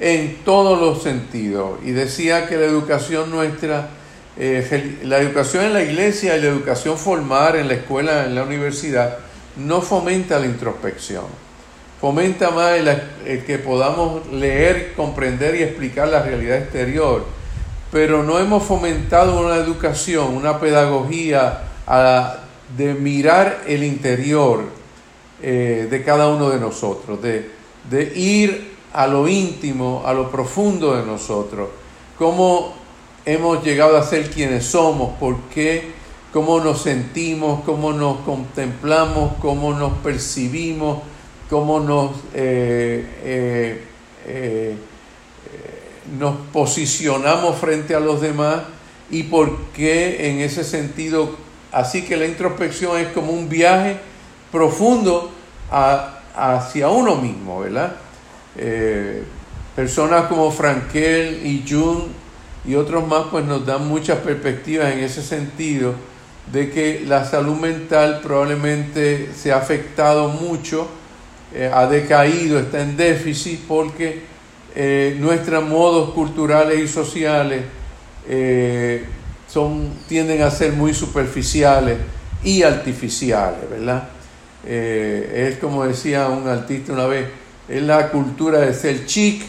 en 0.00 0.38
todos 0.44 0.80
los 0.80 1.02
sentidos. 1.02 1.78
Y 1.84 1.90
decía 1.90 2.46
que 2.46 2.56
la 2.56 2.66
educación 2.66 3.30
nuestra, 3.30 3.90
eh, 4.36 4.98
la 5.04 5.18
educación 5.18 5.64
en 5.64 5.72
la 5.72 5.82
iglesia 5.82 6.36
y 6.36 6.40
la 6.40 6.48
educación 6.48 6.96
formal 6.96 7.56
en 7.56 7.68
la 7.68 7.74
escuela, 7.74 8.24
en 8.24 8.34
la 8.34 8.42
universidad, 8.42 9.18
no 9.56 9.80
fomenta 9.80 10.38
la 10.38 10.46
introspección. 10.46 11.24
Fomenta 12.00 12.50
más 12.50 12.78
el, 13.24 13.44
que 13.44 13.58
podamos 13.58 14.26
leer, 14.32 14.92
comprender 14.94 15.56
y 15.56 15.64
explicar 15.64 16.08
la 16.08 16.22
realidad 16.22 16.58
exterior. 16.58 17.24
Pero 17.90 18.22
no 18.22 18.38
hemos 18.38 18.62
fomentado 18.62 19.44
una 19.44 19.56
educación, 19.56 20.36
una 20.36 20.60
pedagogía 20.60 21.62
de 22.76 22.94
mirar 22.94 23.62
el 23.66 23.82
interior 23.82 24.62
eh, 25.42 25.88
de 25.90 26.04
cada 26.04 26.28
uno 26.28 26.50
de 26.50 26.60
nosotros, 26.60 27.20
de, 27.22 27.50
de, 27.88 28.12
ir 28.18 28.77
a 28.92 29.06
lo 29.06 29.28
íntimo, 29.28 30.02
a 30.04 30.12
lo 30.12 30.30
profundo 30.30 30.96
de 30.96 31.04
nosotros, 31.04 31.68
cómo 32.18 32.74
hemos 33.24 33.64
llegado 33.64 33.96
a 33.96 34.02
ser 34.02 34.30
quienes 34.30 34.64
somos, 34.66 35.16
por 35.18 35.36
qué, 35.54 35.92
cómo 36.32 36.60
nos 36.60 36.82
sentimos, 36.82 37.62
cómo 37.64 37.92
nos 37.92 38.18
contemplamos, 38.20 39.32
cómo 39.40 39.72
nos 39.74 39.92
percibimos, 39.98 41.00
cómo 41.50 41.80
nos, 41.80 42.12
eh, 42.34 43.06
eh, 43.24 43.82
eh, 44.26 44.76
posicionamos 46.52 47.56
frente 47.56 47.94
a 47.94 48.00
los 48.00 48.20
demás 48.20 48.62
y 49.10 49.24
por 49.24 49.56
qué 49.74 50.30
en 50.30 50.40
ese 50.40 50.64
sentido 50.64 51.48
Así 51.72 52.02
que 52.02 52.16
la 52.16 52.26
introspección 52.26 52.98
es 52.98 53.08
como 53.08 53.32
un 53.32 53.48
viaje 53.48 53.98
profundo 54.50 55.30
hacia 55.70 56.88
uno 56.88 57.16
mismo, 57.16 57.60
¿verdad? 57.60 57.94
Eh, 58.58 59.22
personas 59.76 60.26
como 60.26 60.50
Frankel 60.50 61.46
y 61.46 61.64
Jung 61.68 62.08
y 62.64 62.74
otros 62.74 63.06
más 63.06 63.26
pues 63.30 63.44
nos 63.44 63.64
dan 63.64 63.86
muchas 63.86 64.18
perspectivas 64.18 64.92
en 64.92 64.98
ese 64.98 65.22
sentido 65.22 65.94
de 66.50 66.68
que 66.70 67.04
la 67.06 67.24
salud 67.24 67.56
mental 67.56 68.18
probablemente 68.20 69.28
se 69.32 69.52
ha 69.52 69.58
afectado 69.58 70.28
mucho, 70.28 70.88
eh, 71.54 71.70
ha 71.72 71.86
decaído, 71.86 72.58
está 72.58 72.82
en 72.82 72.96
déficit 72.96 73.60
porque 73.68 74.22
eh, 74.74 75.16
nuestros 75.20 75.64
modos 75.64 76.10
culturales 76.10 76.80
y 76.80 76.88
sociales 76.88 77.62
son, 79.46 79.90
tienden 80.08 80.42
a 80.42 80.50
ser 80.50 80.72
muy 80.72 80.92
superficiales 80.92 81.96
y 82.42 82.62
artificiales, 82.62 83.70
¿verdad? 83.70 84.08
Es 84.66 85.56
como 85.58 85.86
decía 85.86 86.26
un 86.28 86.46
artista 86.46 86.92
una 86.92 87.06
vez, 87.06 87.26
es 87.68 87.82
la 87.82 88.10
cultura 88.10 88.60
de 88.60 88.74
ser 88.74 89.06
chic, 89.06 89.42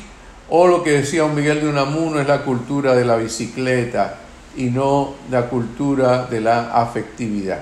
o 0.50 0.68
lo 0.68 0.84
que 0.84 0.92
decía 0.92 1.24
un 1.24 1.36
Miguel 1.36 1.62
de 1.62 1.70
Unamuno, 1.70 2.20
es 2.20 2.28
la 2.28 2.42
cultura 2.44 2.96
de 2.96 3.06
la 3.06 3.16
bicicleta 3.16 4.16
y 4.58 4.66
no 4.66 5.14
la 5.30 5.48
cultura 5.48 6.26
de 6.26 6.42
la 6.42 6.72
afectividad. 6.74 7.62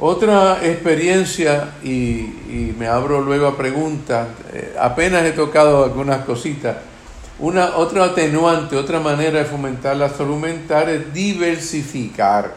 Otra 0.00 0.64
experiencia, 0.64 1.70
y, 1.82 2.72
me 2.78 2.86
abro 2.86 3.20
luego 3.20 3.48
a 3.48 3.56
preguntas, 3.56 4.28
eh, 4.52 4.74
apenas 4.78 5.24
he 5.24 5.32
tocado 5.32 5.84
algunas 5.84 6.24
cositas, 6.24 6.76
una, 7.40 7.76
otra 7.76 8.04
atenuante, 8.04 8.76
otra 8.76 9.00
manera 9.00 9.40
de 9.40 9.44
fomentar 9.44 9.96
la 9.96 10.08
salud 10.08 10.36
mental 10.36 10.88
es 10.88 11.12
diversificar 11.12 12.52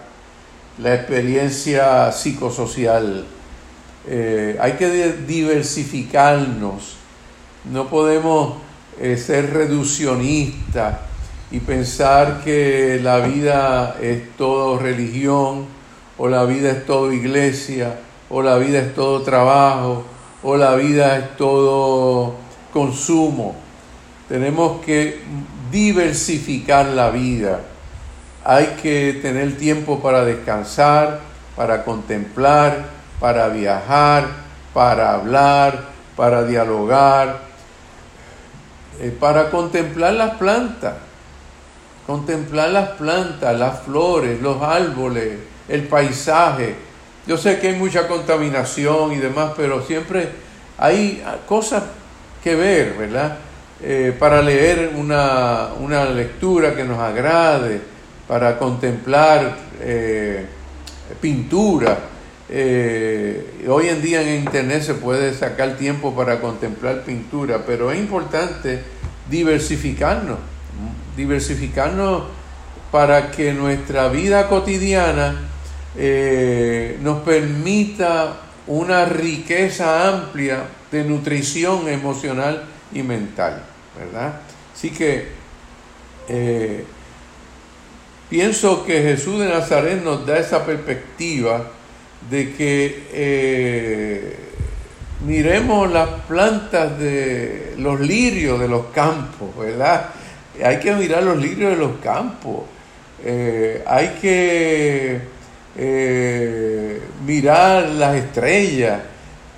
la 0.77 0.95
experiencia 0.95 2.11
psicosocial. 2.11 3.25
Eh, 4.07 4.57
hay 4.59 4.73
que 4.73 5.13
diversificarnos. 5.27 6.97
No 7.65 7.87
podemos 7.87 8.55
eh, 8.99 9.17
ser 9.17 9.53
reduccionistas 9.53 10.99
y 11.51 11.59
pensar 11.59 12.41
que 12.43 12.99
la 13.01 13.19
vida 13.19 13.97
es 14.01 14.35
todo 14.37 14.79
religión, 14.79 15.65
o 16.17 16.27
la 16.27 16.45
vida 16.45 16.71
es 16.71 16.85
todo 16.85 17.11
iglesia, 17.11 17.99
o 18.29 18.41
la 18.41 18.57
vida 18.57 18.79
es 18.79 18.93
todo 18.95 19.21
trabajo, 19.21 20.05
o 20.43 20.57
la 20.57 20.75
vida 20.75 21.17
es 21.17 21.37
todo 21.37 22.35
consumo 22.71 23.55
tenemos 24.31 24.79
que 24.85 25.19
diversificar 25.73 26.85
la 26.85 27.09
vida. 27.09 27.59
Hay 28.45 28.77
que 28.81 29.19
tener 29.21 29.57
tiempo 29.57 29.99
para 29.99 30.23
descansar, 30.23 31.19
para 31.53 31.83
contemplar, 31.83 32.85
para 33.21 33.49
viajar, 33.49 34.25
para 34.73 35.13
hablar, 35.13 35.83
para 36.17 36.43
dialogar, 36.43 37.39
eh, 38.99 39.15
para 39.17 39.51
contemplar 39.51 40.13
las 40.13 40.31
plantas, 40.37 40.95
contemplar 42.07 42.71
las 42.71 42.89
plantas, 42.89 43.57
las 43.57 43.83
flores, 43.83 44.41
los 44.41 44.61
árboles, 44.63 45.37
el 45.69 45.83
paisaje. 45.83 46.75
Yo 47.27 47.37
sé 47.37 47.59
que 47.59 47.67
hay 47.67 47.75
mucha 47.75 48.07
contaminación 48.07 49.13
y 49.13 49.17
demás, 49.17 49.51
pero 49.55 49.83
siempre 49.83 50.29
hay 50.79 51.23
cosas 51.47 51.83
que 52.43 52.55
ver, 52.55 52.95
¿verdad? 52.97 53.37
Eh, 53.83 54.15
para 54.17 54.41
leer 54.41 54.93
una, 54.95 55.69
una, 55.79 56.05
lectura 56.05 56.75
que 56.75 56.83
nos 56.83 56.97
agrade, 56.97 57.81
para 58.27 58.57
contemplar 58.57 59.55
eh, 59.79 60.45
pintura. 61.19 62.10
Eh, 62.51 63.65
hoy 63.67 63.87
en 63.87 64.01
día 64.01 64.21
en 64.21 64.43
internet 64.43 64.83
se 64.83 64.93
puede 64.95 65.33
sacar 65.33 65.77
tiempo 65.77 66.13
para 66.13 66.41
contemplar 66.41 67.03
pintura, 67.03 67.63
pero 67.65 67.91
es 67.91 67.99
importante 67.99 68.83
diversificarnos, 69.29 70.37
diversificarnos 71.15 72.23
para 72.91 73.31
que 73.31 73.53
nuestra 73.53 74.09
vida 74.09 74.49
cotidiana 74.49 75.47
nos 77.01 77.19
permita 77.23 78.37
una 78.67 79.05
riqueza 79.05 80.09
amplia 80.09 80.63
de 80.91 81.03
nutrición 81.03 81.87
emocional 81.87 82.65
y 82.93 83.03
mental. 83.03 83.63
¿verdad? 83.97 84.41
Así 84.73 84.91
que 84.91 85.27
eh, 86.27 86.85
pienso 88.29 88.85
que 88.85 89.01
Jesús 89.01 89.39
de 89.39 89.49
Nazaret 89.49 90.03
nos 90.03 90.25
da 90.25 90.37
esa 90.37 90.65
perspectiva 90.65 91.71
de 92.29 92.53
que 92.53 93.07
eh, 93.11 94.35
miremos 95.25 95.91
las 95.91 96.09
plantas 96.27 96.97
de 96.97 97.75
los 97.77 97.99
lirios 97.99 98.59
de 98.59 98.67
los 98.67 98.87
campos, 98.87 99.49
¿verdad? 99.57 100.09
Hay 100.63 100.79
que 100.79 100.93
mirar 100.93 101.23
los 101.23 101.37
lirios 101.37 101.71
de 101.71 101.77
los 101.77 101.97
campos, 102.03 102.61
eh, 103.23 103.83
hay 103.85 104.17
que 104.21 105.21
mirar 107.25 107.89
las 107.89 108.15
estrellas, 108.15 109.01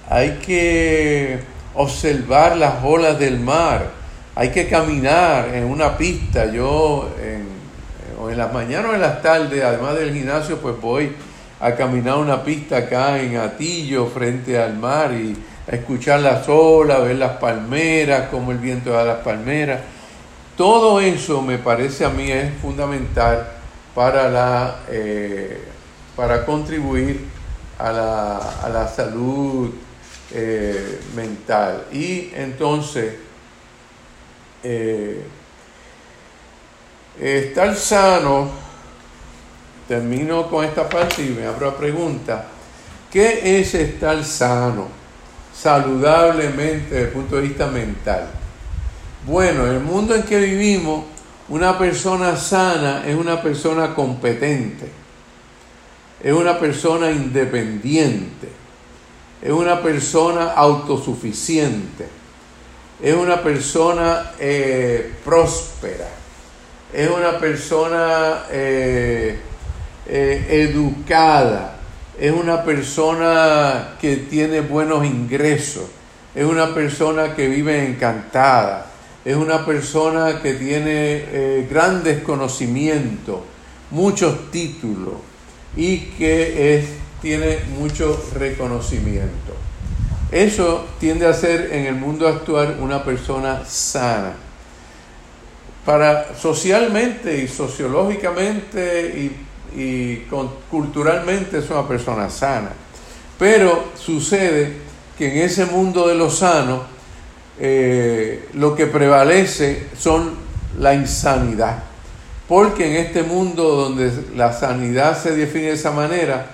hay 0.09 0.39
que 0.45 1.39
observar 1.73 2.55
las 2.55 2.83
olas 2.83 3.17
del 3.17 3.39
mar 3.39 4.03
hay 4.35 4.49
que 4.49 4.67
caminar 4.67 5.53
en 5.53 5.65
una 5.65 5.97
pista. 5.97 6.45
Yo 6.51 7.09
en, 7.21 7.47
o 8.19 8.29
en 8.29 8.37
las 8.37 8.51
mañanas 8.51 8.91
o 8.91 8.95
en 8.95 9.01
las 9.01 9.21
tardes, 9.21 9.63
además 9.63 9.95
del 9.95 10.13
gimnasio, 10.13 10.57
pues 10.57 10.79
voy 10.79 11.11
a 11.59 11.75
caminar 11.75 12.17
una 12.17 12.43
pista 12.43 12.77
acá 12.77 13.19
en 13.21 13.37
Atillo, 13.37 14.07
frente 14.07 14.61
al 14.61 14.77
mar, 14.77 15.13
y 15.13 15.35
a 15.71 15.75
escuchar 15.75 16.19
las 16.19 16.47
olas, 16.49 17.03
ver 17.03 17.15
las 17.15 17.37
palmeras, 17.37 18.29
cómo 18.29 18.51
el 18.51 18.57
viento 18.57 18.91
da 18.91 19.03
las 19.03 19.19
palmeras. 19.19 19.79
Todo 20.57 20.99
eso 20.99 21.41
me 21.41 21.57
parece 21.57 22.05
a 22.05 22.09
mí 22.09 22.29
es 22.29 22.53
fundamental 22.61 23.47
para, 23.95 24.29
la, 24.29 24.79
eh, 24.89 25.63
para 26.15 26.45
contribuir 26.45 27.25
a 27.79 27.91
la, 27.91 28.37
a 28.63 28.69
la 28.69 28.87
salud 28.87 29.73
eh, 30.33 30.99
mental. 31.15 31.85
Y 31.91 32.31
entonces, 32.35 33.13
eh, 34.63 35.23
estar 37.19 37.75
sano, 37.75 38.49
termino 39.87 40.49
con 40.49 40.65
esta 40.65 40.87
parte 40.87 41.23
y 41.23 41.29
me 41.29 41.45
abro 41.45 41.69
a 41.69 41.77
pregunta, 41.77 42.45
¿qué 43.11 43.59
es 43.59 43.73
estar 43.73 44.23
sano, 44.23 44.87
saludablemente 45.53 46.95
desde 46.95 47.07
el 47.07 47.09
punto 47.09 47.35
de 47.35 47.41
vista 47.43 47.67
mental? 47.67 48.29
Bueno, 49.25 49.65
en 49.65 49.73
el 49.73 49.79
mundo 49.79 50.15
en 50.15 50.23
que 50.23 50.39
vivimos, 50.39 51.05
una 51.49 51.77
persona 51.77 52.35
sana 52.37 53.03
es 53.05 53.15
una 53.15 53.41
persona 53.41 53.93
competente, 53.93 54.89
es 56.21 56.33
una 56.33 56.57
persona 56.57 57.11
independiente, 57.11 58.49
es 59.41 59.51
una 59.51 59.81
persona 59.81 60.53
autosuficiente, 60.53 62.07
es 63.01 63.13
una 63.13 63.41
persona 63.41 64.31
eh, 64.39 65.13
próspera, 65.23 66.07
es 66.93 67.09
una 67.09 67.37
persona 67.37 68.45
eh, 68.49 69.37
eh, 70.07 70.69
educada, 70.69 71.77
es 72.19 72.31
una 72.31 72.63
persona 72.63 73.95
que 73.99 74.17
tiene 74.17 74.61
buenos 74.61 75.05
ingresos, 75.05 75.85
es 76.35 76.45
una 76.45 76.73
persona 76.73 77.35
que 77.35 77.47
vive 77.47 77.87
encantada, 77.87 78.87
es 79.25 79.35
una 79.35 79.65
persona 79.65 80.41
que 80.41 80.53
tiene 80.53 81.65
grandes 81.69 82.21
conocimientos, 82.23 83.39
muchos 83.89 84.51
títulos 84.51 85.15
y 85.75 85.97
que 85.97 86.85
tiene 87.21 87.59
mucho 87.79 88.21
reconocimiento. 88.35 89.53
Eso 90.33 90.85
tiende 90.99 91.27
a 91.27 91.33
ser 91.33 91.71
en 91.71 91.85
el 91.85 91.93
mundo 91.93 92.27
actual 92.27 92.77
una 92.81 93.03
persona 93.03 93.63
sana. 93.65 94.33
Para 95.85 96.35
socialmente 96.35 97.37
y 97.37 97.47
sociológicamente 97.47 99.09
y, 99.15 99.52
culturalmente 100.69 101.59
es 101.59 101.69
una 101.69 101.87
persona 101.87 102.29
sana. 102.29 102.71
Pero 103.37 103.85
sucede 103.95 104.73
que 105.17 105.31
en 105.31 105.37
ese 105.45 105.65
mundo 105.65 106.07
de 106.07 106.15
lo 106.15 106.29
sano 106.29 106.83
eh, 107.59 108.49
lo 108.53 108.75
que 108.75 108.87
prevalece 108.87 109.87
son 109.97 110.31
la 110.79 110.93
insanidad. 110.93 111.83
Porque 112.47 112.87
en 112.87 113.05
este 113.05 113.23
mundo 113.23 113.63
donde 113.63 114.11
la 114.35 114.53
sanidad 114.53 115.21
se 115.21 115.35
define 115.35 115.67
de 115.67 115.73
esa 115.73 115.91
manera, 115.91 116.47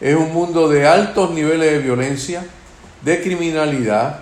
es 0.00 0.14
un 0.14 0.32
mundo 0.32 0.68
de 0.68 0.86
altos 0.86 1.30
niveles 1.30 1.72
de 1.72 1.78
violencia, 1.78 2.44
de 3.02 3.22
criminalidad, 3.22 4.20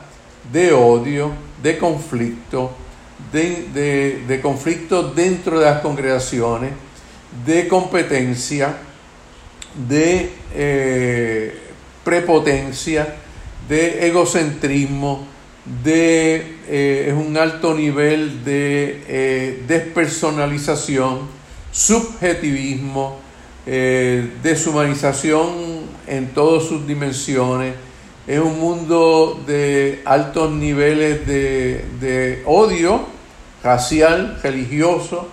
de 0.53 0.73
odio, 0.73 1.33
de 1.63 1.79
conflicto, 1.79 2.73
de, 3.33 4.23
de, 4.27 4.41
conflicto 4.41 5.03
dentro 5.03 5.59
de 5.59 5.65
las 5.65 5.81
congregaciones, 5.81 6.73
de 7.47 7.69
competencia, 7.69 8.77
de 9.89 10.31
eh, 10.55 11.59
prepotencia, 12.05 13.17
de 13.69 14.07
egocentrismo, 14.07 15.27
de 15.83 16.57
eh, 16.69 17.07
es 17.09 17.15
un 17.15 17.37
alto 17.37 17.75
nivel 17.75 18.45
de 18.45 19.03
eh, 19.09 19.65
despersonalización, 19.67 21.21
subjetivismo, 21.73 23.19
deshumanización 23.67 25.49
en 26.07 26.29
todas 26.35 26.65
sus 26.65 26.87
dimensiones, 26.87 27.75
es 28.27 28.41
un 28.41 28.59
mundo 28.59 29.43
de 29.47 30.01
altos 30.07 30.51
niveles 30.51 31.27
de, 31.27 32.43
odio 32.47 33.05
racial, 33.63 34.41
religioso, 34.43 35.29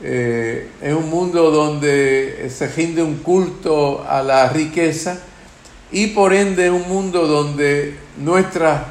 eh, 0.00 0.68
es 0.80 0.94
un 0.94 1.10
mundo 1.10 1.50
donde 1.50 2.48
se 2.50 2.68
rinde 2.68 3.02
un 3.02 3.16
culto 3.16 4.04
a 4.08 4.22
la 4.22 4.48
riqueza 4.48 5.18
y 5.90 6.08
por 6.08 6.32
ende 6.32 6.70
un 6.70 6.88
mundo 6.88 7.26
donde 7.26 7.96
nuestras 8.18 8.82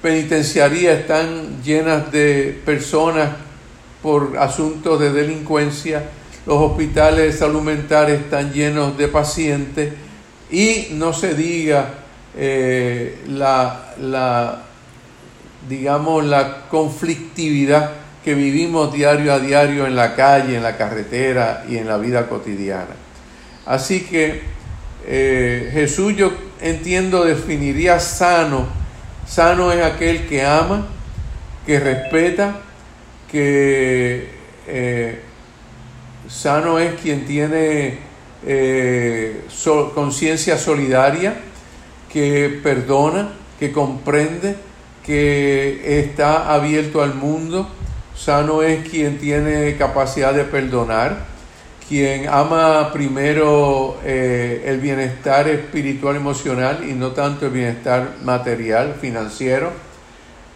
penitenciarías 0.00 1.00
están 1.00 1.62
llenas 1.62 2.10
de 2.10 2.58
personas 2.64 3.30
por 4.02 4.36
asuntos 4.38 4.98
de 4.98 5.12
delincuencia, 5.12 6.02
los 6.46 6.58
hospitales 6.58 7.32
de 7.32 7.38
salud 7.38 7.62
mental 7.62 8.10
están 8.10 8.52
llenos 8.52 8.96
de 8.96 9.08
pacientes 9.08 9.92
y 10.50 10.88
no 10.92 11.12
se 11.12 11.34
diga 11.34 11.94
eh, 12.36 13.22
la, 13.28 13.94
la, 14.00 14.62
digamos, 15.68 16.24
la 16.24 16.68
conflictividad 16.68 18.01
que 18.24 18.34
vivimos 18.34 18.92
diario 18.92 19.32
a 19.32 19.38
diario 19.38 19.86
en 19.86 19.96
la 19.96 20.14
calle, 20.14 20.56
en 20.56 20.62
la 20.62 20.76
carretera 20.76 21.64
y 21.68 21.76
en 21.76 21.88
la 21.88 21.98
vida 21.98 22.28
cotidiana. 22.28 22.94
Así 23.66 24.02
que 24.02 24.42
eh, 25.06 25.70
Jesús 25.72 26.14
yo 26.16 26.32
entiendo 26.60 27.24
definiría 27.24 27.98
sano. 27.98 28.66
Sano 29.26 29.72
es 29.72 29.84
aquel 29.84 30.26
que 30.26 30.44
ama, 30.44 30.86
que 31.66 31.80
respeta, 31.80 32.60
que 33.30 34.30
eh, 34.66 35.20
sano 36.28 36.78
es 36.78 37.00
quien 37.00 37.24
tiene 37.24 37.98
conciencia 39.94 40.58
solidaria, 40.58 41.34
que 42.12 42.60
perdona, 42.62 43.30
que 43.58 43.72
comprende, 43.72 44.56
que 45.04 46.00
está 46.00 46.52
abierto 46.52 47.02
al 47.02 47.14
mundo. 47.14 47.68
Sano 48.16 48.62
es 48.62 48.88
quien 48.88 49.18
tiene 49.18 49.76
capacidad 49.76 50.32
de 50.34 50.44
perdonar, 50.44 51.24
quien 51.88 52.28
ama 52.28 52.92
primero 52.92 53.98
eh, 54.04 54.64
el 54.66 54.80
bienestar 54.80 55.48
espiritual, 55.48 56.16
emocional 56.16 56.88
y 56.88 56.92
no 56.92 57.12
tanto 57.12 57.46
el 57.46 57.52
bienestar 57.52 58.16
material, 58.22 58.96
financiero. 59.00 59.72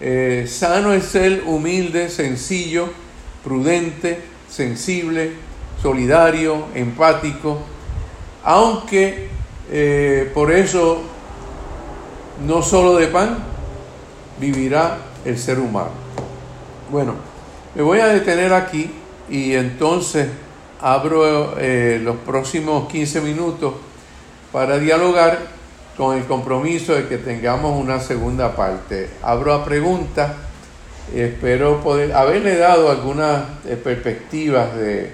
Eh, 0.01 0.47
sano 0.49 0.93
es 0.93 1.05
ser 1.05 1.43
humilde, 1.47 2.09
sencillo, 2.09 2.89
prudente, 3.43 4.21
sensible, 4.49 5.33
solidario, 5.83 6.67
empático, 6.75 7.59
aunque 8.45 9.29
eh, 9.71 10.31
por 10.35 10.53
eso 10.53 11.03
no 12.47 12.63
solo 12.63 12.97
de 12.97 13.09
pan 13.09 13.39
vivirá 14.39 14.99
el 15.25 15.39
ser 15.39 15.59
humano. 15.59 15.91
Bueno, 16.91 17.15
me 17.77 17.83
voy 17.83 18.01
a 18.01 18.07
detener 18.07 18.55
aquí 18.55 18.91
y 19.29 19.53
entonces 19.53 20.29
abro 20.81 21.59
eh, 21.59 22.01
los 22.03 22.17
próximos 22.17 22.91
15 22.91 23.21
minutos 23.21 23.75
para 24.51 24.79
dialogar 24.79 25.39
con 25.95 26.17
el 26.17 26.25
compromiso 26.25 26.95
de 26.95 27.07
que 27.07 27.19
tengamos 27.19 27.79
una 27.79 28.01
segunda 28.01 28.57
parte. 28.57 29.11
Abro 29.23 29.53
a 29.53 29.63
preguntas, 29.63 30.33
espero 31.15 31.83
poder 31.83 32.15
haberle 32.15 32.57
dado 32.57 32.91
algunas 32.91 33.45
eh, 33.67 33.77
perspectivas 33.77 34.75
de, 34.75 35.13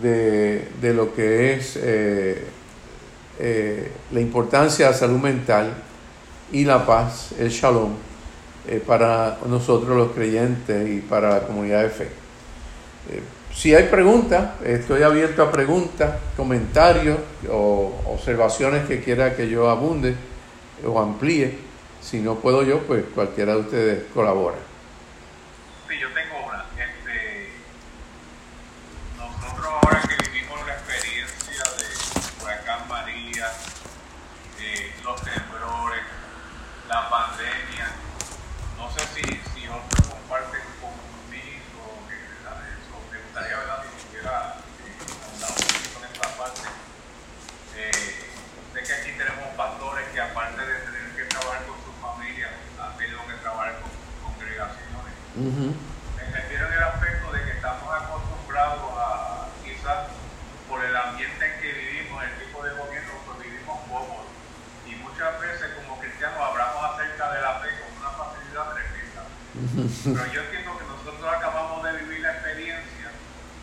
de, 0.00 0.94
lo 0.94 1.14
que 1.14 1.52
es 1.52 1.78
eh, 1.82 2.46
la 4.10 4.20
importancia 4.20 4.86
de 4.86 4.92
la 4.92 4.96
salud 4.96 5.20
mental 5.20 5.74
y 6.50 6.64
la 6.64 6.86
paz, 6.86 7.32
el 7.38 7.50
shalom, 7.50 8.07
eh, 8.68 8.82
para 8.84 9.38
nosotros 9.46 9.96
los 9.96 10.12
creyentes 10.12 10.88
y 10.88 11.00
para 11.00 11.30
la 11.30 11.40
comunidad 11.40 11.82
de 11.82 11.88
fe. 11.88 12.04
Eh, 13.10 13.22
si 13.54 13.74
hay 13.74 13.84
preguntas, 13.84 14.60
estoy 14.64 15.02
abierto 15.02 15.42
a 15.42 15.50
preguntas, 15.50 16.16
comentarios 16.36 17.18
o 17.50 17.92
observaciones 18.06 18.86
que 18.86 19.02
quiera 19.02 19.34
que 19.34 19.48
yo 19.48 19.68
abunde 19.68 20.14
o 20.86 21.00
amplíe. 21.00 21.58
Si 22.00 22.20
no 22.20 22.36
puedo 22.36 22.62
yo, 22.62 22.80
pues 22.80 23.04
cualquiera 23.14 23.54
de 23.54 23.60
ustedes 23.60 24.02
colabora. 24.14 24.58
Pero 70.14 70.32
yo 70.32 70.40
entiendo 70.42 70.78
que 70.78 70.84
nosotros 70.84 71.34
acabamos 71.34 71.82
de 71.84 71.92
vivir 71.98 72.20
la 72.20 72.32
experiencia 72.32 73.10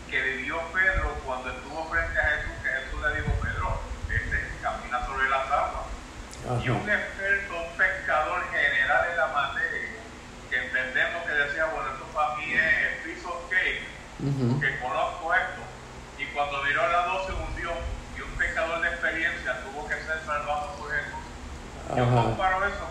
que 0.09 0.21
vivió 0.21 0.61
Pedro 0.73 1.15
cuando 1.25 1.49
estuvo 1.49 1.89
frente 1.89 2.19
a 2.19 2.23
Jesús, 2.23 2.53
que 2.61 2.69
Jesús 2.69 3.01
le 3.01 3.15
dijo, 3.21 3.31
Pedro, 3.41 3.81
este, 4.09 4.37
camina 4.61 5.05
sobre 5.05 5.29
las 5.29 5.45
aguas. 5.49 5.85
Y 6.63 6.69
un 6.69 6.89
experto, 6.89 7.53
un 7.57 7.77
pescador 7.77 8.43
general 8.51 9.09
de 9.09 9.15
la 9.17 9.27
materia, 9.27 9.89
que 10.49 10.57
entendemos 10.57 11.23
que 11.23 11.31
decía, 11.31 11.65
bueno, 11.73 11.89
esto 11.89 12.05
para 12.13 12.35
mí 12.35 12.53
es 12.53 13.01
piece 13.03 13.25
of 13.25 13.49
cake, 13.49 13.81
uh 14.19 14.25
-huh. 14.29 14.51
porque 14.53 14.79
conozco 14.79 15.33
esto. 15.33 15.61
Y 16.19 16.25
cuando 16.35 16.63
miró 16.63 16.83
a 16.83 16.87
las 16.87 17.05
dos 17.05 17.25
se 17.25 17.33
hundió, 17.33 17.71
y 18.15 18.21
un 18.21 18.31
pescador 18.37 18.81
de 18.81 18.89
experiencia 18.89 19.61
tuvo 19.63 19.87
que 19.87 19.95
ser 19.95 20.21
salvado 20.25 20.75
por 20.77 20.91
Jesús. 20.91 21.25
Yo 21.97 22.05
comparo 22.09 22.65
eso 22.65 22.85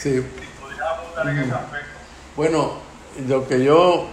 Sí. 0.00 0.10
en 0.10 1.38
ese 1.38 1.52
aspecto. 1.52 1.88
Bueno, 2.36 2.72
lo 3.26 3.48
que 3.48 3.64
yo 3.64 4.06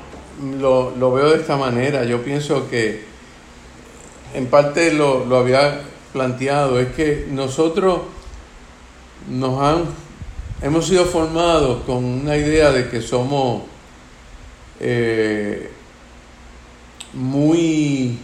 lo, 0.59 0.91
lo 0.95 1.11
veo 1.11 1.31
de 1.31 1.37
esta 1.37 1.57
manera, 1.57 2.03
yo 2.05 2.23
pienso 2.23 2.69
que 2.69 3.03
en 4.33 4.47
parte 4.47 4.93
lo, 4.93 5.25
lo 5.25 5.37
había 5.37 5.81
planteado, 6.11 6.79
es 6.79 6.93
que 6.93 7.27
nosotros 7.29 8.01
nos 9.29 9.61
han, 9.61 9.85
hemos 10.61 10.87
sido 10.87 11.05
formados 11.05 11.83
con 11.83 12.03
una 12.03 12.37
idea 12.37 12.71
de 12.71 12.89
que 12.89 13.01
somos 13.01 13.63
eh, 14.79 15.69
muy 17.13 18.19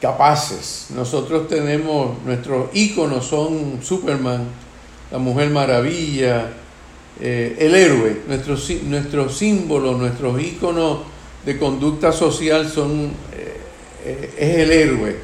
capaces. 0.00 0.88
Nosotros 0.90 1.48
tenemos, 1.48 2.22
nuestros 2.24 2.68
íconos 2.74 3.26
son 3.26 3.80
Superman, 3.82 4.46
la 5.14 5.20
Mujer 5.20 5.48
Maravilla, 5.50 6.48
eh, 7.20 7.54
el 7.60 7.72
héroe, 7.76 8.22
nuestro, 8.26 8.56
sí- 8.56 8.82
nuestro 8.84 9.28
símbolo, 9.28 9.92
nuestros 9.96 10.42
íconos 10.42 11.02
de 11.46 11.56
conducta 11.56 12.10
social 12.10 12.68
son, 12.68 13.12
eh, 13.32 13.56
eh, 14.06 14.34
es 14.36 14.56
el 14.58 14.72
héroe, 14.72 15.16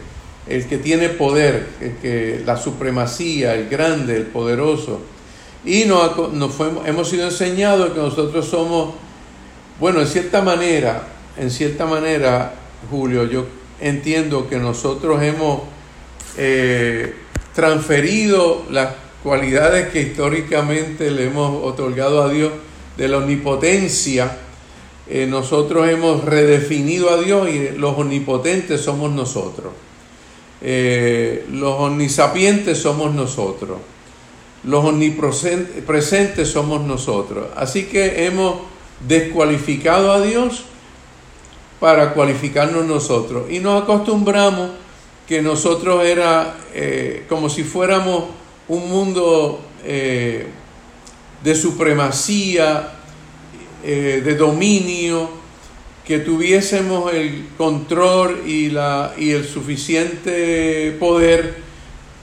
el 0.47 0.67
que 0.69 0.79
tiene 0.79 1.09
poder, 1.09 1.67
el 1.81 1.97
que, 1.97 2.41
la 2.47 2.57
supremacía, 2.57 3.57
el 3.57 3.69
grande, 3.69 4.15
el 4.17 4.27
poderoso. 4.27 5.01
Y 5.65 5.87
nos, 5.87 6.33
nos 6.35 6.55
fue- 6.55 6.71
hemos 6.87 7.09
sido 7.09 7.25
enseñados 7.25 7.91
que 7.91 7.99
nosotros 7.99 8.47
somos, 8.47 8.95
bueno, 9.81 10.01
en 10.03 10.07
cierta 10.07 10.41
manera, 10.41 11.03
en 11.37 11.51
cierta 11.51 11.85
manera, 11.85 12.55
Julio, 12.93 13.25
yo 13.25 13.45
entiendo 13.81 14.49
que 14.49 14.57
nosotros 14.59 15.21
hemos 15.21 15.63
transferido 17.57 18.65
las 18.71 18.91
cualidades 19.23 19.89
que 19.89 20.03
históricamente 20.03 21.11
le 21.11 21.27
hemos 21.27 21.65
otorgado 21.65 22.23
a 22.23 22.29
Dios 22.29 22.53
de 22.97 23.09
la 23.09 23.19
omnipotencia. 23.19 24.39
eh, 25.09 25.27
nosotros 25.27 25.89
hemos 25.89 26.25
redefinido 26.25 27.11
a 27.11 27.21
Dios 27.21 27.49
y 27.49 27.71
los 27.77 27.99
omnipotentes 27.99 28.81
somos 28.81 29.11
nosotros. 29.11 29.73
Eh, 30.63 31.47
los 31.51 31.75
omnisapientes 31.81 32.79
somos 32.79 33.15
nosotros. 33.15 33.79
Los 34.63 34.85
omnipresentes 34.85 36.49
somos 36.49 36.83
nosotros. 36.83 37.49
Así 37.57 37.85
que 37.85 38.27
hemos 38.27 38.57
descualificado 39.07 40.13
a 40.13 40.21
Dios 40.21 40.65
para 41.81 42.13
cualificarnos 42.13 42.85
nosotros. 42.85 43.51
Y 43.51 43.59
nos 43.61 43.83
acostumbramos 43.83 44.71
que 45.27 45.41
nosotros 45.41 46.05
era 46.05 46.57
eh, 46.75 47.25
como 47.29 47.49
si 47.49 47.65
fuéramos 47.65 48.25
un 48.71 48.89
mundo 48.89 49.61
eh, 49.85 50.47
de 51.43 51.55
supremacía, 51.57 52.93
eh, 53.83 54.23
de 54.25 54.37
dominio, 54.37 55.29
que 56.05 56.21
tuviésemos 56.21 57.13
el 57.13 57.49
control 57.59 58.45
y, 58.47 58.71
la, 58.71 59.13
y 59.19 59.31
el 59.31 59.45
suficiente 59.45 60.97
poder 61.01 61.57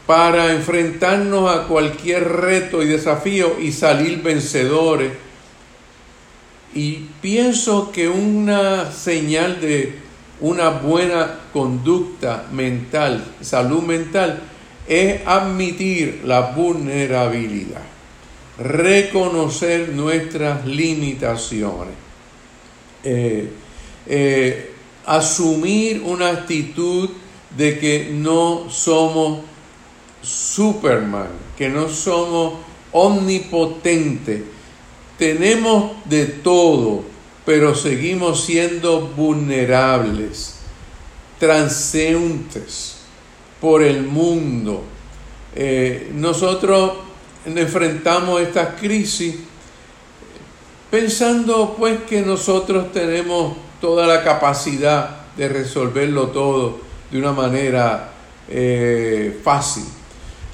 para 0.05 0.53
enfrentarnos 0.53 1.53
a 1.53 1.67
cualquier 1.67 2.23
reto 2.23 2.81
y 2.81 2.87
desafío 2.87 3.57
y 3.59 3.73
salir 3.73 4.23
vencedores. 4.23 5.11
Y 6.73 7.07
pienso 7.21 7.91
que 7.91 8.07
una 8.07 8.89
señal 8.93 9.59
de 9.59 9.95
una 10.39 10.69
buena 10.69 11.39
conducta 11.51 12.45
mental, 12.53 13.25
salud 13.41 13.83
mental, 13.83 14.43
es 14.87 15.27
admitir 15.27 16.21
la 16.23 16.51
vulnerabilidad, 16.51 17.83
reconocer 18.57 19.89
nuestras 19.89 20.65
limitaciones, 20.65 21.93
eh, 23.03 23.49
eh, 24.07 24.71
asumir 25.05 26.01
una 26.03 26.29
actitud 26.29 27.09
de 27.55 27.77
que 27.79 28.09
no 28.13 28.69
somos 28.69 29.41
Superman, 30.21 31.29
que 31.57 31.69
no 31.69 31.89
somos 31.89 32.53
omnipotentes, 32.93 34.41
tenemos 35.17 35.91
de 36.05 36.25
todo, 36.25 37.03
pero 37.45 37.75
seguimos 37.75 38.45
siendo 38.45 39.01
vulnerables, 39.01 40.59
transeúntes 41.39 42.96
por 43.61 43.81
el 43.83 44.03
mundo. 44.03 44.83
Eh, 45.55 46.11
nosotros 46.13 46.93
enfrentamos 47.45 48.41
esta 48.41 48.75
crisis 48.75 49.35
pensando 50.91 51.75
pues 51.77 51.99
que 52.03 52.21
nosotros 52.21 52.91
tenemos 52.91 53.57
toda 53.81 54.07
la 54.07 54.23
capacidad 54.23 55.27
de 55.35 55.49
resolverlo 55.49 56.27
todo 56.27 56.79
de 57.11 57.19
una 57.19 57.31
manera 57.31 58.11
eh, 58.49 59.39
fácil. 59.43 59.83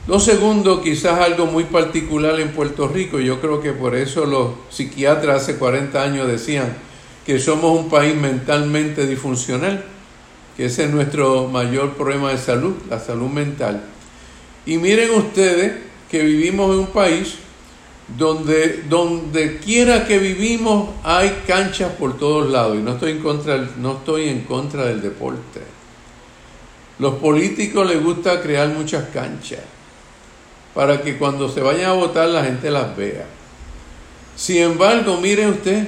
Lo 0.06 0.20
segundo, 0.20 0.82
quizás 0.82 1.20
algo 1.22 1.45
muy 1.45 1.64
particular 1.64 2.38
en 2.39 2.49
Puerto 2.49 2.89
Rico, 2.89 3.20
yo 3.20 3.39
creo 3.39 3.62
que 3.62 3.72
por 3.72 3.95
eso 3.95 4.26
los 4.26 4.49
psiquiatras 4.70 5.43
hace 5.43 5.56
40 5.56 6.01
años 6.01 6.28
decían 6.28 6.76
que 7.26 7.39
somos 7.39 7.80
un 7.80 7.89
país 7.89 8.14
mentalmente 8.14 9.08
disfuncional, 9.08 9.86
que 10.58 10.66
ese 10.66 10.86
es 10.86 10.91
nuestro 10.91 11.47
mayor 11.47 11.93
problema 11.93 12.32
de 12.32 12.38
salud, 12.38 12.74
la 12.89 12.99
salud 12.99 13.30
mental. 13.30 13.82
Y 14.66 14.78
miren 14.78 15.12
ustedes 15.12 15.74
que 16.10 16.22
vivimos 16.24 16.72
en 16.72 16.80
un 16.80 16.88
país 16.88 17.36
donde 18.18 18.84
donde 18.89 19.58
quiera 19.58 20.06
que 20.06 20.20
vivimos 20.20 20.89
hay 21.04 21.41
canchas 21.47 21.93
por 21.93 22.18
todos 22.18 22.51
lados 22.51 22.78
y 22.78 22.82
no 22.82 22.91
estoy 22.93 23.12
en 23.12 23.20
contra 23.20 23.54
del- 23.54 23.82
no 23.82 23.93
estoy 23.93 24.30
en 24.30 24.41
contra 24.41 24.86
del 24.86 25.01
deporte. 25.01 25.62
Los 26.99 27.16
políticos 27.16 27.88
les 27.89 28.04
gusta 28.04 28.41
crear 28.41 28.68
muchas 28.70 29.06
canchas 29.10 29.62
para 30.76 31.01
que 31.01 31.18
cuando 31.18 31.49
se 31.49 31.62
vayan 31.62 31.89
a 31.91 31.93
votar 31.93 32.28
la 32.30 32.43
gente 32.43 32.70
las 32.70 32.95
vea. 32.95 33.26
Sin 34.36 34.58
embargo, 34.58 35.18
mire 35.22 35.47
usted, 35.47 35.88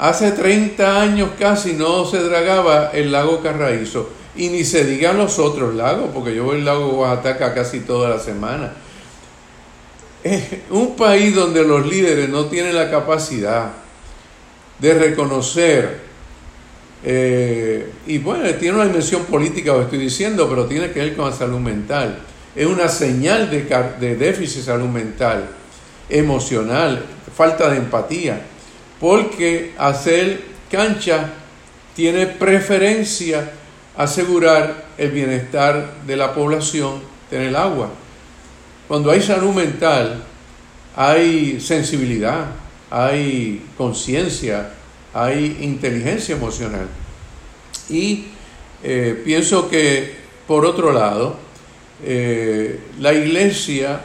hace 0.00 0.32
30 0.32 1.02
años 1.02 1.30
casi 1.38 1.74
no 1.74 2.06
se 2.06 2.22
dragaba 2.22 2.90
el 2.94 3.12
lago 3.12 3.42
Carraízo 3.42 4.08
y 4.34 4.48
ni 4.48 4.64
se 4.64 4.84
digan 4.84 5.18
los 5.18 5.38
otros 5.38 5.74
lagos, 5.74 6.10
porque 6.14 6.34
yo 6.34 6.44
voy 6.44 6.56
al 6.56 6.64
lago 6.64 6.86
Oaxaca 6.88 7.52
casi 7.52 7.80
toda 7.80 8.08
la 8.08 8.18
semana. 8.18 8.72
Un 10.70 10.96
país 10.96 11.34
donde 11.34 11.64
los 11.64 11.86
líderes 11.86 12.30
no 12.30 12.46
tienen 12.46 12.74
la 12.74 12.90
capacidad 12.90 13.72
de 14.78 14.94
reconocer, 14.94 16.00
eh, 17.04 17.92
y 18.06 18.18
bueno, 18.18 18.48
tiene 18.54 18.76
una 18.76 18.86
dimensión 18.86 19.24
política, 19.24 19.72
lo 19.72 19.82
estoy 19.82 19.98
diciendo, 19.98 20.48
pero 20.48 20.64
tiene 20.64 20.90
que 20.90 21.00
ver 21.00 21.16
con 21.16 21.28
la 21.28 21.36
salud 21.36 21.58
mental. 21.58 22.20
Es 22.56 22.66
una 22.66 22.88
señal 22.88 23.50
de, 23.50 23.62
de 24.00 24.16
déficit 24.16 24.62
salud 24.64 24.88
mental, 24.88 25.50
emocional, 26.08 27.04
falta 27.34 27.68
de 27.68 27.76
empatía, 27.76 28.46
porque 29.00 29.72
hacer 29.78 30.42
cancha 30.70 31.32
tiene 31.96 32.26
preferencia 32.26 33.50
asegurar 33.96 34.86
el 34.96 35.10
bienestar 35.10 35.94
de 36.06 36.16
la 36.16 36.32
población, 36.34 37.00
tener 37.28 37.56
agua. 37.56 37.90
Cuando 38.86 39.10
hay 39.10 39.20
salud 39.20 39.54
mental, 39.54 40.22
hay 40.94 41.60
sensibilidad, 41.60 42.46
hay 42.90 43.64
conciencia, 43.76 44.70
hay 45.12 45.58
inteligencia 45.60 46.36
emocional. 46.36 46.86
Y 47.88 48.26
eh, 48.82 49.20
pienso 49.24 49.68
que, 49.68 50.14
por 50.46 50.64
otro 50.64 50.92
lado, 50.92 51.36
eh, 52.04 52.80
la 52.98 53.12
iglesia 53.12 54.00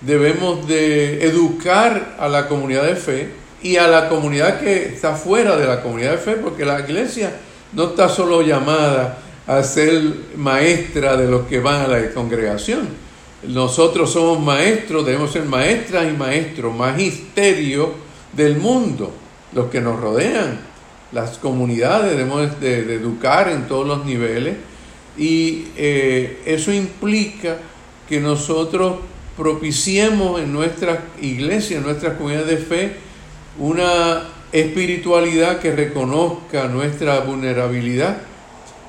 debemos 0.00 0.66
de 0.66 1.24
educar 1.24 2.16
a 2.18 2.28
la 2.28 2.48
comunidad 2.48 2.84
de 2.84 2.96
fe 2.96 3.41
y 3.62 3.76
a 3.76 3.86
la 3.88 4.08
comunidad 4.08 4.60
que 4.60 4.86
está 4.86 5.14
fuera 5.14 5.56
de 5.56 5.66
la 5.66 5.82
comunidad 5.82 6.12
de 6.12 6.18
fe, 6.18 6.32
porque 6.32 6.64
la 6.64 6.80
iglesia 6.80 7.32
no 7.72 7.84
está 7.90 8.08
solo 8.08 8.42
llamada 8.42 9.18
a 9.46 9.62
ser 9.62 10.02
maestra 10.36 11.16
de 11.16 11.28
los 11.28 11.46
que 11.46 11.60
van 11.60 11.82
a 11.82 11.88
la 11.88 12.10
congregación. 12.12 12.88
Nosotros 13.46 14.12
somos 14.12 14.40
maestros, 14.40 15.04
debemos 15.04 15.32
ser 15.32 15.44
maestras 15.44 16.06
y 16.08 16.16
maestros, 16.16 16.74
magisterio 16.74 17.92
del 18.32 18.56
mundo, 18.56 19.12
los 19.52 19.66
que 19.66 19.80
nos 19.80 20.00
rodean. 20.00 20.72
las 21.12 21.36
comunidades, 21.36 22.16
debemos 22.16 22.58
de, 22.58 22.94
educar 22.94 23.48
en 23.48 23.68
todos 23.68 23.86
los 23.86 24.06
niveles 24.06 24.54
y 25.18 25.66
eh, 25.76 26.40
eso 26.46 26.72
implica 26.72 27.58
que 28.08 28.18
nosotros 28.18 28.94
propiciemos 29.36 30.40
en 30.40 30.52
nuestras 30.52 31.00
iglesias, 31.20 31.80
en 31.80 31.82
nuestras 31.82 32.14
comunidades 32.16 32.48
de 32.48 32.56
fe, 32.56 32.96
una 33.58 34.22
espiritualidad 34.52 35.60
que 35.60 35.72
reconozca 35.72 36.68
nuestra 36.68 37.20
vulnerabilidad 37.20 38.18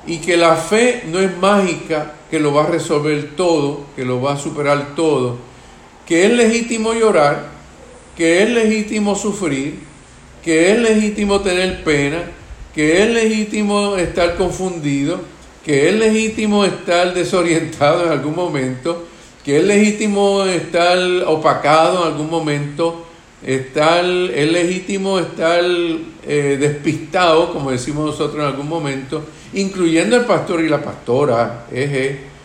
y 0.06 0.18
que 0.18 0.36
la 0.36 0.56
fe 0.56 1.04
no 1.06 1.18
es 1.18 1.36
mágica, 1.38 2.12
que 2.30 2.38
lo 2.38 2.52
va 2.52 2.64
a 2.64 2.68
resolver 2.68 3.36
todo, 3.36 3.86
que 3.96 4.04
lo 4.04 4.20
va 4.20 4.34
a 4.34 4.38
superar 4.38 4.94
todo, 4.94 5.38
que 6.06 6.26
es 6.26 6.32
legítimo 6.32 6.92
llorar, 6.92 7.48
que 8.16 8.42
es 8.42 8.50
legítimo 8.50 9.14
sufrir, 9.14 9.78
que 10.42 10.72
es 10.72 10.78
legítimo 10.78 11.40
tener 11.40 11.82
pena, 11.82 12.22
que 12.74 13.02
es 13.02 13.10
legítimo 13.10 13.96
estar 13.96 14.36
confundido, 14.36 15.20
que 15.64 15.88
es 15.88 15.94
legítimo 15.94 16.64
estar 16.64 17.14
desorientado 17.14 18.04
en 18.04 18.12
algún 18.12 18.36
momento, 18.36 19.06
que 19.42 19.58
es 19.58 19.64
legítimo 19.64 20.44
estar 20.44 20.98
opacado 21.26 22.02
en 22.02 22.12
algún 22.12 22.28
momento, 22.28 23.06
estar, 23.42 24.04
es 24.04 24.52
legítimo 24.52 25.18
estar 25.18 25.62
eh, 25.62 26.56
despistado, 26.58 27.52
como 27.52 27.70
decimos 27.70 28.06
nosotros 28.06 28.42
en 28.42 28.50
algún 28.50 28.68
momento, 28.68 29.22
incluyendo 29.52 30.16
el 30.16 30.24
pastor 30.24 30.60
y 30.60 30.68
la 30.68 30.82
pastora, 30.82 31.66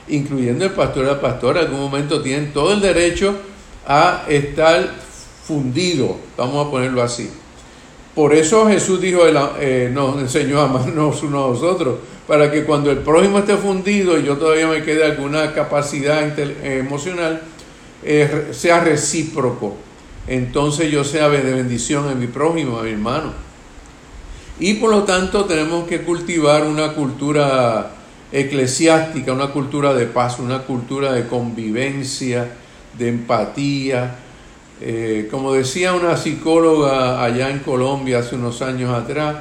incluyendo 0.07 0.65
el 0.65 0.71
pastor 0.71 1.05
y 1.05 1.07
la 1.07 1.21
pastora, 1.21 1.61
en 1.61 1.67
algún 1.67 1.81
momento 1.81 2.21
tienen 2.21 2.51
todo 2.51 2.73
el 2.73 2.81
derecho 2.81 3.35
a 3.87 4.25
estar 4.27 4.89
fundido, 5.43 6.17
vamos 6.37 6.67
a 6.67 6.69
ponerlo 6.69 7.01
así. 7.01 7.29
Por 8.13 8.33
eso 8.33 8.67
Jesús 8.67 8.99
dijo, 8.99 9.21
eh, 9.59 9.89
nos 9.93 10.19
enseñó 10.19 10.59
a 10.59 10.65
amarnos 10.65 11.23
unos 11.23 11.45
a 11.45 11.53
nosotros, 11.53 11.99
para 12.27 12.51
que 12.51 12.63
cuando 12.63 12.91
el 12.91 12.99
prójimo 12.99 13.39
esté 13.39 13.57
fundido 13.57 14.19
y 14.19 14.23
yo 14.23 14.37
todavía 14.37 14.67
me 14.67 14.83
quede 14.83 15.03
alguna 15.03 15.51
capacidad 15.53 16.37
emocional, 16.63 17.41
eh, 18.03 18.49
sea 18.51 18.81
recíproco. 18.81 19.88
Entonces 20.30 20.91
yo 20.91 21.03
sea 21.03 21.27
de 21.27 21.41
bendición 21.41 22.07
a 22.07 22.13
mi 22.13 22.27
prójimo, 22.27 22.77
a 22.77 22.84
mi 22.84 22.91
hermano. 22.91 23.34
Y 24.59 24.75
por 24.75 24.91
lo 24.91 25.03
tanto 25.03 25.45
tenemos 25.45 25.88
que 25.88 26.03
cultivar 26.03 26.67
una 26.67 26.93
cultura 26.93 27.93
eclesiástica, 28.32 29.34
una 29.34 29.47
cultura 29.47 29.93
de 29.95 30.05
paz, 30.05 30.38
una 30.38 30.59
cultura 30.59 31.13
de 31.13 31.25
convivencia, 31.25 32.47
de 32.95 33.09
empatía. 33.09 34.17
Eh, 34.82 35.27
como 35.32 35.53
decía 35.53 35.93
una 35.93 36.15
psicóloga 36.15 37.23
allá 37.23 37.49
en 37.49 37.59
Colombia 37.59 38.19
hace 38.19 38.36
unos 38.36 38.61
años 38.61 38.93
atrás, 38.93 39.38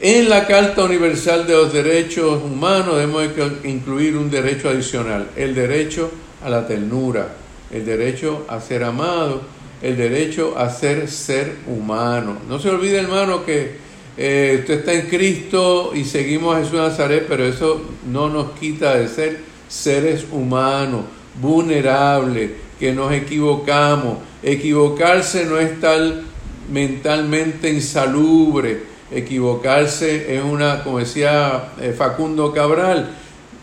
en 0.00 0.28
la 0.28 0.46
Carta 0.46 0.84
Universal 0.84 1.44
de 1.44 1.54
los 1.54 1.72
Derechos 1.72 2.40
Humanos 2.42 2.96
debemos 2.96 3.24
incluir 3.64 4.16
un 4.16 4.30
derecho 4.30 4.68
adicional, 4.68 5.28
el 5.34 5.56
derecho 5.56 6.10
a 6.42 6.48
la 6.48 6.66
ternura, 6.68 7.34
el 7.70 7.84
derecho 7.84 8.46
a 8.48 8.60
ser 8.60 8.84
amado, 8.84 9.42
el 9.82 9.96
derecho 9.96 10.56
a 10.56 10.70
ser 10.70 11.08
ser 11.08 11.56
humano. 11.66 12.38
No 12.48 12.58
se 12.58 12.68
olvide, 12.68 12.98
hermano, 12.98 13.44
que 13.44 13.76
eh, 14.16 14.56
usted 14.60 14.80
está 14.80 14.92
en 14.92 15.06
Cristo 15.06 15.92
y 15.94 16.04
seguimos 16.04 16.54
a 16.54 16.58
Jesús 16.58 16.72
de 16.72 16.78
Nazaret, 16.78 17.26
pero 17.28 17.44
eso 17.44 17.82
no 18.10 18.28
nos 18.28 18.52
quita 18.52 18.96
de 18.96 19.08
ser 19.08 19.40
seres 19.68 20.26
humanos, 20.30 21.02
vulnerables, 21.40 22.50
que 22.78 22.92
nos 22.92 23.12
equivocamos. 23.12 24.18
Equivocarse 24.42 25.44
no 25.46 25.58
es 25.58 25.80
tal 25.80 26.24
mentalmente 26.70 27.70
insalubre, 27.70 28.90
Equivocarse 29.10 30.36
es 30.36 30.44
una, 30.44 30.84
como 30.84 31.00
decía 31.00 31.70
eh, 31.80 31.92
Facundo 31.96 32.52
Cabral, 32.52 33.10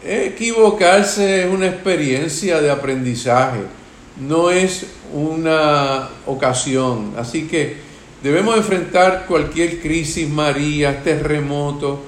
equivocarse 0.03 1.45
es 1.45 1.49
una 1.49 1.67
experiencia 1.67 2.59
de 2.59 2.69
aprendizaje, 2.69 3.59
no 4.19 4.49
es 4.49 4.87
una 5.13 6.09
ocasión. 6.25 7.13
Así 7.17 7.47
que 7.47 7.77
debemos 8.23 8.57
enfrentar 8.57 9.25
cualquier 9.27 9.81
crisis, 9.81 10.27
María, 10.27 11.03
terremoto, 11.03 12.01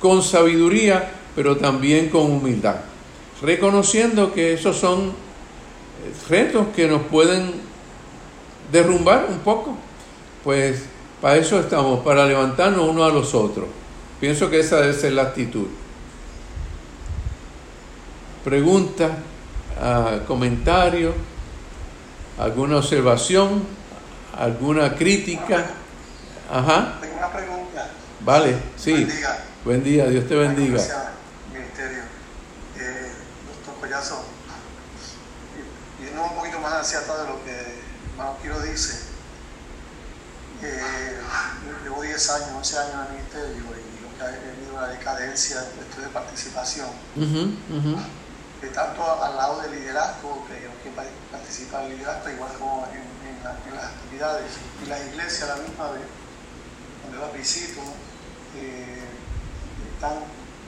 con 0.00 0.22
sabiduría, 0.22 1.10
pero 1.34 1.56
también 1.56 2.08
con 2.08 2.22
humildad, 2.22 2.76
reconociendo 3.42 4.32
que 4.32 4.54
esos 4.54 4.76
son 4.76 5.12
retos 6.28 6.68
que 6.74 6.88
nos 6.88 7.02
pueden 7.02 7.52
derrumbar 8.72 9.26
un 9.28 9.38
poco. 9.40 9.76
Pues 10.42 10.84
para 11.20 11.36
eso 11.36 11.60
estamos, 11.60 12.00
para 12.00 12.26
levantarnos 12.26 12.88
uno 12.88 13.04
a 13.04 13.10
los 13.10 13.34
otros. 13.34 13.66
Pienso 14.20 14.50
que 14.50 14.60
esa 14.60 14.80
debe 14.80 14.94
ser 14.94 15.12
la 15.12 15.22
actitud. 15.22 15.66
Pregunta, 18.44 19.18
ah, 19.80 20.20
comentario, 20.26 21.12
alguna 22.38 22.76
observación, 22.78 23.64
alguna 24.36 24.94
crítica. 24.94 25.66
Ajá. 26.50 26.98
Tengo 27.00 27.16
una 27.18 27.32
pregunta. 27.32 27.90
Vale, 28.20 28.56
sí. 28.76 28.92
Buen 28.92 29.08
día. 29.08 29.44
Buen 29.64 29.84
día, 29.84 30.06
Dios 30.06 30.26
te 30.26 30.34
bendiga. 30.34 30.78
Ministerio. 31.52 32.02
Eh, 32.78 33.12
doctor 33.46 33.74
Collazo, 33.80 34.24
yendo 36.00 36.22
un 36.22 36.34
poquito 36.34 36.58
más 36.60 36.74
hacia 36.74 37.00
atrás 37.00 37.18
de 37.18 37.24
lo 37.26 37.44
que 37.44 37.80
Hermano 38.10 38.36
Quiero 38.40 38.60
dice, 38.62 39.00
eh, 40.62 41.16
llevo 41.84 42.02
10 42.02 42.30
años, 42.30 42.48
11 42.56 42.78
años 42.78 42.94
en 42.94 43.00
el 43.00 43.12
ministerio 43.12 43.50
y 43.50 44.02
lo 44.02 44.16
que 44.16 44.22
ha 44.22 44.26
venido 44.26 44.74
una 44.76 44.88
decadencia 44.88 45.60
de 45.60 46.08
participación. 46.12 46.88
De 48.60 48.68
tanto 48.68 49.02
al 49.22 49.36
lado 49.36 49.62
del 49.62 49.72
liderazgo, 49.72 50.46
que 50.46 50.68
quien 50.82 50.94
participa 51.30 51.84
en 51.84 51.92
el 51.92 51.98
liderazgo, 51.98 52.30
igual 52.30 52.52
como 52.58 52.86
en, 52.92 53.10
las 53.42 53.84
actividades. 53.86 54.52
Y 54.84 54.86
la 54.86 54.98
iglesia, 54.98 55.46
la 55.46 55.56
misma 55.56 55.90
vez, 55.92 56.02
donde 57.02 57.18
las 57.18 57.32
visito, 57.32 57.80
eh, 58.56 59.08
están, 59.94 60.14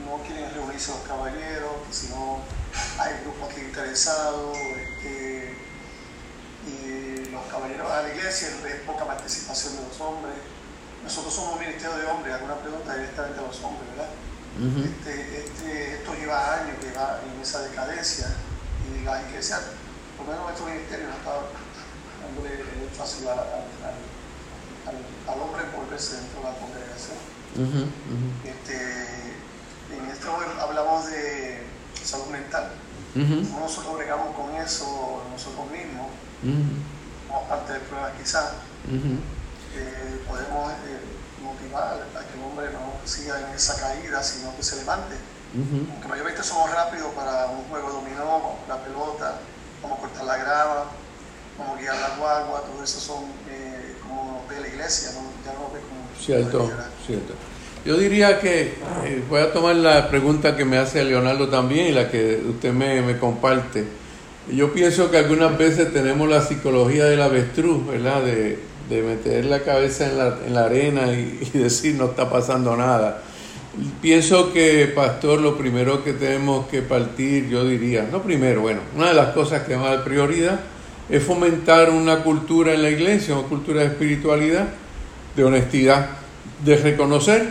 no 0.06 0.22
quieren 0.26 0.54
reunirse 0.54 0.90
los 0.90 1.00
caballeros, 1.00 1.72
sino 1.90 2.40
hay 2.98 3.20
grupos 3.24 3.58
interesados. 3.58 4.56
Este, 4.56 5.56
y 6.66 7.30
los 7.30 7.44
caballeros 7.46 7.90
a 7.90 8.02
la 8.02 8.14
iglesia, 8.14 8.48
es 8.48 8.80
poca 8.86 9.04
participación 9.04 9.76
de 9.76 9.82
los 9.82 10.00
hombres. 10.00 10.34
Nosotros 11.02 11.34
somos 11.34 11.54
un 11.54 11.60
ministerio 11.60 11.96
de 11.96 12.06
hombres, 12.06 12.34
alguna 12.34 12.56
pregunta 12.56 12.94
directamente 12.94 13.40
a 13.40 13.42
los 13.42 13.60
hombres, 13.62 13.90
¿verdad? 13.90 14.08
Este, 14.60 15.44
este, 15.44 15.94
esto 15.94 16.14
lleva 16.14 16.60
años 16.60 16.76
que 16.80 16.92
va 16.92 17.20
en 17.24 17.40
esa 17.40 17.62
decadencia. 17.62 18.26
Y 18.86 19.04
la 19.04 19.22
iglesia, 19.28 19.58
por 20.16 20.26
lo 20.26 20.32
menos 20.32 20.46
nuestro 20.46 20.66
ministerio, 20.66 21.08
no 21.08 21.14
está 21.14 21.32
dándole 22.22 22.54
el 22.60 22.82
énfasis 22.84 23.26
al, 23.26 23.38
al, 25.28 25.40
hombre 25.40 25.62
volverse 25.74 26.16
dentro 26.16 26.40
de 26.40 26.46
la 26.46 26.54
congregación. 26.58 27.16
Este, 28.44 28.76
en 29.96 30.08
esto 30.10 30.36
hablamos 30.60 31.10
de 31.10 31.66
salud 32.02 32.26
mental. 32.26 32.72
Nosotros 33.14 33.96
bregamos 33.96 34.34
con 34.36 34.54
eso 34.56 35.22
nosotros 35.30 35.70
mismos. 35.70 36.08
Como 37.28 37.48
parte 37.48 37.72
del 37.72 37.82
problema 37.82 38.12
quizás, 38.18 38.52
eh, 38.84 40.20
podemos 40.28 40.72
eh, 40.72 41.00
motivar 41.52 42.00
a 42.16 42.20
que 42.26 42.38
el 42.38 42.44
hombre 42.44 42.66
no 42.72 42.92
siga 43.04 43.40
en 43.40 43.54
esa 43.54 43.78
caída, 43.80 44.22
sino 44.22 44.54
que 44.56 44.62
se 44.62 44.76
levante. 44.76 45.16
Aunque 45.54 46.08
mayormente 46.08 46.42
somos 46.42 46.70
rápidos 46.70 47.12
para 47.14 47.46
un 47.46 47.64
juego 47.64 47.88
de 47.88 47.94
dominó, 47.94 48.56
la 48.66 48.82
pelota, 48.82 49.38
cómo 49.82 49.98
cortar 49.98 50.24
la 50.24 50.38
grava, 50.38 50.86
cómo 51.58 51.76
guiar 51.76 51.96
la 51.96 52.16
guagua, 52.16 52.62
todo 52.62 52.82
eso 52.82 52.98
son 52.98 53.24
eh, 53.50 53.96
como 54.02 54.46
de 54.48 54.60
la 54.60 54.68
iglesia, 54.68 55.10
¿no? 55.12 55.20
ya 55.44 55.52
no 55.52 55.70
ve 55.72 55.80
como... 55.80 56.02
Cierto, 56.18 56.70
cierto. 57.06 57.34
Yo 57.84 57.98
diría 57.98 58.40
que 58.40 58.78
voy 59.28 59.42
a 59.42 59.52
tomar 59.52 59.76
la 59.76 60.08
pregunta 60.08 60.56
que 60.56 60.64
me 60.64 60.78
hace 60.78 61.04
Leonardo 61.04 61.50
también 61.50 61.88
y 61.88 61.92
la 61.92 62.10
que 62.10 62.42
usted 62.48 62.72
me, 62.72 63.02
me 63.02 63.18
comparte 63.18 64.02
yo 64.50 64.72
pienso 64.72 65.10
que 65.10 65.18
algunas 65.18 65.56
veces 65.56 65.92
tenemos 65.92 66.28
la 66.28 66.40
psicología 66.40 67.04
del 67.04 67.22
avestruz, 67.22 67.86
¿verdad? 67.86 68.22
De, 68.22 68.58
meter 69.00 69.44
la 69.44 69.60
cabeza 69.60 70.10
en 70.10 70.18
la, 70.18 70.38
en 70.44 70.54
la 70.54 70.64
arena 70.64 71.10
y, 71.12 71.50
decir 71.54 71.94
no 71.94 72.06
está 72.06 72.28
pasando 72.28 72.76
nada. 72.76 73.22
Pienso 74.02 74.52
que, 74.52 74.92
pastor, 74.94 75.40
lo 75.40 75.56
primero 75.56 76.04
que 76.04 76.12
tenemos 76.12 76.66
que 76.66 76.82
partir, 76.82 77.48
yo 77.48 77.64
diría, 77.64 78.06
no 78.10 78.22
primero, 78.22 78.60
bueno, 78.60 78.80
una 78.94 79.08
de 79.08 79.14
las 79.14 79.28
cosas 79.28 79.62
que 79.62 79.76
más 79.76 79.96
prioridad 80.02 80.60
es 81.08 81.22
fomentar 81.22 81.88
una 81.88 82.22
cultura 82.22 82.74
en 82.74 82.82
la 82.82 82.90
iglesia, 82.90 83.34
una 83.34 83.48
cultura 83.48 83.80
de 83.80 83.86
espiritualidad, 83.86 84.68
de 85.34 85.44
honestidad, 85.44 86.10
de 86.64 86.76
reconocer 86.76 87.48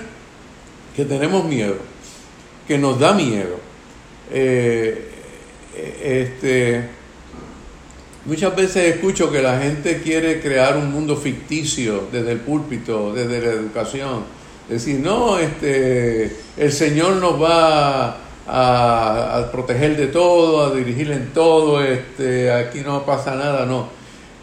que 0.95 1.05
tenemos 1.05 1.45
miedo, 1.45 1.77
que 2.67 2.77
nos 2.77 2.99
da 2.99 3.13
miedo. 3.13 3.59
Eh, 4.31 5.07
este, 6.03 7.00
muchas 8.25 8.55
veces 8.55 8.95
escucho 8.95 9.31
que 9.31 9.41
la 9.41 9.59
gente 9.59 10.01
quiere 10.01 10.41
crear 10.41 10.77
un 10.77 10.91
mundo 10.91 11.15
ficticio 11.15 12.07
desde 12.11 12.31
el 12.31 12.39
púlpito, 12.39 13.13
desde 13.13 13.41
la 13.41 13.51
educación, 13.51 14.41
Decir, 14.71 15.01
no, 15.01 15.37
este, 15.37 16.33
el 16.55 16.71
Señor 16.71 17.15
nos 17.17 17.41
va 17.41 18.15
a, 18.47 19.49
proteger 19.51 19.97
de 19.97 20.07
todo, 20.07 20.65
a 20.65 20.73
dirigir 20.73 21.11
en 21.11 21.33
todo, 21.33 21.83
este, 21.83 22.49
aquí 22.53 22.79
no 22.79 23.05
pasa 23.05 23.35
nada, 23.35 23.65
no. 23.65 23.89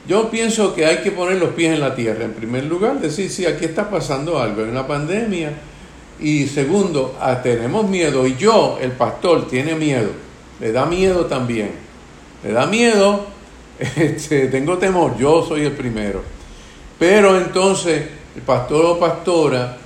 Yo 0.07 0.31
pienso 0.31 0.75
que 0.75 0.85
hay 0.85 0.99
que 0.99 1.13
poner 1.13 1.37
los 1.37 1.55
pies 1.55 1.73
en 1.73 1.81
la 1.81 1.95
tierra, 1.95 2.27
en 2.27 2.35
primer 2.35 2.65
lugar, 2.65 3.01
decir, 3.01 3.31
sí, 3.31 3.47
aquí 3.47 3.65
está 3.65 3.89
pasando 3.89 4.39
algo, 4.39 4.63
hay 4.63 4.69
una 4.69 4.87
pandemia, 4.87 5.53
y 6.21 6.47
segundo, 6.47 7.17
ah, 7.23 7.41
tenemos 7.43 7.89
miedo, 7.89 8.27
y 8.27 8.37
yo, 8.37 8.79
el 8.83 8.93
pastor, 8.93 9.49
tiene 9.49 9.77
miedo, 9.77 10.11
le 10.61 10.73
da 10.73 10.85
miedo 10.85 11.25
también, 11.25 11.71
le 12.45 12.53
da 12.53 12.67
miedo, 12.67 13.25
este, 13.97 14.49
tengo 14.49 14.79
temor, 14.79 15.17
yo 15.17 15.45
soy 15.47 15.65
el 15.65 15.73
primero. 15.73 16.23
Pero 16.99 17.37
entonces, 17.37 18.03
el 18.35 18.43
pastor 18.43 18.85
o 18.87 18.99
pastora, 18.99 19.77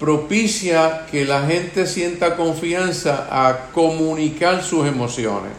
propicia 0.00 1.06
que 1.10 1.24
la 1.24 1.46
gente 1.46 1.86
sienta 1.86 2.36
confianza 2.36 3.28
a 3.30 3.70
comunicar 3.72 4.62
sus 4.62 4.86
emociones, 4.86 5.52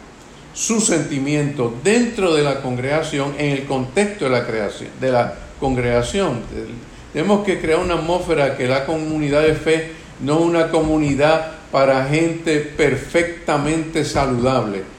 sus 0.54 0.86
sentimientos 0.86 1.72
dentro 1.84 2.36
de 2.36 2.44
la 2.44 2.62
congregación, 2.62 3.34
en 3.38 3.52
el 3.52 3.66
contexto 3.66 4.26
de 4.26 4.32
la 4.32 4.46
creación, 4.46 4.90
de 5.00 5.12
la 5.12 5.34
congregación. 5.60 6.42
Tenemos 7.14 7.46
que 7.46 7.60
crear 7.60 7.80
una 7.80 7.96
atmósfera 7.96 8.58
que 8.58 8.68
la 8.68 8.86
comunidad 8.86 9.42
de 9.42 9.56
fe 9.56 9.92
no 10.20 10.40
es 10.40 10.46
una 10.46 10.70
comunidad 10.70 11.52
para 11.72 12.06
gente 12.06 12.60
perfectamente 12.60 14.06
saludable. 14.06 14.97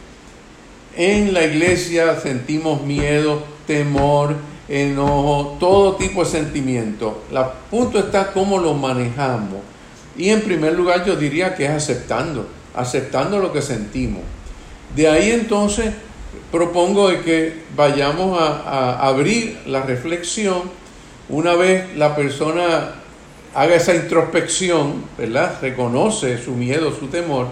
En 0.99 1.33
la 1.33 1.45
iglesia 1.45 2.19
sentimos 2.19 2.83
miedo, 2.83 3.45
temor, 3.69 4.35
enojo, 4.69 5.57
todo 5.61 5.95
tipo 5.95 6.25
de 6.25 6.29
sentimiento. 6.29 7.23
El 7.31 7.39
punto 7.71 8.01
está 8.01 8.33
cómo 8.33 8.59
lo 8.59 8.75
manejamos. 8.75 9.61
Y 10.17 10.31
en 10.31 10.43
primer 10.43 10.73
lugar 10.73 11.05
yo 11.07 11.15
diría 11.15 11.55
que 11.55 11.67
es 11.67 11.71
aceptando, 11.71 12.49
aceptando 12.75 13.39
lo 13.39 13.53
que 13.53 13.63
sentimos. 13.63 14.23
De 14.97 15.09
ahí 15.09 15.31
entonces 15.31 15.95
propongo 16.51 17.11
de 17.11 17.21
que 17.21 17.63
vayamos 17.77 18.37
a, 18.41 19.07
abrir 19.07 19.57
la 19.67 19.83
reflexión 19.83 20.63
una 21.29 21.55
vez 21.55 21.97
la 21.97 22.17
persona 22.17 22.95
haga 23.55 23.77
esa 23.77 23.95
introspección, 23.95 25.05
¿verdad? 25.17 25.59
Reconoce 25.63 26.43
su 26.43 26.55
miedo, 26.55 26.93
su 26.93 27.07
temor, 27.07 27.47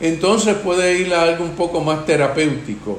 entonces 0.00 0.56
puede 0.56 0.98
ir 0.98 1.14
a 1.14 1.22
algo 1.22 1.44
un 1.44 1.56
poco 1.56 1.80
más 1.80 2.06
terapéutico 2.06 2.98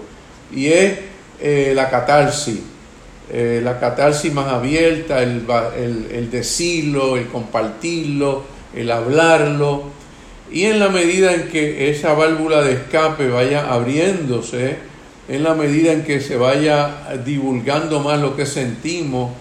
y 0.54 0.68
es 0.68 0.99
eh, 1.39 1.74
la 1.76 1.89
catarsis 1.89 2.60
eh, 3.34 3.62
la 3.64 3.80
catarsis 3.80 4.34
más 4.34 4.47
abierta, 4.47 5.24
el, 5.24 5.45
el, 6.12 6.30
decirlo, 6.30 7.16
el 7.16 7.28
compartirlo, 7.28 8.43
el 8.76 8.91
hablarlo. 8.91 9.84
Y 10.52 10.66
en 10.66 10.80
la 10.80 10.89
medida 10.89 11.34
en 11.34 11.47
que 11.47 11.89
esa 11.89 12.14
válvula 12.14 12.62
de 12.62 12.74
escape 12.74 13.30
vaya 13.30 13.72
abriéndose, 13.72 14.76
en 15.30 15.43
la 15.43 15.54
medida 15.54 15.93
en 15.93 16.04
que 16.04 16.20
se 16.20 16.36
vaya 16.36 17.08
divulgando 17.24 18.02
más 18.02 18.20
lo 18.20 18.36
que 18.36 18.45
sentimos 18.45 19.32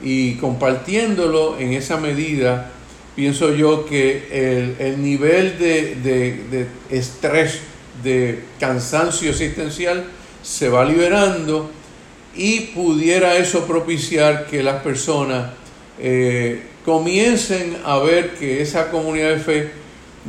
y 0.00 0.34
compartiéndolo, 0.34 1.58
en 1.58 1.72
esa 1.72 1.96
medida 1.96 2.70
pienso 3.14 3.54
yo 3.54 3.84
que 3.86 4.76
el, 4.78 5.02
nivel 5.02 5.58
de, 5.58 5.96
de 6.50 6.66
estrés, 6.90 7.60
de 8.02 8.40
cansancio 8.58 9.30
existencial, 9.30 10.04
se 10.42 10.68
va 10.68 10.84
liberando 10.84 11.70
y 12.34 12.60
pudiera 12.74 13.36
eso 13.36 13.66
propiciar 13.66 14.46
que 14.46 14.62
las 14.62 14.82
personas 14.82 15.50
eh, 15.98 16.62
comiencen 16.84 17.76
a 17.84 17.98
ver 17.98 18.34
que 18.34 18.62
esa 18.62 18.90
comunidad 18.90 19.30
de 19.30 19.38
fe, 19.38 19.70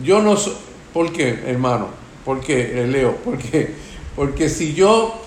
yo 0.03 0.21
no 0.21 0.35
soy, 0.35 0.53
¿por 0.93 1.11
qué, 1.11 1.39
hermano? 1.47 1.89
¿Por 2.25 2.41
qué, 2.41 2.83
eh, 2.83 2.87
Leo? 2.87 3.15
¿Por 3.23 3.37
qué? 3.37 3.69
Porque 4.15 4.49
si 4.49 4.73
yo 4.73 5.21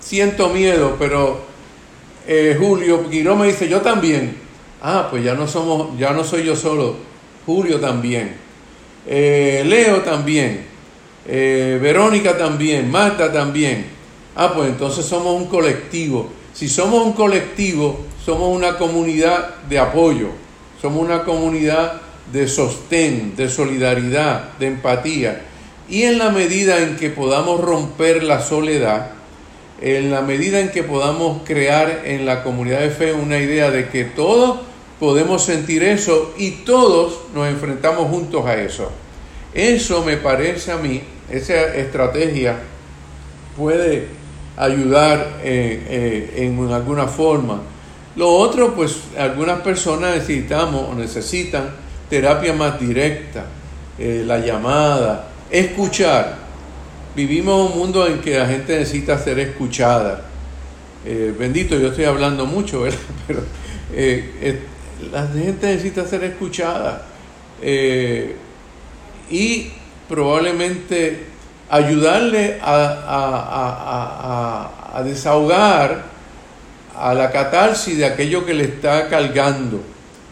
siento 0.00 0.48
miedo, 0.48 0.96
pero 0.98 1.42
eh, 2.26 2.56
Julio 2.58 3.08
Quiró 3.08 3.36
me 3.36 3.46
dice, 3.46 3.68
yo 3.68 3.80
también, 3.80 4.36
ah, 4.84 5.08
pues 5.10 5.24
ya 5.24 5.34
no 5.34 5.48
somos, 5.48 5.98
ya 5.98 6.12
no 6.12 6.22
soy 6.22 6.44
yo 6.44 6.54
solo, 6.54 6.96
Julio 7.44 7.80
también, 7.80 8.36
Leo 9.06 10.02
también, 10.02 10.66
Verónica 11.26 12.38
también, 12.38 12.90
Marta 12.90 13.32
también, 13.32 13.94
Ah, 14.36 14.52
pues 14.52 14.68
entonces 14.68 15.06
somos 15.06 15.40
un 15.40 15.46
colectivo. 15.46 16.28
Si 16.52 16.68
somos 16.68 17.04
un 17.04 17.12
colectivo, 17.12 18.00
somos 18.24 18.54
una 18.54 18.76
comunidad 18.76 19.56
de 19.68 19.78
apoyo, 19.78 20.28
somos 20.80 21.04
una 21.04 21.22
comunidad 21.22 22.00
de 22.32 22.48
sostén, 22.48 23.36
de 23.36 23.48
solidaridad, 23.48 24.54
de 24.58 24.66
empatía. 24.66 25.42
Y 25.88 26.02
en 26.02 26.18
la 26.18 26.30
medida 26.30 26.80
en 26.80 26.96
que 26.96 27.10
podamos 27.10 27.60
romper 27.60 28.24
la 28.24 28.40
soledad, 28.40 29.10
en 29.80 30.10
la 30.10 30.22
medida 30.22 30.60
en 30.60 30.70
que 30.70 30.82
podamos 30.82 31.42
crear 31.44 32.02
en 32.04 32.26
la 32.26 32.42
comunidad 32.42 32.80
de 32.80 32.90
fe 32.90 33.12
una 33.12 33.38
idea 33.38 33.70
de 33.70 33.88
que 33.88 34.04
todos 34.04 34.60
podemos 35.04 35.44
sentir 35.44 35.82
eso 35.82 36.32
y 36.38 36.50
todos 36.64 37.24
nos 37.34 37.46
enfrentamos 37.46 38.08
juntos 38.08 38.46
a 38.46 38.54
eso. 38.54 38.90
Eso 39.52 40.02
me 40.02 40.16
parece 40.16 40.72
a 40.72 40.78
mí, 40.78 41.02
esa 41.30 41.76
estrategia 41.76 42.56
puede 43.54 44.06
ayudar 44.56 45.40
eh, 45.42 46.32
eh, 46.34 46.46
en 46.46 46.72
alguna 46.72 47.06
forma. 47.06 47.60
Lo 48.16 48.30
otro, 48.30 48.74
pues 48.74 48.96
algunas 49.18 49.60
personas 49.60 50.14
necesitamos 50.14 50.88
o 50.90 50.94
necesitan 50.94 51.68
terapia 52.08 52.54
más 52.54 52.80
directa, 52.80 53.44
eh, 53.98 54.22
la 54.24 54.38
llamada, 54.38 55.28
escuchar. 55.50 56.38
Vivimos 57.14 57.72
un 57.72 57.78
mundo 57.78 58.06
en 58.06 58.22
que 58.22 58.38
la 58.38 58.46
gente 58.46 58.78
necesita 58.78 59.18
ser 59.18 59.38
escuchada. 59.38 60.30
bendito, 61.04 61.78
yo 61.78 61.88
estoy 61.88 62.06
hablando 62.06 62.46
mucho, 62.46 62.80
¿verdad? 62.80 62.98
Pero 63.26 63.42
la 65.12 65.26
gente 65.28 65.66
necesita 65.66 66.06
ser 66.06 66.24
escuchada. 66.24 67.06
y 69.30 69.70
probablemente 70.08 71.34
ayudarle 71.70 72.58
a, 72.62 73.40
desahogar 75.04 76.04
a 76.96 77.14
la 77.14 77.30
catarsis 77.32 77.98
de 77.98 78.06
aquello 78.06 78.46
que 78.46 78.54
le 78.54 78.64
está 78.64 79.08
cargando. 79.08 79.80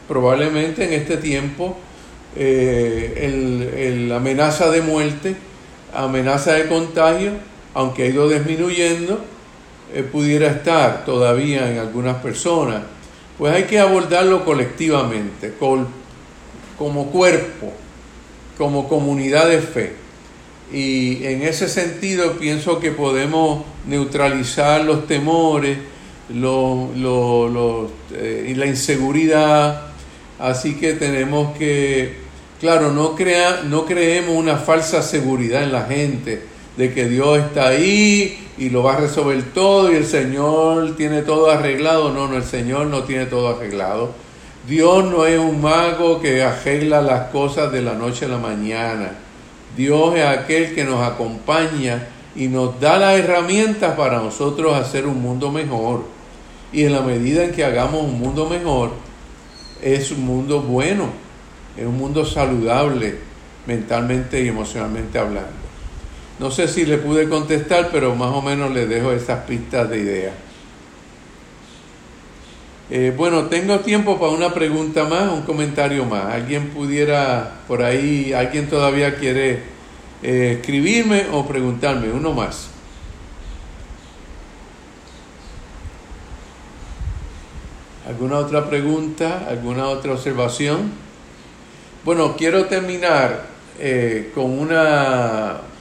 Probablemente 0.07 0.85
en 0.85 0.93
este 0.93 1.17
tiempo 1.17 1.77
eh, 2.37 3.67
el, 3.77 4.13
amenaza 4.13 4.71
de 4.71 4.83
muerte, 4.83 5.35
amenaza 5.95 6.53
de 6.53 6.69
contagio, 6.69 7.33
aunque 7.75 8.05
ha 8.05 8.07
ido 8.07 8.29
disminuyendo, 8.29 9.21
eh, 9.95 10.03
pudiera 10.03 10.49
estar 10.49 11.05
todavía 11.05 11.71
en 11.71 11.79
algunas 11.79 12.17
personas. 12.19 12.83
Pues 13.39 13.55
hay 13.55 13.65
que 13.65 13.81
abordarlo 13.81 14.45
colectivamente, 14.45 15.55
como 16.79 17.07
cuerpo, 17.07 17.73
como 18.59 18.89
comunidad 18.89 19.49
de 19.49 19.61
fe. 19.61 19.93
Y 20.73 21.25
en 21.25 21.43
ese 21.43 21.69
sentido 21.69 22.33
pienso 22.39 22.81
que 22.81 22.93
podemos 22.93 23.65
neutralizar 23.87 24.85
los 24.85 25.07
temores 25.07 25.79
eh, 28.15 28.47
y 28.49 28.55
la 28.55 28.67
inseguridad. 28.67 29.83
Así 30.39 30.77
que 30.77 30.95
tenemos 30.95 31.57
que, 31.57 32.17
claro, 32.61 32.93
no, 32.93 33.15
crea, 33.15 33.63
no 33.65 33.85
creemos 33.85 34.37
una 34.37 34.57
falsa 34.57 35.03
seguridad 35.03 35.63
en 35.63 35.73
la 35.73 35.85
gente 35.85 36.52
de 36.77 36.93
que 36.93 37.09
Dios 37.09 37.39
está 37.39 37.69
ahí 37.69 38.49
y 38.59 38.71
lo 38.71 38.83
va 38.83 38.95
a 38.95 39.01
resolver 39.01 39.43
todo 39.53 39.93
y 39.93 39.97
el 39.97 40.07
Señor 40.07 40.97
tiene 40.97 41.23
todo 41.23 41.51
arreglado. 41.51 42.13
No, 42.13 42.29
no, 42.29 42.37
el 42.37 42.45
Señor 42.45 42.87
no 42.87 43.05
tiene 43.05 43.27
todo 43.27 43.49
arreglado. 43.49 44.11
Dios 44.67 45.05
no 45.05 45.27
es 45.27 45.39
un 45.39 45.61
mago 45.61 46.21
que 46.21 46.43
arregla 46.43 47.03
las 47.03 47.31
cosas 47.31 47.73
de 47.73 47.83
la 47.83 47.95
noche 47.95 48.27
a 48.27 48.29
la 48.29 48.39
mañana. 48.39 49.13
Dios 49.77 50.15
es 50.17 50.25
aquel 50.25 50.75
que 50.75 50.85
nos 50.85 51.03
acompaña 51.03 52.07
y 52.37 52.49
nos 52.49 52.79
da 52.81 52.99
las 52.99 53.19
herramientas 53.19 53.95
para 53.97 54.19
nosotros 54.19 54.75
hacer 54.75 55.07
un 55.07 55.21
mundo 55.21 55.51
mejor. 55.51 56.05
Y 56.73 56.85
en 56.85 56.93
la 56.93 57.03
medida 57.03 57.45
en 57.45 57.53
que 57.53 57.65
hagamos 57.65 58.03
un 58.03 58.19
mundo 58.19 58.49
mejor, 58.49 58.93
es 59.83 60.11
un 60.11 60.25
mundo 60.25 60.61
bueno, 60.61 61.07
es 61.77 61.85
un 61.85 61.99
mundo 61.99 62.25
saludable 62.25 63.17
mentalmente 63.67 64.43
y 64.43 64.49
emocionalmente 64.49 65.19
hablando. 65.19 65.62
No 66.43 66.51
sé 66.51 66.67
si 66.67 66.85
le 66.85 66.99
pude 66.99 67.29
contestar, 67.29 67.91
pero 67.93 68.17
más 68.17 68.31
o 68.35 68.43
menos 68.43 68.73
le 68.73 68.89
dejo 68.89 69.13
esas 69.13 69.45
pistas 69.45 69.89
de 69.89 69.99
idea. 69.99 70.33
Eh, 72.91 73.15
bueno, 73.17 73.45
tengo 73.45 73.79
tiempo 73.79 74.19
para 74.19 74.33
una 74.33 74.53
pregunta 74.53 75.05
más, 75.05 75.31
un 75.31 75.43
comentario 75.43 76.05
más. 76.05 76.35
¿Alguien 76.35 76.71
pudiera, 76.71 77.61
por 77.69 77.85
ahí, 77.85 78.33
alguien 78.33 78.69
todavía 78.69 79.15
quiere 79.15 79.63
eh, 80.25 80.57
escribirme 80.59 81.27
o 81.31 81.47
preguntarme? 81.47 82.11
Uno 82.11 82.33
más. 82.33 82.71
¿Alguna 88.09 88.39
otra 88.39 88.69
pregunta? 88.69 89.47
¿Alguna 89.49 89.87
otra 89.87 90.15
observación? 90.15 90.91
Bueno, 92.05 92.35
quiero 92.37 92.65
terminar 92.65 93.47
eh, 93.79 94.33
con 94.35 94.59
una 94.59 95.71